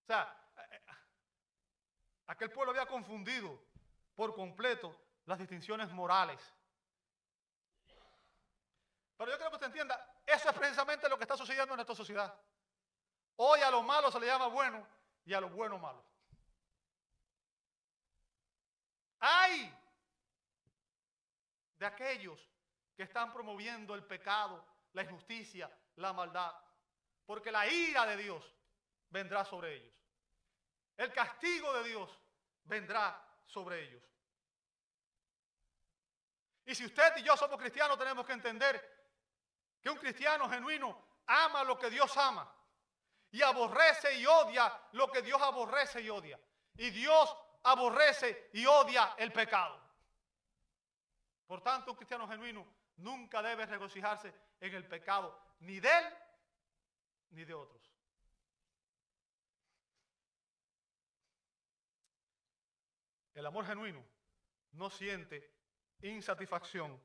O 0.04 0.06
sea, 0.06 0.51
eh, 0.58 0.82
aquel 2.28 2.51
pueblo 2.51 2.72
había 2.72 2.86
confundido 2.86 3.58
por 4.16 4.36
completo 4.36 4.95
las 5.26 5.39
distinciones 5.39 5.89
morales. 5.91 6.39
Pero 9.18 9.32
yo 9.32 9.38
creo 9.38 9.49
que 9.49 9.56
usted 9.56 9.68
entienda, 9.68 10.22
eso 10.26 10.49
es 10.49 10.58
precisamente 10.58 11.08
lo 11.08 11.18
que 11.18 11.24
está 11.24 11.38
sucediendo 11.38 11.74
en 11.74 11.78
nuestra 11.78 11.95
sociedad. 11.95 12.38
Hoy 13.38 13.62
a 13.62 13.72
lo 13.72 13.82
malo 13.82 14.12
se 14.12 14.20
le 14.20 14.26
llama 14.26 14.47
bueno 14.47 14.86
y 15.24 15.34
a 15.34 15.39
lo 15.39 15.49
bueno 15.49 15.80
malo. 15.80 16.04
Hay 19.20 19.74
de 21.78 21.86
aquellos 21.86 22.49
que 22.95 23.04
están 23.04 23.32
promoviendo 23.32 23.95
el 23.95 24.04
pecado, 24.04 24.66
la 24.91 25.04
injusticia, 25.04 25.72
la 25.95 26.12
maldad, 26.12 26.54
porque 27.26 27.51
la 27.51 27.66
ira 27.66 28.06
de 28.06 28.18
Dios 28.18 28.54
vendrá 29.14 29.45
sobre 29.45 29.76
ellos. 29.76 29.93
El 30.97 31.14
castigo 31.14 31.72
de 31.74 31.84
Dios 31.84 32.20
vendrá 32.66 33.24
sobre 33.45 33.84
ellos. 33.84 34.03
Y 36.66 36.76
si 36.76 36.86
usted 36.86 37.18
y 37.18 37.24
yo 37.24 37.38
somos 37.38 37.59
cristianos, 37.59 37.97
tenemos 37.97 38.26
que 38.26 38.34
entender 38.34 38.76
que 39.82 39.89
un 39.89 39.97
cristiano 39.97 40.49
genuino 40.49 41.20
ama 41.28 41.64
lo 41.64 41.78
que 41.78 41.89
Dios 41.89 42.16
ama 42.18 42.51
y 43.32 43.41
aborrece 43.41 44.20
y 44.20 44.26
odia 44.26 44.72
lo 44.93 45.11
que 45.11 45.22
Dios 45.22 45.41
aborrece 45.41 46.01
y 46.01 46.09
odia. 46.09 46.39
Y 46.76 46.89
Dios 46.89 47.36
aborrece 47.64 48.49
y 48.53 48.66
odia 48.66 49.14
el 49.18 49.32
pecado. 49.32 49.80
Por 51.45 51.61
tanto, 51.61 51.91
un 51.91 51.97
cristiano 51.97 52.28
genuino 52.28 52.66
nunca 52.97 53.41
debe 53.41 53.66
regocijarse 53.66 54.34
en 54.59 54.74
el 54.74 54.88
pecado, 54.88 55.39
ni 55.59 55.80
de 55.80 55.89
él 55.89 56.05
ni 57.32 57.43
de 57.43 57.53
otros. 57.53 57.93
El 63.34 63.46
amor 63.46 63.66
genuino 63.66 64.04
no 64.74 64.90
siente 64.90 65.52
insatisfacción 66.02 67.02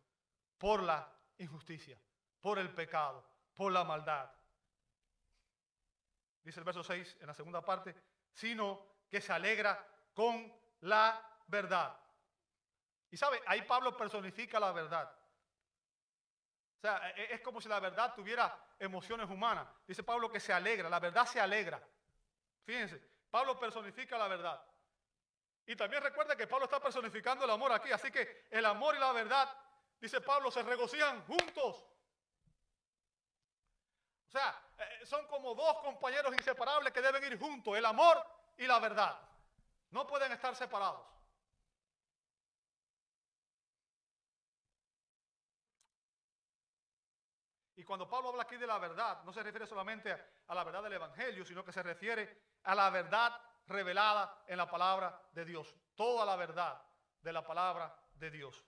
por 0.56 0.82
la 0.82 1.10
injusticia, 1.38 2.00
por 2.40 2.58
el 2.58 2.70
pecado, 2.70 3.24
por 3.54 3.72
la 3.72 3.84
maldad. 3.84 4.30
Dice 6.42 6.60
el 6.60 6.64
verso 6.64 6.82
6 6.82 7.18
en 7.20 7.26
la 7.26 7.34
segunda 7.34 7.64
parte, 7.64 7.94
sino 8.32 8.86
que 9.08 9.20
se 9.20 9.32
alegra 9.32 9.86
con 10.14 10.52
la 10.80 11.38
verdad. 11.46 11.98
Y 13.10 13.16
sabe, 13.16 13.40
ahí 13.46 13.62
Pablo 13.62 13.96
personifica 13.96 14.60
la 14.60 14.72
verdad. 14.72 15.10
O 16.76 16.80
sea, 16.80 17.10
e, 17.10 17.34
es 17.34 17.40
como 17.40 17.60
si 17.60 17.68
la 17.68 17.80
verdad 17.80 18.14
tuviera 18.14 18.56
emociones 18.78 19.28
humanas. 19.28 19.66
Dice 19.86 20.02
Pablo 20.02 20.30
que 20.30 20.40
se 20.40 20.52
alegra, 20.52 20.88
la 20.88 21.00
verdad 21.00 21.26
se 21.26 21.40
alegra. 21.40 21.82
Fíjense, 22.64 23.02
Pablo 23.30 23.58
personifica 23.58 24.16
la 24.18 24.28
verdad. 24.28 24.62
Y 25.68 25.76
también 25.76 26.02
recuerda 26.02 26.34
que 26.34 26.46
Pablo 26.46 26.64
está 26.64 26.80
personificando 26.80 27.44
el 27.44 27.50
amor 27.50 27.70
aquí. 27.72 27.92
Así 27.92 28.10
que 28.10 28.46
el 28.50 28.64
amor 28.64 28.96
y 28.96 28.98
la 28.98 29.12
verdad, 29.12 29.54
dice 30.00 30.18
Pablo, 30.22 30.50
se 30.50 30.62
regocijan 30.62 31.22
juntos. 31.26 31.84
O 34.26 34.30
sea, 34.30 34.58
eh, 34.78 35.04
son 35.04 35.26
como 35.26 35.54
dos 35.54 35.78
compañeros 35.80 36.32
inseparables 36.32 36.90
que 36.90 37.02
deben 37.02 37.22
ir 37.22 37.38
juntos, 37.38 37.76
el 37.76 37.84
amor 37.84 38.16
y 38.56 38.66
la 38.66 38.78
verdad. 38.78 39.20
No 39.90 40.06
pueden 40.06 40.32
estar 40.32 40.56
separados. 40.56 41.06
Y 47.76 47.84
cuando 47.84 48.08
Pablo 48.08 48.30
habla 48.30 48.44
aquí 48.44 48.56
de 48.56 48.66
la 48.66 48.78
verdad, 48.78 49.22
no 49.22 49.34
se 49.34 49.42
refiere 49.42 49.66
solamente 49.66 50.16
a 50.46 50.54
la 50.54 50.64
verdad 50.64 50.82
del 50.82 50.94
Evangelio, 50.94 51.44
sino 51.44 51.62
que 51.62 51.72
se 51.72 51.82
refiere 51.82 52.54
a 52.62 52.74
la 52.74 52.88
verdad 52.88 53.38
revelada 53.68 54.42
en 54.46 54.56
la 54.56 54.68
palabra 54.68 55.20
de 55.32 55.44
Dios. 55.44 55.74
Toda 55.94 56.24
la 56.24 56.36
verdad 56.36 56.82
de 57.20 57.32
la 57.32 57.46
palabra 57.46 57.94
de 58.14 58.30
Dios. 58.30 58.64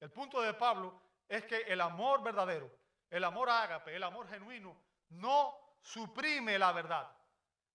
El 0.00 0.10
punto 0.10 0.40
de 0.40 0.54
Pablo 0.54 1.00
es 1.28 1.44
que 1.44 1.62
el 1.62 1.80
amor 1.80 2.22
verdadero, 2.22 2.70
el 3.10 3.24
amor 3.24 3.50
ágape, 3.50 3.94
el 3.94 4.02
amor 4.02 4.28
genuino, 4.28 4.76
no 5.10 5.78
suprime 5.80 6.58
la 6.58 6.72
verdad. 6.72 7.10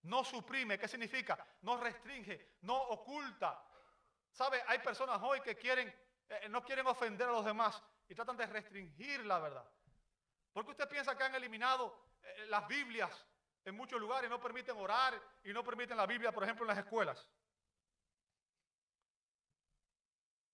No 0.04 0.24
suprime, 0.24 0.80
¿qué 0.80 0.88
significa? 0.88 1.38
No 1.62 1.78
restringe, 1.78 2.56
no 2.62 2.76
oculta. 2.76 3.64
¿Sabe? 4.32 4.64
Hay 4.68 4.80
personas 4.80 5.20
hoy 5.22 5.42
que 5.42 5.56
quieren, 5.56 5.94
eh, 6.30 6.50
no 6.50 6.64
quieren 6.64 6.88
ofender 6.88 7.28
a 7.28 7.32
los 7.32 7.46
demás 7.46 7.84
y 8.08 8.16
tratan 8.16 8.38
de 8.38 8.48
restringir 8.48 9.26
la 9.26 9.40
verdad. 9.40 9.66
Porque 10.54 10.72
usted 10.72 10.90
piensa 10.90 11.16
que 11.16 11.24
han 11.24 11.36
eliminado 11.36 12.08
eh, 12.24 12.46
las 12.48 12.68
Biblias 12.68 13.26
en 13.66 13.76
muchos 13.76 14.00
lugares 14.00 14.30
no 14.30 14.40
permiten 14.40 14.78
orar 14.78 15.22
y 15.44 15.54
no 15.54 15.64
permiten 15.64 15.98
la 15.98 16.06
Biblia, 16.06 16.32
por 16.32 16.44
ejemplo, 16.44 16.64
en 16.64 16.70
las 16.70 16.78
escuelas. 16.78 17.30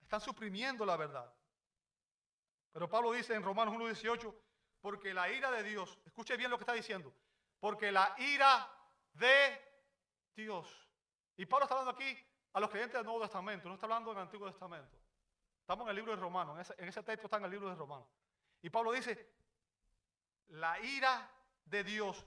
Están 0.02 0.22
suprimiendo 0.22 0.86
la 0.86 0.98
verdad. 0.98 1.34
Pero 2.72 2.90
Pablo 2.90 3.12
dice 3.12 3.34
en 3.34 3.44
Romanos 3.44 3.74
1.18, 3.74 4.34
porque 4.82 5.14
la 5.14 5.30
ira 5.30 5.52
de 5.52 5.64
Dios, 5.64 5.98
escuche 6.06 6.38
bien 6.38 6.52
lo 6.52 6.58
que 6.58 6.64
está 6.64 6.74
diciendo, 6.74 7.14
porque 7.60 7.92
la 7.92 8.16
ira 8.18 8.72
de 9.14 9.62
Dios. 10.36 10.88
Y 11.36 11.46
Pablo 11.46 11.66
está 11.66 11.76
hablando 11.76 11.92
aquí 11.92 12.18
a 12.54 12.60
los 12.60 12.70
creyentes 12.70 12.98
del 12.98 13.06
Nuevo 13.06 13.22
Testamento, 13.22 13.68
no 13.68 13.76
está 13.76 13.86
hablando 13.86 14.12
del 14.12 14.22
Antiguo 14.22 14.48
Testamento. 14.50 14.96
Estamos 15.62 15.86
en 15.86 15.90
el 15.90 15.96
libro 15.98 16.16
de 16.16 16.22
Romanos, 16.22 16.72
en 16.78 16.88
ese, 16.88 17.04
texto 17.04 17.28
está 17.28 17.38
en 17.38 17.46
el 17.46 17.52
libro 17.52 17.70
de 17.70 17.76
Romanos. 17.76 18.08
Y 18.62 18.70
Pablo 18.70 18.92
dice, 18.92 19.30
la 20.48 20.80
ira 20.80 21.30
de 21.66 21.84
Dios 21.84 22.26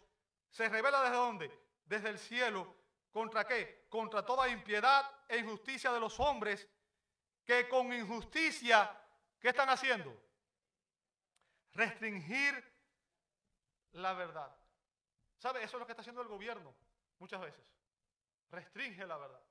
se 0.50 0.68
revela 0.68 1.02
desde 1.02 1.16
dónde? 1.16 1.58
Desde 1.84 2.08
el 2.10 2.18
cielo. 2.18 2.76
¿Contra 3.10 3.46
qué? 3.46 3.86
Contra 3.88 4.24
toda 4.24 4.48
impiedad 4.48 5.04
e 5.28 5.38
injusticia 5.38 5.92
de 5.92 6.00
los 6.00 6.18
hombres 6.20 6.68
que 7.44 7.68
con 7.68 7.92
injusticia, 7.92 8.96
¿qué 9.40 9.48
están 9.48 9.68
haciendo? 9.68 10.16
Restringir 11.72 12.72
la 13.92 14.12
verdad. 14.12 14.54
¿Sabe? 15.38 15.62
Eso 15.62 15.76
es 15.76 15.80
lo 15.80 15.86
que 15.86 15.92
está 15.92 16.02
haciendo 16.02 16.22
el 16.22 16.28
gobierno 16.28 16.74
muchas 17.18 17.40
veces. 17.40 17.64
Restringe 18.50 19.06
la 19.06 19.16
verdad. 19.16 19.42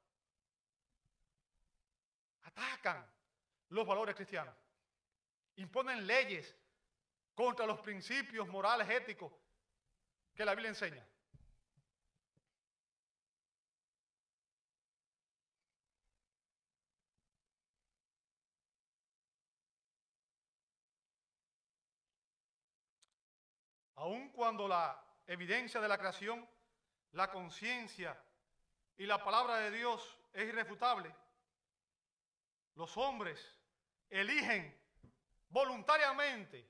Atacan 2.43 3.09
los 3.69 3.85
valores 3.85 4.15
cristianos. 4.15 4.55
Imponen 5.55 6.05
leyes 6.05 6.55
contra 7.33 7.65
los 7.65 7.79
principios 7.79 8.47
morales, 8.47 8.89
éticos 8.89 9.31
que 10.39 10.45
la 10.45 10.55
Biblia 10.55 10.69
enseña. 10.69 11.05
Aun 23.95 24.29
cuando 24.29 24.65
la 24.65 25.03
evidencia 25.27 25.81
de 25.81 25.89
la 25.89 25.97
creación, 25.97 26.47
la 27.11 27.29
conciencia 27.29 28.17
y 28.95 29.05
la 29.05 29.21
palabra 29.21 29.57
de 29.57 29.71
Dios 29.71 30.17
es 30.31 30.47
irrefutable, 30.47 31.13
los 32.75 32.95
hombres 32.95 33.59
eligen 34.09 34.73
voluntariamente 35.49 36.65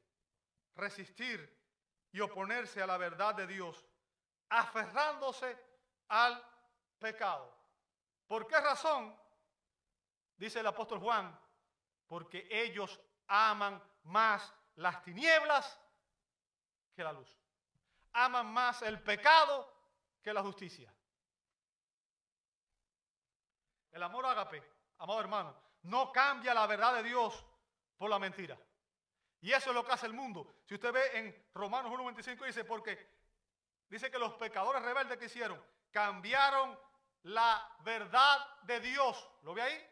resistir 0.73 1.58
y 2.11 2.19
oponerse 2.21 2.81
a 2.81 2.87
la 2.87 2.97
verdad 2.97 3.35
de 3.35 3.47
Dios, 3.47 3.85
aferrándose 4.49 5.57
al 6.07 6.43
pecado. 6.97 7.55
¿Por 8.27 8.47
qué 8.47 8.59
razón? 8.59 9.15
Dice 10.35 10.59
el 10.59 10.67
apóstol 10.67 10.99
Juan, 10.99 11.37
porque 12.07 12.47
ellos 12.49 12.99
aman 13.27 13.81
más 14.03 14.53
las 14.75 15.03
tinieblas 15.03 15.79
que 16.95 17.03
la 17.03 17.13
luz. 17.13 17.37
Aman 18.13 18.47
más 18.51 18.81
el 18.81 19.01
pecado 19.01 19.71
que 20.21 20.33
la 20.33 20.41
justicia. 20.41 20.93
El 23.91 24.03
amor 24.03 24.25
ágape, 24.25 24.63
amado 24.97 25.19
hermano, 25.19 25.55
no 25.83 26.11
cambia 26.11 26.53
la 26.53 26.67
verdad 26.67 26.95
de 26.95 27.03
Dios 27.03 27.45
por 27.97 28.09
la 28.09 28.19
mentira. 28.19 28.57
Y 29.41 29.51
eso 29.53 29.69
es 29.69 29.75
lo 29.75 29.85
que 29.85 29.91
hace 29.91 30.05
el 30.05 30.13
mundo. 30.13 30.53
Si 30.65 30.75
usted 30.75 30.91
ve 30.91 31.17
en 31.17 31.49
Romanos 31.53 31.91
1.25 31.91 32.45
dice, 32.45 32.65
porque 32.65 33.09
dice 33.87 34.11
que 34.11 34.19
los 34.19 34.33
pecadores 34.33 34.81
rebeldes 34.81 35.17
que 35.17 35.25
hicieron, 35.25 35.61
cambiaron 35.91 36.77
la 37.23 37.75
verdad 37.79 38.37
de 38.63 38.79
Dios. 38.79 39.29
¿Lo 39.43 39.53
ve 39.53 39.61
ahí? 39.61 39.89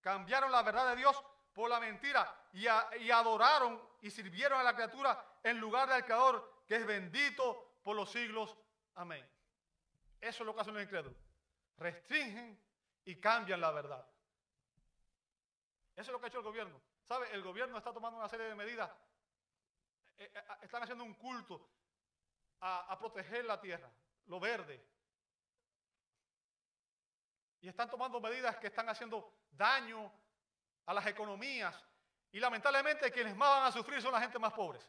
Cambiaron 0.00 0.52
la 0.52 0.62
verdad 0.62 0.90
de 0.90 0.96
Dios 0.96 1.22
por 1.52 1.68
la 1.68 1.80
mentira 1.80 2.48
y, 2.52 2.66
y 3.00 3.10
adoraron 3.10 3.80
y 4.00 4.10
sirvieron 4.10 4.60
a 4.60 4.62
la 4.62 4.74
criatura 4.74 5.22
en 5.42 5.58
lugar 5.58 5.88
del 5.88 6.04
Creador, 6.04 6.64
que 6.66 6.76
es 6.76 6.86
bendito 6.86 7.78
por 7.82 7.96
los 7.96 8.10
siglos. 8.10 8.56
Amén. 8.94 9.28
Eso 10.20 10.42
es 10.42 10.46
lo 10.46 10.54
que 10.54 10.60
hacen 10.60 10.74
los 10.74 10.82
incrédulos. 10.82 11.18
Restringen 11.76 12.60
y 13.04 13.16
cambian 13.16 13.60
la 13.60 13.70
verdad. 13.72 14.06
Eso 15.94 16.02
es 16.02 16.12
lo 16.12 16.18
que 16.18 16.26
ha 16.26 16.28
hecho 16.28 16.38
el 16.38 16.44
gobierno. 16.44 16.80
¿Sabe? 17.04 17.30
El 17.32 17.42
gobierno 17.42 17.76
está 17.76 17.92
tomando 17.92 18.18
una 18.18 18.28
serie 18.28 18.46
de 18.46 18.54
medidas. 18.54 18.90
Eh, 20.16 20.30
eh, 20.34 20.42
están 20.62 20.82
haciendo 20.82 21.04
un 21.04 21.14
culto 21.14 21.68
a, 22.60 22.98
proteger 22.98 23.44
la 23.44 23.60
tierra, 23.60 23.90
lo 24.26 24.38
verde. 24.38 24.84
Y 27.60 27.68
están 27.68 27.90
tomando 27.90 28.20
medidas 28.20 28.56
que 28.58 28.66
están 28.66 28.88
haciendo 28.88 29.32
daño 29.50 30.12
a 30.86 30.94
las 30.94 31.06
economías. 31.06 31.74
Y 32.32 32.38
lamentablemente 32.38 33.10
quienes 33.10 33.34
más 33.36 33.48
van 33.48 33.64
a 33.64 33.72
sufrir 33.72 34.00
son 34.00 34.12
la 34.12 34.20
gente 34.20 34.38
más 34.38 34.52
pobres. 34.52 34.88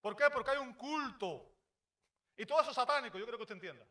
¿Por 0.00 0.16
qué? 0.16 0.28
Porque 0.30 0.50
hay 0.50 0.58
un 0.58 0.74
culto 0.74 1.50
Y 2.36 2.44
todo 2.44 2.60
eso 2.60 2.70
es 2.70 2.76
satánico, 2.76 3.16
yo 3.16 3.24
creo 3.26 3.38
que 3.38 3.44
usted 3.44 3.54
entienda. 3.54 3.86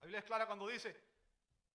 La 0.00 0.06
Biblia 0.06 0.18
es 0.20 0.24
clara 0.24 0.46
cuando 0.46 0.68
dice 0.68 0.94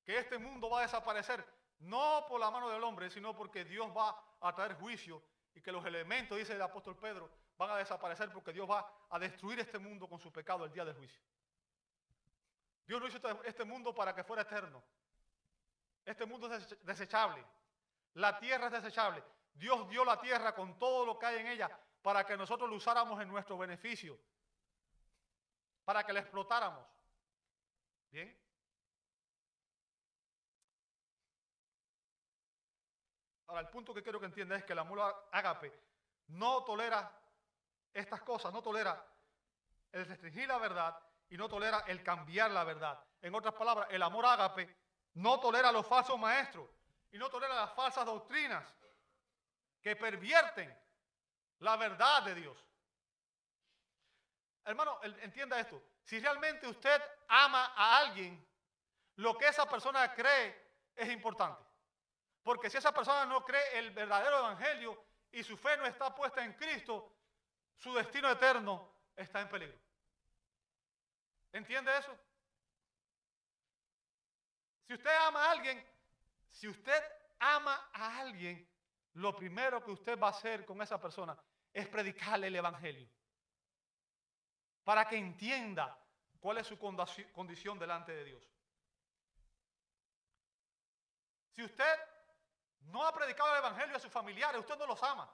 que 0.03 0.17
este 0.17 0.37
mundo 0.37 0.69
va 0.69 0.79
a 0.79 0.83
desaparecer, 0.83 1.45
no 1.81 2.25
por 2.27 2.39
la 2.39 2.51
mano 2.51 2.69
del 2.69 2.83
hombre, 2.83 3.09
sino 3.09 3.35
porque 3.35 3.65
Dios 3.65 3.89
va 3.95 4.19
a 4.39 4.53
traer 4.53 4.75
juicio 4.75 5.21
y 5.53 5.61
que 5.61 5.71
los 5.71 5.85
elementos, 5.85 6.37
dice 6.37 6.53
el 6.53 6.61
apóstol 6.61 6.97
Pedro, 6.97 7.29
van 7.57 7.71
a 7.71 7.77
desaparecer 7.77 8.31
porque 8.31 8.53
Dios 8.53 8.69
va 8.69 8.91
a 9.09 9.19
destruir 9.19 9.59
este 9.59 9.79
mundo 9.79 10.07
con 10.07 10.19
su 10.19 10.31
pecado 10.31 10.65
el 10.65 10.71
día 10.71 10.85
del 10.85 10.95
juicio. 10.95 11.21
Dios 12.87 12.99
no 12.99 13.07
hizo 13.07 13.17
este, 13.17 13.49
este 13.49 13.63
mundo 13.63 13.93
para 13.93 14.13
que 14.13 14.23
fuera 14.23 14.41
eterno. 14.43 14.83
Este 16.05 16.25
mundo 16.25 16.53
es 16.53 16.75
desechable. 16.83 17.45
La 18.13 18.39
tierra 18.39 18.67
es 18.67 18.73
desechable. 18.73 19.23
Dios 19.53 19.87
dio 19.89 20.03
la 20.03 20.19
tierra 20.19 20.55
con 20.55 20.77
todo 20.79 21.05
lo 21.05 21.19
que 21.19 21.25
hay 21.25 21.39
en 21.39 21.47
ella 21.47 21.69
para 22.01 22.25
que 22.25 22.35
nosotros 22.35 22.69
lo 22.69 22.75
usáramos 22.75 23.21
en 23.21 23.27
nuestro 23.27 23.57
beneficio. 23.57 24.19
Para 25.85 26.03
que 26.03 26.13
la 26.13 26.21
explotáramos. 26.21 26.85
¿Bien? 28.09 28.40
Ahora, 33.51 33.63
el 33.63 33.67
punto 33.67 33.93
que 33.93 34.01
quiero 34.01 34.17
que 34.17 34.27
entienda 34.27 34.55
es 34.55 34.63
que 34.63 34.71
el 34.71 34.79
amor 34.79 35.27
ágape 35.29 35.77
no 36.27 36.63
tolera 36.63 37.11
estas 37.93 38.21
cosas, 38.21 38.53
no 38.53 38.61
tolera 38.61 39.05
el 39.91 40.05
restringir 40.05 40.47
la 40.47 40.57
verdad 40.57 40.97
y 41.27 41.35
no 41.35 41.49
tolera 41.49 41.83
el 41.87 42.01
cambiar 42.01 42.49
la 42.51 42.63
verdad. 42.63 43.03
En 43.21 43.35
otras 43.35 43.53
palabras, 43.53 43.89
el 43.91 44.01
amor 44.03 44.25
ágape 44.25 44.73
no 45.15 45.37
tolera 45.41 45.69
los 45.69 45.85
falsos 45.85 46.17
maestros 46.17 46.65
y 47.11 47.17
no 47.17 47.29
tolera 47.29 47.53
las 47.53 47.73
falsas 47.73 48.05
doctrinas 48.05 48.73
que 49.81 49.97
pervierten 49.97 50.73
la 51.59 51.75
verdad 51.75 52.23
de 52.23 52.35
Dios. 52.35 52.57
Hermano, 54.63 54.97
entienda 55.03 55.59
esto. 55.59 55.83
Si 56.03 56.21
realmente 56.21 56.69
usted 56.69 57.01
ama 57.27 57.73
a 57.75 57.97
alguien, 57.97 58.47
lo 59.17 59.37
que 59.37 59.49
esa 59.49 59.69
persona 59.69 60.15
cree 60.15 60.55
es 60.95 61.09
importante. 61.09 61.70
Porque 62.43 62.69
si 62.69 62.77
esa 62.77 62.93
persona 62.93 63.25
no 63.25 63.43
cree 63.45 63.79
el 63.79 63.91
verdadero 63.91 64.39
evangelio 64.39 65.03
y 65.31 65.43
su 65.43 65.57
fe 65.57 65.77
no 65.77 65.85
está 65.85 66.13
puesta 66.13 66.43
en 66.43 66.53
Cristo, 66.53 67.15
su 67.75 67.93
destino 67.93 68.29
eterno 68.29 68.93
está 69.15 69.41
en 69.41 69.49
peligro. 69.49 69.77
¿Entiende 71.51 71.97
eso? 71.97 72.17
Si 74.87 74.93
usted 74.93 75.11
ama 75.27 75.45
a 75.45 75.51
alguien, 75.51 75.85
si 76.49 76.67
usted 76.67 77.03
ama 77.39 77.89
a 77.93 78.19
alguien, 78.19 78.67
lo 79.13 79.35
primero 79.35 79.83
que 79.83 79.91
usted 79.91 80.19
va 80.19 80.27
a 80.27 80.31
hacer 80.31 80.65
con 80.65 80.81
esa 80.81 80.99
persona 80.99 81.37
es 81.73 81.87
predicarle 81.87 82.47
el 82.47 82.55
Evangelio. 82.55 83.09
Para 84.83 85.07
que 85.07 85.17
entienda 85.17 85.97
cuál 86.39 86.57
es 86.57 86.67
su 86.67 86.77
condición 86.77 87.77
delante 87.77 88.11
de 88.13 88.23
Dios. 88.25 88.43
Si 91.55 91.63
usted 91.63 91.99
no 92.81 93.05
ha 93.05 93.13
predicado 93.13 93.51
el 93.51 93.59
Evangelio 93.59 93.95
a 93.95 93.99
sus 93.99 94.11
familiares, 94.11 94.59
usted 94.59 94.77
no 94.77 94.87
los 94.87 95.01
ama. 95.03 95.29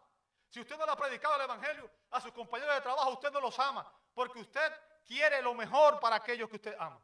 Si 0.50 0.60
usted 0.60 0.78
no 0.78 0.86
le 0.86 0.92
ha 0.92 0.96
predicado 0.96 1.36
el 1.36 1.42
Evangelio 1.42 1.90
a 2.12 2.22
sus 2.22 2.32
compañeros 2.32 2.76
de 2.76 2.82
trabajo, 2.82 3.12
usted 3.12 3.32
no 3.32 3.42
los 3.42 3.58
ama. 3.60 3.92
Porque 4.14 4.40
usted 4.40 4.72
quiere 5.06 5.42
lo 5.42 5.54
mejor 5.54 6.00
para 6.00 6.18
aquellos 6.18 6.50
que 6.50 6.56
usted 6.56 6.76
ama. 6.80 7.02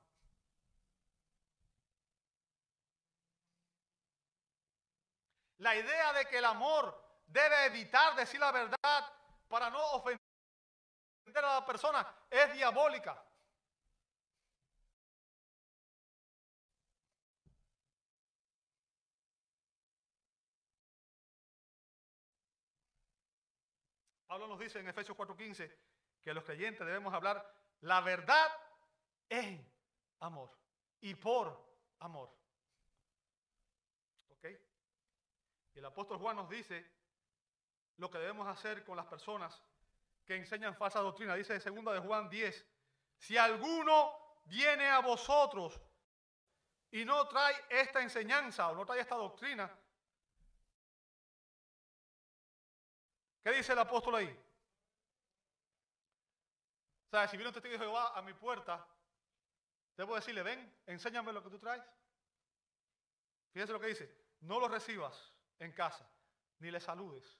La 5.58 5.76
idea 5.76 6.14
de 6.14 6.26
que 6.26 6.38
el 6.40 6.46
amor 6.46 7.02
debe 7.28 7.66
evitar 7.66 8.16
decir 8.16 8.40
la 8.40 8.52
verdad 8.52 9.14
para 9.48 9.70
no 9.70 9.82
ofender 9.92 10.20
a 11.36 11.42
la 11.42 11.66
persona 11.66 12.06
es 12.30 12.54
diabólica. 12.54 13.24
Pablo 24.34 24.48
nos 24.48 24.58
dice 24.58 24.80
en 24.80 24.88
Efesios 24.88 25.16
4:15 25.16 25.72
que 26.24 26.34
los 26.34 26.44
creyentes 26.44 26.84
debemos 26.88 27.14
hablar 27.14 27.48
la 27.82 28.02
verdad 28.02 28.52
en 29.30 29.64
amor 30.22 30.50
y 31.02 31.14
por 31.14 31.56
amor. 32.00 32.36
¿Ok? 34.30 34.46
Y 35.76 35.78
el 35.78 35.86
apóstol 35.86 36.18
Juan 36.18 36.38
nos 36.38 36.50
dice 36.50 36.84
lo 37.98 38.10
que 38.10 38.18
debemos 38.18 38.48
hacer 38.48 38.84
con 38.84 38.98
las 38.98 39.06
personas 39.06 39.64
que 40.26 40.36
enseñan 40.36 40.76
falsa 40.76 41.00
doctrina. 41.02 41.36
Dice 41.36 41.62
en 41.64 41.84
2 41.84 41.94
de 41.94 42.00
Juan 42.00 42.28
10, 42.28 42.68
si 43.16 43.38
alguno 43.38 44.42
viene 44.46 44.90
a 44.90 45.02
vosotros 45.02 45.80
y 46.90 47.06
no 47.06 47.28
trae 47.28 47.54
esta 47.70 48.02
enseñanza 48.02 48.68
o 48.70 48.74
no 48.74 48.84
trae 48.84 49.02
esta 49.02 49.14
doctrina, 49.14 49.72
¿qué 53.44 53.52
dice 53.52 53.74
el 53.74 53.80
apóstol 53.80 54.16
ahí? 54.16 54.40
O 57.08 57.10
sea, 57.10 57.28
si 57.28 57.38
viene 57.38 57.50
un 57.50 57.54
testigo 57.54 57.74
de 57.74 57.80
Jehová 57.80 58.18
a 58.18 58.22
mi 58.22 58.34
puerta, 58.34 58.88
debo 59.96 60.16
decirle, 60.16 60.42
ven, 60.42 60.82
enséñame 60.88 61.32
lo 61.32 61.44
que 61.44 61.50
tú 61.50 61.60
traes. 61.60 61.84
Fíjense 63.52 63.74
lo 63.74 63.80
que 63.80 63.88
dice, 63.88 64.12
no 64.42 64.60
lo 64.60 64.68
recibas 64.68 65.32
en 65.60 65.72
casa, 65.74 66.10
ni 66.60 66.72
le 66.72 66.80
saludes. 66.80 67.40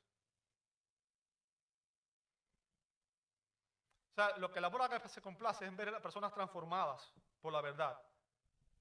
O 4.12 4.16
sea, 4.16 4.38
lo 4.38 4.52
que 4.52 4.62
la 4.62 4.68
bola 4.68 5.08
se 5.08 5.22
complace 5.24 5.66
es 5.66 5.76
ver 5.76 5.90
a 5.90 6.00
personas 6.00 6.32
transformadas 6.34 7.12
por 7.42 7.52
la 7.52 7.62
verdad. 7.62 8.00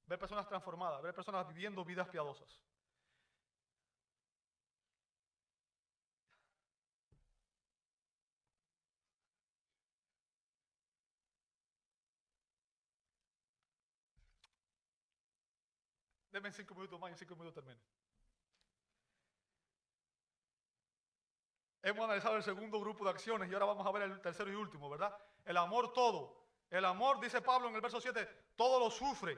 Ver 0.05 0.19
personas 0.19 0.47
transformadas, 0.47 1.01
ver 1.01 1.15
personas 1.15 1.49
viviendo 1.49 1.83
vidas 1.87 2.07
piadosas. 2.09 2.61
Denme 16.33 16.51
cinco 16.51 16.75
minutos 16.75 16.99
más 16.99 17.11
y 17.11 17.13
en 17.13 17.19
cinco 17.19 17.37
minutos 17.37 17.55
termino. 17.55 17.81
Hemos 21.83 22.05
analizado 22.05 22.37
el 22.37 22.43
segundo 22.43 22.81
grupo 22.81 23.05
de 23.05 23.11
acciones 23.11 23.51
y 23.51 23.55
ahora 23.55 23.67
vamos 23.67 23.87
a 23.87 23.91
ver 23.91 24.03
el 24.03 24.21
tercero 24.21 24.51
y 24.51 24.55
último, 24.55 24.89
¿verdad? 24.89 25.15
El 25.45 25.57
amor 25.57 25.93
todo. 25.93 26.43
El 26.71 26.87
amor, 26.87 27.21
dice 27.21 27.43
Pablo 27.43 27.69
en 27.69 27.75
el 27.75 27.83
verso 27.83 28.01
7, 28.01 28.27
todo 28.57 28.79
lo 28.79 28.91
sufre, 28.91 29.37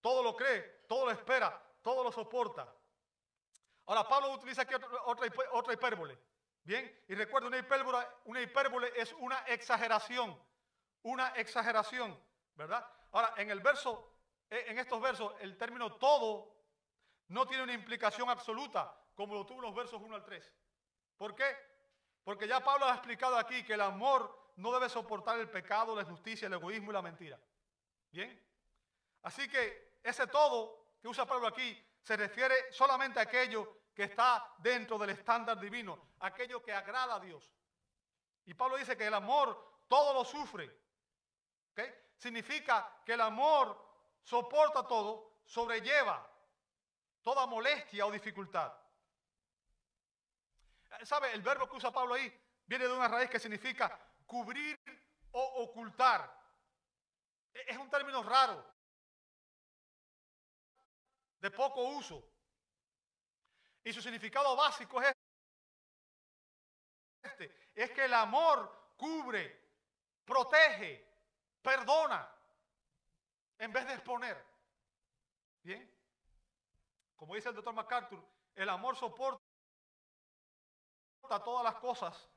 todo 0.00 0.22
lo 0.22 0.34
cree, 0.34 0.84
todo 0.88 1.04
lo 1.04 1.10
espera, 1.10 1.62
todo 1.82 2.02
lo 2.02 2.10
soporta. 2.10 2.74
Ahora, 3.84 4.08
Pablo 4.08 4.32
utiliza 4.32 4.62
aquí 4.62 4.74
otra, 4.74 5.28
otra 5.52 5.74
hipérbole. 5.74 6.18
Bien, 6.64 7.04
y 7.08 7.14
recuerda, 7.14 7.48
una 8.24 8.40
hipérbole, 8.40 8.92
es 8.96 9.12
una 9.20 9.38
exageración, 9.40 10.36
una 11.02 11.28
exageración, 11.36 12.18
¿verdad? 12.54 12.84
Ahora, 13.12 13.34
en 13.36 13.50
el 13.50 13.60
verso, 13.60 14.15
en 14.50 14.78
estos 14.78 15.00
versos, 15.00 15.34
el 15.40 15.56
término 15.56 15.96
todo 15.96 16.56
no 17.28 17.46
tiene 17.46 17.64
una 17.64 17.72
implicación 17.72 18.28
absoluta, 18.30 18.94
como 19.14 19.34
lo 19.34 19.46
tuvo 19.46 19.58
en 19.58 19.64
los 19.66 19.74
versos 19.74 20.00
1 20.00 20.14
al 20.14 20.24
3. 20.24 20.54
¿Por 21.16 21.34
qué? 21.34 21.56
Porque 22.22 22.46
ya 22.46 22.62
Pablo 22.62 22.86
ha 22.86 22.92
explicado 22.92 23.36
aquí 23.36 23.64
que 23.64 23.74
el 23.74 23.80
amor 23.80 24.52
no 24.56 24.72
debe 24.72 24.88
soportar 24.88 25.38
el 25.38 25.50
pecado, 25.50 25.94
la 25.94 26.02
injusticia, 26.02 26.46
el 26.46 26.54
egoísmo 26.54 26.90
y 26.90 26.94
la 26.94 27.02
mentira. 27.02 27.40
¿Bien? 28.10 28.42
Así 29.22 29.48
que 29.48 29.98
ese 30.02 30.26
todo 30.26 30.96
que 31.00 31.08
usa 31.08 31.26
Pablo 31.26 31.46
aquí 31.46 31.82
se 32.00 32.16
refiere 32.16 32.72
solamente 32.72 33.18
a 33.18 33.22
aquello 33.22 33.80
que 33.94 34.04
está 34.04 34.54
dentro 34.58 34.98
del 34.98 35.10
estándar 35.10 35.58
divino, 35.58 36.10
aquello 36.20 36.62
que 36.62 36.72
agrada 36.72 37.16
a 37.16 37.20
Dios. 37.20 37.50
Y 38.44 38.54
Pablo 38.54 38.76
dice 38.76 38.96
que 38.96 39.06
el 39.06 39.14
amor 39.14 39.82
todo 39.88 40.14
lo 40.14 40.24
sufre. 40.24 40.70
¿Okay? 41.72 41.92
Significa 42.16 43.02
que 43.04 43.14
el 43.14 43.20
amor 43.20 43.85
soporta 44.26 44.82
todo, 44.86 45.40
sobrelleva 45.44 46.18
toda 47.22 47.46
molestia 47.46 48.06
o 48.06 48.10
dificultad. 48.10 48.72
¿Sabe? 51.04 51.32
El 51.32 51.42
verbo 51.42 51.68
que 51.68 51.76
usa 51.76 51.92
Pablo 51.92 52.14
ahí 52.14 52.26
viene 52.66 52.88
de 52.88 52.92
una 52.92 53.06
raíz 53.06 53.30
que 53.30 53.38
significa 53.38 53.86
cubrir 54.26 54.76
o 55.30 55.62
ocultar. 55.64 56.22
E-, 57.54 57.64
es 57.68 57.76
un 57.76 57.88
término 57.88 58.22
raro, 58.22 58.64
de 61.38 61.50
poco 61.50 61.82
uso. 61.82 62.28
Y 63.84 63.92
su 63.92 64.02
significado 64.02 64.56
básico 64.56 65.00
es 65.00 65.12
este, 67.22 67.70
es 67.74 67.90
que 67.92 68.06
el 68.06 68.14
amor 68.14 68.92
cubre, 68.96 69.70
protege, 70.24 71.06
perdona, 71.62 72.35
en 73.58 73.72
vez 73.72 73.86
de 73.86 73.94
exponer. 73.94 74.44
¿Bien? 75.62 75.90
Como 77.16 77.34
dice 77.34 77.48
el 77.48 77.54
doctor 77.54 77.74
MacArthur, 77.74 78.22
el 78.54 78.68
amor 78.68 78.96
soporta 78.96 79.40
todas 81.44 81.64
las 81.64 81.76
cosas, 81.76 82.30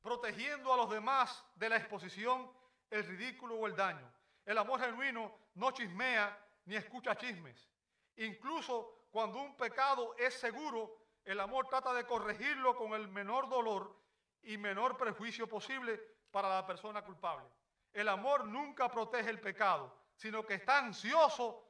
protegiendo 0.00 0.72
a 0.72 0.76
los 0.76 0.90
demás 0.90 1.44
de 1.54 1.68
la 1.68 1.76
exposición 1.76 2.50
el 2.90 3.04
ridículo 3.04 3.56
o 3.56 3.66
el 3.66 3.74
daño. 3.74 4.12
El 4.44 4.58
amor 4.58 4.80
genuino 4.80 5.36
no 5.54 5.72
chismea 5.72 6.38
ni 6.66 6.76
escucha 6.76 7.16
chismes. 7.16 7.68
Incluso 8.16 9.06
cuando 9.10 9.40
un 9.40 9.56
pecado 9.56 10.14
es 10.16 10.34
seguro, 10.34 10.96
el 11.24 11.40
amor 11.40 11.66
trata 11.68 11.92
de 11.92 12.06
corregirlo 12.06 12.76
con 12.76 12.92
el 12.92 13.08
menor 13.08 13.48
dolor 13.48 14.00
y 14.42 14.56
menor 14.56 14.96
perjuicio 14.96 15.48
posible 15.48 16.00
para 16.30 16.48
la 16.48 16.66
persona 16.66 17.02
culpable. 17.02 17.48
El 17.92 18.08
amor 18.08 18.44
nunca 18.44 18.90
protege 18.90 19.30
el 19.30 19.40
pecado, 19.40 19.92
sino 20.16 20.44
que 20.44 20.54
está 20.54 20.78
ansioso 20.78 21.62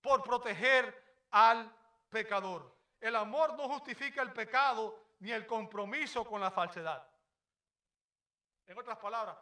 por 0.00 0.22
proteger 0.22 1.26
al 1.30 1.74
pecador. 2.08 2.72
El 3.00 3.16
amor 3.16 3.54
no 3.56 3.68
justifica 3.68 4.22
el 4.22 4.32
pecado 4.32 4.98
ni 5.20 5.32
el 5.32 5.46
compromiso 5.46 6.24
con 6.24 6.40
la 6.40 6.50
falsedad. 6.50 7.06
En 8.66 8.78
otras 8.78 8.98
palabras, 8.98 9.36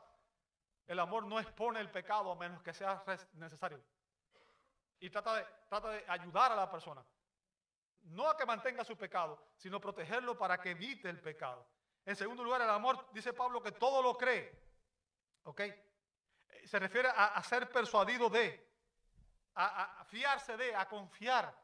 el 0.86 0.98
amor 0.98 1.26
no 1.26 1.38
expone 1.38 1.80
el 1.80 1.90
pecado 1.90 2.30
a 2.32 2.36
menos 2.36 2.62
que 2.62 2.72
sea 2.72 3.04
necesario. 3.34 3.82
Y 4.98 5.10
trata 5.10 5.34
de, 5.36 5.46
trata 5.68 5.90
de 5.90 6.04
ayudar 6.08 6.52
a 6.52 6.56
la 6.56 6.70
persona. 6.70 7.04
No 8.02 8.28
a 8.28 8.36
que 8.36 8.46
mantenga 8.46 8.84
su 8.84 8.96
pecado, 8.96 9.52
sino 9.56 9.80
protegerlo 9.80 10.36
para 10.36 10.60
que 10.60 10.70
evite 10.70 11.08
el 11.08 11.20
pecado. 11.20 11.66
En 12.04 12.16
segundo 12.16 12.42
lugar, 12.42 12.60
el 12.62 12.70
amor, 12.70 13.08
dice 13.12 13.32
Pablo, 13.32 13.62
que 13.62 13.72
todo 13.72 14.02
lo 14.02 14.16
cree. 14.16 14.60
¿Ok? 15.44 15.60
Se 16.64 16.78
refiere 16.78 17.08
a, 17.08 17.42
ser 17.42 17.70
persuadido 17.70 18.30
de, 18.30 18.70
a 19.54 20.04
fiarse 20.06 20.56
de, 20.56 20.74
a 20.74 20.88
confiar 20.88 21.62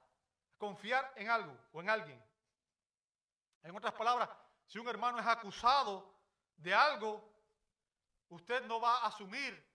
confiar 0.58 1.12
en 1.16 1.30
algo 1.30 1.56
o 1.72 1.80
en 1.80 1.88
alguien. 1.88 2.22
En 3.62 3.74
otras 3.74 3.94
palabras, 3.94 4.28
si 4.66 4.78
un 4.78 4.88
hermano 4.88 5.18
es 5.18 5.26
acusado 5.26 6.14
de 6.56 6.74
algo, 6.74 7.32
usted 8.28 8.64
no 8.66 8.80
va 8.80 8.98
a 8.98 9.06
asumir 9.06 9.66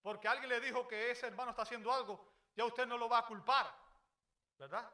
porque 0.00 0.28
alguien 0.28 0.48
le 0.48 0.60
dijo 0.60 0.86
que 0.86 1.10
ese 1.10 1.26
hermano 1.26 1.50
está 1.50 1.62
haciendo 1.62 1.92
algo, 1.92 2.24
ya 2.54 2.64
usted 2.64 2.86
no 2.86 2.96
lo 2.96 3.08
va 3.08 3.18
a 3.18 3.26
culpar, 3.26 3.66
¿verdad? 4.56 4.90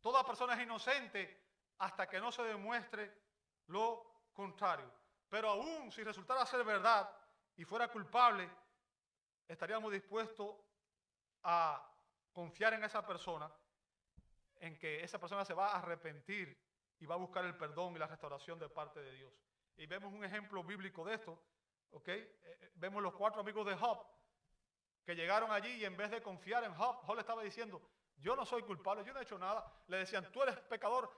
Toda 0.00 0.26
persona 0.26 0.54
es 0.54 0.62
inocente 0.62 1.44
hasta 1.78 2.08
que 2.08 2.18
no 2.18 2.32
se 2.32 2.42
demuestre 2.42 3.22
lo 3.66 4.30
contrario. 4.32 4.90
Pero 5.28 5.50
aún 5.50 5.92
si 5.92 6.02
resultara 6.02 6.44
ser 6.46 6.64
verdad 6.64 7.14
y 7.62 7.64
fuera 7.64 7.86
culpable, 7.86 8.50
estaríamos 9.46 9.92
dispuestos 9.92 10.56
a 11.44 11.88
confiar 12.32 12.74
en 12.74 12.82
esa 12.82 13.06
persona 13.06 13.48
en 14.56 14.76
que 14.76 15.04
esa 15.04 15.20
persona 15.20 15.44
se 15.44 15.54
va 15.54 15.68
a 15.68 15.78
arrepentir 15.78 16.60
y 16.98 17.06
va 17.06 17.14
a 17.14 17.18
buscar 17.18 17.44
el 17.44 17.56
perdón 17.56 17.94
y 17.94 18.00
la 18.00 18.08
restauración 18.08 18.58
de 18.58 18.68
parte 18.68 18.98
de 18.98 19.12
Dios. 19.12 19.32
Y 19.76 19.86
vemos 19.86 20.12
un 20.12 20.24
ejemplo 20.24 20.64
bíblico 20.64 21.04
de 21.04 21.14
esto, 21.14 21.40
¿ok? 21.92 22.08
Eh, 22.08 22.36
eh, 22.42 22.72
vemos 22.74 23.00
los 23.00 23.14
cuatro 23.14 23.40
amigos 23.40 23.64
de 23.64 23.76
Job 23.76 24.04
que 25.04 25.14
llegaron 25.14 25.52
allí 25.52 25.70
y 25.74 25.84
en 25.84 25.96
vez 25.96 26.10
de 26.10 26.20
confiar 26.20 26.64
en 26.64 26.74
Job, 26.74 26.96
Job 27.04 27.14
le 27.14 27.20
estaba 27.20 27.44
diciendo, 27.44 27.80
yo 28.22 28.36
no 28.36 28.46
soy 28.46 28.62
culpable, 28.62 29.04
yo 29.04 29.12
no 29.12 29.20
he 29.20 29.24
hecho 29.24 29.38
nada. 29.38 29.70
Le 29.88 29.98
decían, 29.98 30.30
tú 30.30 30.42
eres 30.42 30.56
pecador, 30.60 31.10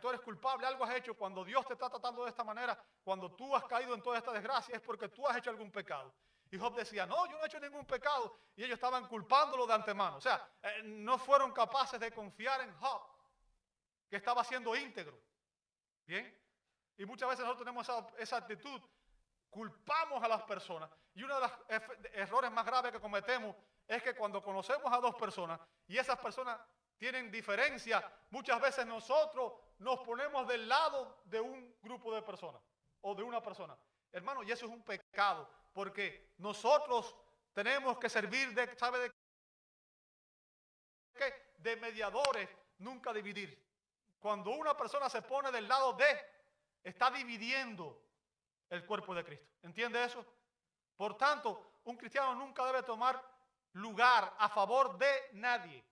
tú 0.00 0.08
eres 0.10 0.20
culpable, 0.20 0.66
algo 0.66 0.84
has 0.84 0.94
hecho. 0.94 1.14
Cuando 1.14 1.44
Dios 1.44 1.66
te 1.66 1.72
está 1.72 1.88
tratando 1.88 2.22
de 2.22 2.30
esta 2.30 2.44
manera, 2.44 2.78
cuando 3.02 3.34
tú 3.34 3.56
has 3.56 3.64
caído 3.64 3.94
en 3.94 4.02
toda 4.02 4.18
esta 4.18 4.32
desgracia, 4.32 4.76
es 4.76 4.82
porque 4.82 5.08
tú 5.08 5.26
has 5.26 5.36
hecho 5.38 5.50
algún 5.50 5.72
pecado. 5.72 6.14
Y 6.50 6.58
Job 6.58 6.74
decía, 6.76 7.06
no, 7.06 7.26
yo 7.26 7.38
no 7.38 7.44
he 7.44 7.46
hecho 7.46 7.60
ningún 7.60 7.86
pecado. 7.86 8.36
Y 8.56 8.64
ellos 8.64 8.74
estaban 8.74 9.06
culpándolo 9.06 9.66
de 9.66 9.72
antemano. 9.72 10.16
O 10.16 10.20
sea, 10.20 10.46
eh, 10.62 10.82
no 10.84 11.16
fueron 11.16 11.52
capaces 11.52 11.98
de 11.98 12.12
confiar 12.12 12.60
en 12.60 12.74
Job, 12.74 13.02
que 14.08 14.16
estaba 14.16 14.44
siendo 14.44 14.74
íntegro. 14.76 15.18
Bien. 16.06 16.36
Y 16.98 17.06
muchas 17.06 17.30
veces 17.30 17.44
nosotros 17.44 17.64
tenemos 17.64 17.88
esa, 18.18 18.36
actitud. 18.36 18.80
Culpamos 19.50 20.22
a 20.22 20.28
las 20.28 20.42
personas. 20.42 20.88
Y 21.14 21.22
uno 21.22 21.34
de 21.34 21.40
los 21.40 21.52
errores 22.12 22.50
más 22.50 22.64
graves 22.64 22.92
que 22.92 23.00
cometemos 23.00 23.54
es 23.86 24.02
que 24.02 24.14
cuando 24.14 24.42
conocemos 24.42 24.92
a 24.92 25.00
dos 25.00 25.16
personas 25.16 25.60
y 25.88 25.98
esas 25.98 26.18
personas 26.18 26.58
tienen 26.96 27.30
diferencia, 27.30 28.08
muchas 28.30 28.60
veces 28.60 28.86
nosotros 28.86 29.54
nos 29.78 30.00
ponemos 30.00 30.46
del 30.46 30.68
lado 30.68 31.22
de 31.24 31.40
un 31.40 31.74
grupo 31.82 32.14
de 32.14 32.22
personas 32.22 32.62
o 33.00 33.14
de 33.14 33.22
una 33.22 33.42
persona. 33.42 33.76
Hermano, 34.12 34.42
y 34.42 34.52
eso 34.52 34.66
es 34.66 34.72
un 34.72 34.84
pecado 34.84 35.48
porque 35.72 36.34
nosotros 36.38 37.14
tenemos 37.52 37.98
que 37.98 38.08
servir 38.08 38.54
de, 38.54 38.76
¿sabe 38.76 38.98
de 38.98 39.10
qué? 41.14 41.54
De 41.58 41.76
mediadores, 41.76 42.48
nunca 42.78 43.12
dividir. 43.12 43.60
Cuando 44.18 44.50
una 44.50 44.76
persona 44.76 45.08
se 45.08 45.22
pone 45.22 45.50
del 45.50 45.66
lado 45.66 45.94
de, 45.94 46.20
está 46.84 47.10
dividiendo 47.10 48.09
el 48.70 48.86
cuerpo 48.86 49.14
de 49.14 49.24
Cristo. 49.24 49.48
¿Entiende 49.62 50.02
eso? 50.02 50.24
Por 50.96 51.16
tanto, 51.16 51.80
un 51.84 51.96
cristiano 51.96 52.34
nunca 52.34 52.64
debe 52.66 52.82
tomar 52.82 53.22
lugar 53.72 54.34
a 54.38 54.48
favor 54.48 54.96
de 54.96 55.30
nadie. 55.34 55.84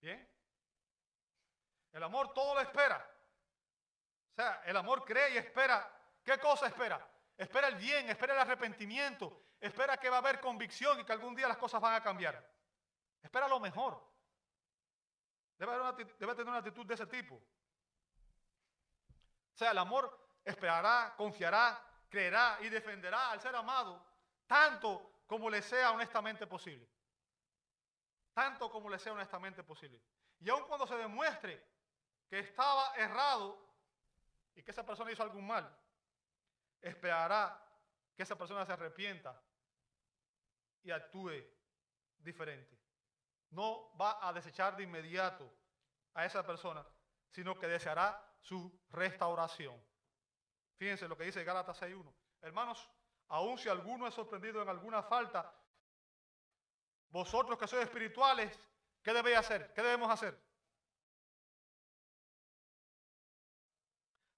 ¿Bien? 0.00 0.28
El 1.92 2.02
amor 2.02 2.32
todo 2.34 2.54
lo 2.54 2.60
espera. 2.60 2.96
O 4.32 4.34
sea, 4.34 4.62
el 4.66 4.76
amor 4.76 5.04
cree 5.04 5.34
y 5.34 5.38
espera 5.38 5.98
¿Qué 6.28 6.38
cosa 6.38 6.66
espera? 6.66 7.00
Espera 7.38 7.68
el 7.68 7.76
bien, 7.76 8.10
espera 8.10 8.34
el 8.34 8.40
arrepentimiento, 8.40 9.44
espera 9.58 9.96
que 9.96 10.10
va 10.10 10.16
a 10.16 10.18
haber 10.18 10.40
convicción 10.40 11.00
y 11.00 11.04
que 11.04 11.12
algún 11.12 11.34
día 11.34 11.48
las 11.48 11.56
cosas 11.56 11.80
van 11.80 11.94
a 11.94 12.02
cambiar. 12.02 12.46
Espera 13.22 13.48
lo 13.48 13.58
mejor. 13.58 13.98
Debe, 15.56 15.72
debe 16.18 16.34
tener 16.34 16.48
una 16.48 16.58
actitud 16.58 16.84
de 16.84 16.92
ese 16.92 17.06
tipo. 17.06 17.40
Sea, 19.58 19.72
el 19.72 19.78
amor 19.78 20.16
esperará, 20.44 21.14
confiará, 21.16 21.84
creerá 22.08 22.58
y 22.60 22.68
defenderá 22.68 23.32
al 23.32 23.40
ser 23.40 23.56
amado 23.56 24.00
tanto 24.46 25.24
como 25.26 25.50
le 25.50 25.60
sea 25.62 25.90
honestamente 25.90 26.46
posible. 26.46 26.88
Tanto 28.32 28.70
como 28.70 28.88
le 28.88 29.00
sea 29.00 29.14
honestamente 29.14 29.64
posible. 29.64 30.00
Y 30.38 30.48
aun 30.48 30.62
cuando 30.68 30.86
se 30.86 30.94
demuestre 30.94 31.60
que 32.30 32.38
estaba 32.38 32.94
errado 32.94 33.58
y 34.54 34.62
que 34.62 34.70
esa 34.70 34.86
persona 34.86 35.10
hizo 35.10 35.24
algún 35.24 35.44
mal, 35.44 35.68
esperará 36.80 37.60
que 38.14 38.22
esa 38.22 38.38
persona 38.38 38.64
se 38.64 38.74
arrepienta 38.74 39.42
y 40.84 40.92
actúe 40.92 41.32
diferente. 42.20 42.78
No 43.50 43.92
va 44.00 44.20
a 44.22 44.32
desechar 44.32 44.76
de 44.76 44.84
inmediato 44.84 45.52
a 46.14 46.24
esa 46.24 46.46
persona, 46.46 46.86
sino 47.32 47.58
que 47.58 47.66
deseará 47.66 48.27
su 48.40 48.80
restauración. 48.90 49.80
Fíjense 50.76 51.08
lo 51.08 51.16
que 51.16 51.24
dice 51.24 51.44
Gálatas 51.44 51.80
6.1. 51.82 52.12
Hermanos, 52.42 52.88
aun 53.28 53.58
si 53.58 53.68
alguno 53.68 54.06
es 54.06 54.14
sorprendido 54.14 54.62
en 54.62 54.68
alguna 54.68 55.02
falta, 55.02 55.52
vosotros 57.10 57.58
que 57.58 57.66
sois 57.66 57.84
espirituales, 57.84 58.58
¿qué 59.02 59.12
debéis 59.12 59.38
hacer? 59.38 59.72
¿Qué 59.72 59.82
debemos 59.82 60.10
hacer? 60.10 60.38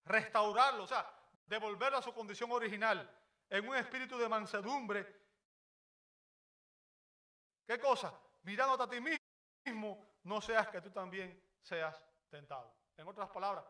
Restaurarlo. 0.05 0.85
O 0.85 0.87
sea, 0.87 1.13
devolverlo 1.47 1.99
a 1.99 2.03
su 2.03 2.15
condición 2.15 2.51
original, 2.53 3.09
en 3.49 3.69
un 3.69 3.77
espíritu 3.77 4.17
de 4.17 4.29
mansedumbre. 4.29 5.21
¿Qué 7.67 7.79
cosa? 7.79 8.13
Mirándote 8.43 8.85
a 8.85 8.89
ti 8.89 9.01
mismo, 9.01 10.07
no 10.23 10.41
seas 10.41 10.69
que 10.69 10.81
tú 10.81 10.91
también 10.91 11.43
seas 11.61 12.03
tentado. 12.29 12.73
En 12.97 13.07
otras 13.07 13.29
palabras, 13.31 13.65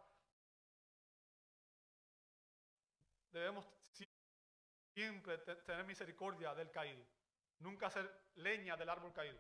debemos 3.33 3.67
siempre 4.95 5.39
tener 5.39 5.85
misericordia 5.85 6.55
del 6.55 6.71
caído, 6.71 7.05
nunca 7.59 7.87
hacer 7.87 8.31
leña 8.35 8.77
del 8.77 8.89
árbol 8.89 9.13
caído, 9.13 9.39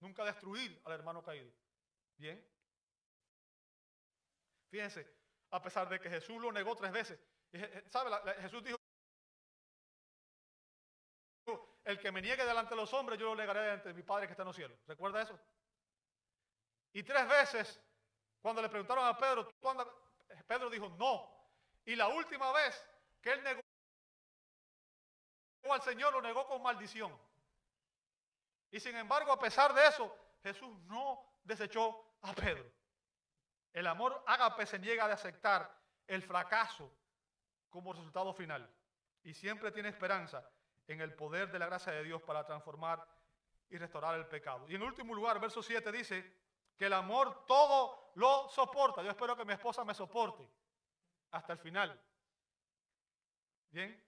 nunca 0.00 0.24
destruir 0.24 0.80
al 0.84 0.92
hermano 0.92 1.22
caído. 1.22 1.52
Bien, 2.16 2.44
Fíjense, 4.70 5.06
a 5.50 5.62
pesar 5.62 5.88
de 5.88 5.98
que 5.98 6.10
Jesús 6.10 6.40
lo 6.40 6.52
negó 6.52 6.76
tres 6.76 6.92
veces. 6.92 7.18
¿Sabe? 7.86 8.10
Jesús 8.42 8.62
dijo, 8.62 8.78
el 11.84 11.98
que 11.98 12.12
me 12.12 12.20
niegue 12.20 12.44
delante 12.44 12.74
de 12.74 12.80
los 12.80 12.92
hombres, 12.92 13.18
yo 13.18 13.26
lo 13.26 13.34
negaré 13.34 13.60
delante 13.60 13.88
de 13.88 13.94
mi 13.94 14.02
Padre 14.02 14.26
que 14.26 14.32
está 14.32 14.42
en 14.42 14.48
los 14.48 14.56
cielos. 14.56 14.78
¿Recuerda 14.86 15.22
eso? 15.22 15.38
Y 16.92 17.02
tres 17.02 17.26
veces, 17.26 17.80
cuando 18.42 18.60
le 18.60 18.68
preguntaron 18.68 19.06
a 19.06 19.16
Pedro, 19.16 19.48
Pedro 20.46 20.70
dijo, 20.70 20.88
no. 20.98 21.28
Y 21.84 21.96
la 21.96 22.08
última 22.08 22.52
vez 22.52 22.84
que 23.20 23.32
él 23.32 23.42
negó 23.42 23.62
al 25.72 25.82
Señor, 25.82 26.12
lo 26.12 26.22
negó 26.22 26.46
con 26.46 26.62
maldición. 26.62 27.16
Y 28.70 28.80
sin 28.80 28.96
embargo, 28.96 29.32
a 29.32 29.38
pesar 29.38 29.74
de 29.74 29.86
eso, 29.86 30.14
Jesús 30.42 30.78
no 30.84 31.22
desechó 31.44 32.16
a 32.22 32.32
Pedro. 32.34 32.70
El 33.72 33.86
amor 33.86 34.22
ágape 34.26 34.66
se 34.66 34.78
niega 34.78 35.06
de 35.06 35.14
aceptar 35.14 35.70
el 36.06 36.22
fracaso 36.22 36.90
como 37.68 37.92
resultado 37.92 38.32
final 38.32 38.68
y 39.22 39.34
siempre 39.34 39.70
tiene 39.70 39.90
esperanza 39.90 40.48
en 40.86 41.00
el 41.00 41.14
poder 41.14 41.50
de 41.50 41.58
la 41.58 41.66
gracia 41.66 41.92
de 41.92 42.02
Dios 42.02 42.22
para 42.22 42.46
transformar 42.46 43.06
y 43.68 43.76
restaurar 43.76 44.14
el 44.14 44.26
pecado. 44.26 44.66
Y 44.68 44.74
en 44.74 44.82
último 44.82 45.14
lugar, 45.14 45.38
verso 45.38 45.62
7 45.62 45.92
dice 45.92 46.47
que 46.78 46.86
el 46.86 46.92
amor 46.92 47.44
todo 47.44 48.12
lo 48.14 48.48
soporta. 48.48 49.02
Yo 49.02 49.10
espero 49.10 49.36
que 49.36 49.44
mi 49.44 49.52
esposa 49.52 49.84
me 49.84 49.94
soporte. 49.94 50.48
hasta 51.30 51.52
el 51.52 51.58
final. 51.58 52.00
Bien. 53.70 54.02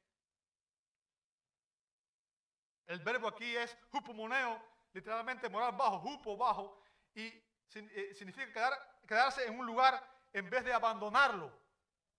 El 2.87 3.01
verbo 3.01 3.29
aquí 3.29 3.55
es 3.57 3.77
hupomoneo, 3.93 4.61
literalmente 4.95 5.51
morar 5.51 5.77
bajo, 5.77 5.97
hupo 5.99 6.35
bajo, 6.35 6.83
y 7.14 7.27
eh, 7.75 8.14
significa 8.14 8.51
quedar, 8.51 9.01
quedarse 9.07 9.45
en 9.47 9.59
un 9.59 9.66
lugar 9.66 10.03
en 10.33 10.49
vez 10.49 10.64
de 10.64 10.73
abandonarlo. 10.73 11.53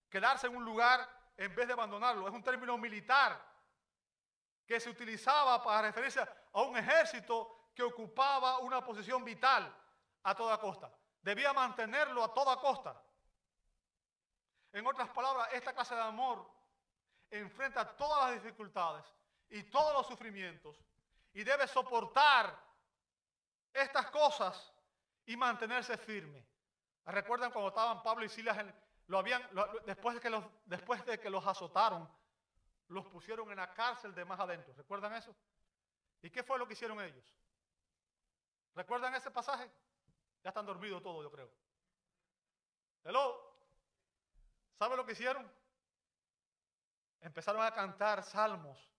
Quedarse 0.08 0.48
en 0.48 0.56
un 0.56 0.64
lugar 0.64 1.10
en 1.36 1.56
vez 1.56 1.66
de 1.66 1.74
abandonarlo. 1.74 2.28
Es 2.28 2.34
un 2.34 2.44
término 2.44 2.78
militar 2.78 3.44
que 4.68 4.80
se 4.80 4.90
utilizaba 4.90 5.64
para 5.64 5.82
referirse 5.88 6.22
a 6.22 6.62
un 6.62 6.78
ejército 6.78 7.72
que 7.74 7.82
ocupaba 7.82 8.60
una 8.60 8.84
posición 8.84 9.26
vital 9.26 9.76
a 10.24 10.36
toda 10.36 10.60
costa. 10.60 10.92
Debía 11.22 11.54
mantenerlo 11.54 12.24
a 12.24 12.34
toda 12.34 12.58
costa. 12.58 13.02
En 14.74 14.86
otras 14.86 15.10
palabras, 15.10 15.50
esta 15.54 15.74
clase 15.74 15.96
de 15.96 16.02
amor 16.02 16.50
enfrenta 17.30 17.96
todas 17.96 18.32
las 18.32 18.44
dificultades 18.44 19.06
y 19.50 19.64
todos 19.64 19.94
los 19.94 20.08
sufrimientos 20.08 20.78
y 21.34 21.44
debe 21.44 21.68
soportar 21.68 22.58
estas 23.74 24.10
cosas 24.12 24.74
y 25.26 25.36
mantenerse 25.38 25.98
firme. 25.98 26.46
¿Recuerdan 27.06 27.52
cuando 27.52 27.70
estaban 27.70 28.04
Pablo 28.04 28.26
y 28.26 28.30
Silas, 28.30 28.58
lo 29.08 29.18
habían, 29.18 29.42
después, 29.86 30.16
de 30.16 30.22
que 30.22 30.30
los, 30.30 30.44
después 30.66 31.06
de 31.06 31.20
que 31.20 31.30
los 31.30 31.46
azotaron, 31.46 32.10
los 32.88 33.06
pusieron 33.08 33.50
en 33.52 33.58
la 33.58 33.74
cárcel 33.74 34.14
de 34.14 34.26
más 34.26 34.40
adentro? 34.40 34.74
¿Recuerdan 34.74 35.14
eso? 35.14 35.36
¿Y 36.22 36.30
qué 36.30 36.44
fue 36.44 36.60
lo 36.60 36.68
que 36.68 36.74
hicieron 36.74 37.02
ellos? 37.02 37.34
¿Recuerdan 38.76 39.16
ese 39.16 39.32
pasaje? 39.32 39.70
Ya 40.44 40.50
están 40.50 40.66
dormidos 40.66 41.02
todos, 41.04 41.24
yo 41.24 41.32
creo. 41.32 41.52
Hello. 43.04 43.52
¿Sabe 44.78 44.96
lo 44.96 45.06
que 45.06 45.12
hicieron? 45.12 45.50
Empezaron 47.20 47.62
a 47.62 47.72
cantar 47.72 48.24
salmos 48.24 48.92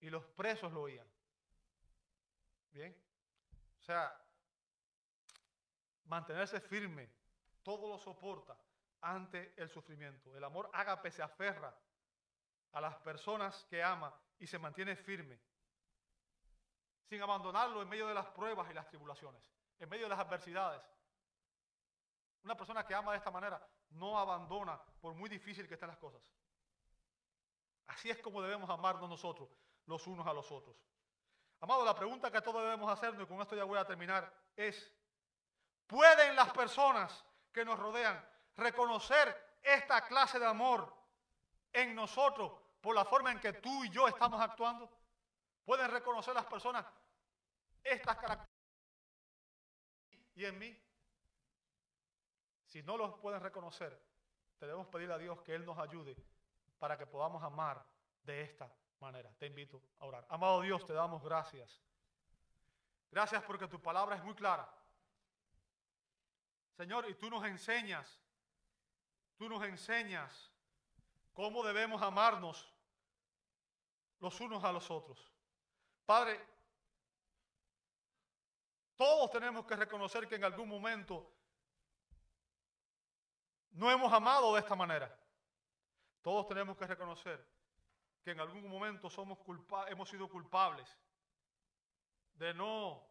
y 0.00 0.10
los 0.10 0.24
presos 0.24 0.72
lo 0.72 0.82
oían. 0.82 1.08
Bien. 2.72 2.96
O 3.78 3.82
sea, 3.82 4.20
mantenerse 6.04 6.60
firme, 6.60 7.08
todo 7.62 7.88
lo 7.88 7.98
soporta 7.98 8.56
ante 9.00 9.54
el 9.56 9.68
sufrimiento. 9.68 10.34
El 10.36 10.42
amor 10.42 10.70
ágape 10.72 11.10
se 11.10 11.22
aferra 11.22 11.76
a 12.72 12.80
las 12.80 12.96
personas 12.96 13.64
que 13.66 13.82
ama 13.82 14.12
y 14.38 14.46
se 14.46 14.58
mantiene 14.58 14.96
firme, 14.96 15.38
sin 17.08 17.22
abandonarlo 17.22 17.82
en 17.82 17.88
medio 17.88 18.08
de 18.08 18.14
las 18.14 18.26
pruebas 18.28 18.68
y 18.70 18.74
las 18.74 18.88
tribulaciones, 18.88 19.53
en 19.78 19.88
medio 19.88 20.04
de 20.04 20.10
las 20.10 20.18
adversidades. 20.18 20.82
Una 22.42 22.56
persona 22.56 22.84
que 22.84 22.94
ama 22.94 23.12
de 23.12 23.18
esta 23.18 23.30
manera 23.30 23.66
no 23.90 24.18
abandona 24.18 24.80
por 25.00 25.14
muy 25.14 25.28
difícil 25.28 25.66
que 25.66 25.74
estén 25.74 25.88
las 25.88 25.98
cosas. 25.98 26.22
Así 27.86 28.10
es 28.10 28.18
como 28.18 28.42
debemos 28.42 28.68
amarnos 28.70 29.08
nosotros, 29.08 29.48
los 29.86 30.06
unos 30.06 30.26
a 30.26 30.32
los 30.32 30.50
otros. 30.50 30.76
Amado, 31.60 31.84
la 31.84 31.94
pregunta 31.94 32.30
que 32.30 32.40
todos 32.40 32.62
debemos 32.62 32.90
hacernos, 32.90 33.22
y 33.22 33.26
con 33.26 33.40
esto 33.40 33.56
ya 33.56 33.64
voy 33.64 33.78
a 33.78 33.86
terminar, 33.86 34.30
es, 34.56 34.92
¿pueden 35.86 36.36
las 36.36 36.52
personas 36.52 37.24
que 37.52 37.64
nos 37.64 37.78
rodean 37.78 38.22
reconocer 38.56 39.58
esta 39.62 40.06
clase 40.06 40.38
de 40.38 40.46
amor 40.46 40.94
en 41.72 41.94
nosotros 41.94 42.52
por 42.80 42.94
la 42.94 43.04
forma 43.04 43.32
en 43.32 43.40
que 43.40 43.54
tú 43.54 43.84
y 43.84 43.90
yo 43.90 44.06
estamos 44.08 44.40
actuando? 44.40 44.90
¿Pueden 45.64 45.90
reconocer 45.90 46.34
las 46.34 46.44
personas 46.44 46.84
estas 47.82 48.16
características 48.16 48.53
y 50.34 50.44
en 50.44 50.58
mí? 50.58 50.76
Si 52.66 52.82
no 52.82 52.96
los 52.96 53.14
pueden 53.18 53.40
reconocer, 53.40 54.00
debemos 54.58 54.86
pedirle 54.88 55.14
a 55.14 55.18
Dios 55.18 55.40
que 55.42 55.54
Él 55.54 55.64
nos 55.64 55.78
ayude 55.78 56.16
para 56.78 56.98
que 56.98 57.06
podamos 57.06 57.42
amar 57.42 57.84
de 58.22 58.42
esta 58.42 58.72
manera. 59.00 59.32
Te 59.38 59.46
invito 59.46 59.80
a 59.98 60.06
orar. 60.06 60.26
Amado 60.28 60.60
Dios, 60.60 60.84
te 60.84 60.92
damos 60.92 61.22
gracias. 61.22 61.80
Gracias 63.10 63.42
porque 63.44 63.68
tu 63.68 63.80
palabra 63.80 64.16
es 64.16 64.24
muy 64.24 64.34
clara. 64.34 64.68
Señor, 66.76 67.08
y 67.08 67.14
tú 67.14 67.30
nos 67.30 67.44
enseñas, 67.44 68.20
tú 69.36 69.48
nos 69.48 69.62
enseñas 69.64 70.50
cómo 71.32 71.62
debemos 71.62 72.02
amarnos 72.02 72.74
los 74.18 74.40
unos 74.40 74.64
a 74.64 74.72
los 74.72 74.90
otros. 74.90 75.32
Padre, 76.04 76.40
todos 78.96 79.30
tenemos 79.30 79.66
que 79.66 79.76
reconocer 79.76 80.28
que 80.28 80.36
en 80.36 80.44
algún 80.44 80.68
momento 80.68 81.30
no 83.72 83.90
hemos 83.90 84.12
amado 84.12 84.54
de 84.54 84.60
esta 84.60 84.76
manera. 84.76 85.14
Todos 86.22 86.46
tenemos 86.46 86.76
que 86.76 86.86
reconocer 86.86 87.44
que 88.22 88.30
en 88.30 88.40
algún 88.40 88.66
momento 88.68 89.10
somos 89.10 89.38
culpa 89.40 89.86
hemos 89.88 90.08
sido 90.08 90.28
culpables 90.28 90.88
de 92.34 92.54
no 92.54 93.06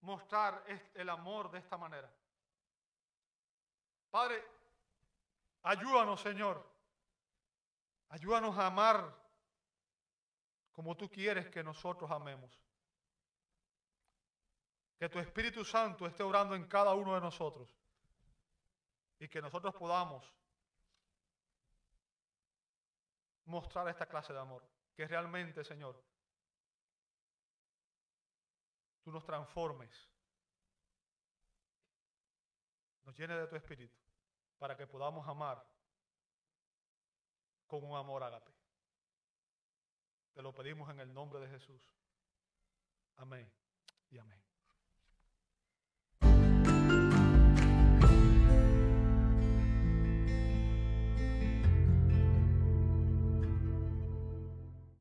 mostrar 0.00 0.64
el 0.94 1.08
amor 1.08 1.50
de 1.50 1.58
esta 1.58 1.76
manera. 1.76 2.10
Padre, 4.10 4.42
ayúdanos, 5.62 6.20
Señor. 6.20 6.66
Ayúdanos 8.08 8.56
a 8.56 8.66
amar 8.66 9.14
como 10.72 10.96
tú 10.96 11.10
quieres 11.10 11.48
que 11.50 11.62
nosotros 11.62 12.10
amemos. 12.10 12.58
Que 14.98 15.08
tu 15.08 15.18
Espíritu 15.18 15.64
Santo 15.64 16.06
esté 16.06 16.22
orando 16.22 16.54
en 16.54 16.66
cada 16.66 16.94
uno 16.94 17.14
de 17.14 17.20
nosotros 17.20 17.68
y 19.18 19.28
que 19.28 19.40
nosotros 19.40 19.74
podamos 19.74 20.32
mostrar 23.44 23.88
esta 23.88 24.06
clase 24.06 24.32
de 24.32 24.38
amor. 24.38 24.62
Que 24.94 25.06
realmente, 25.06 25.64
Señor, 25.64 26.02
tú 29.02 29.12
nos 29.12 29.24
transformes, 29.24 30.10
nos 33.04 33.16
llenes 33.16 33.38
de 33.38 33.46
tu 33.46 33.56
espíritu, 33.56 33.96
para 34.58 34.76
que 34.76 34.86
podamos 34.86 35.26
amar 35.28 35.64
con 37.66 37.84
un 37.84 37.96
amor 37.96 38.22
ágape. 38.22 38.52
Te 40.34 40.42
lo 40.42 40.54
pedimos 40.54 40.90
en 40.90 41.00
el 41.00 41.12
nombre 41.12 41.40
de 41.40 41.48
Jesús. 41.48 41.82
Amén 43.16 43.50
y 44.10 44.18
amén. 44.18 44.47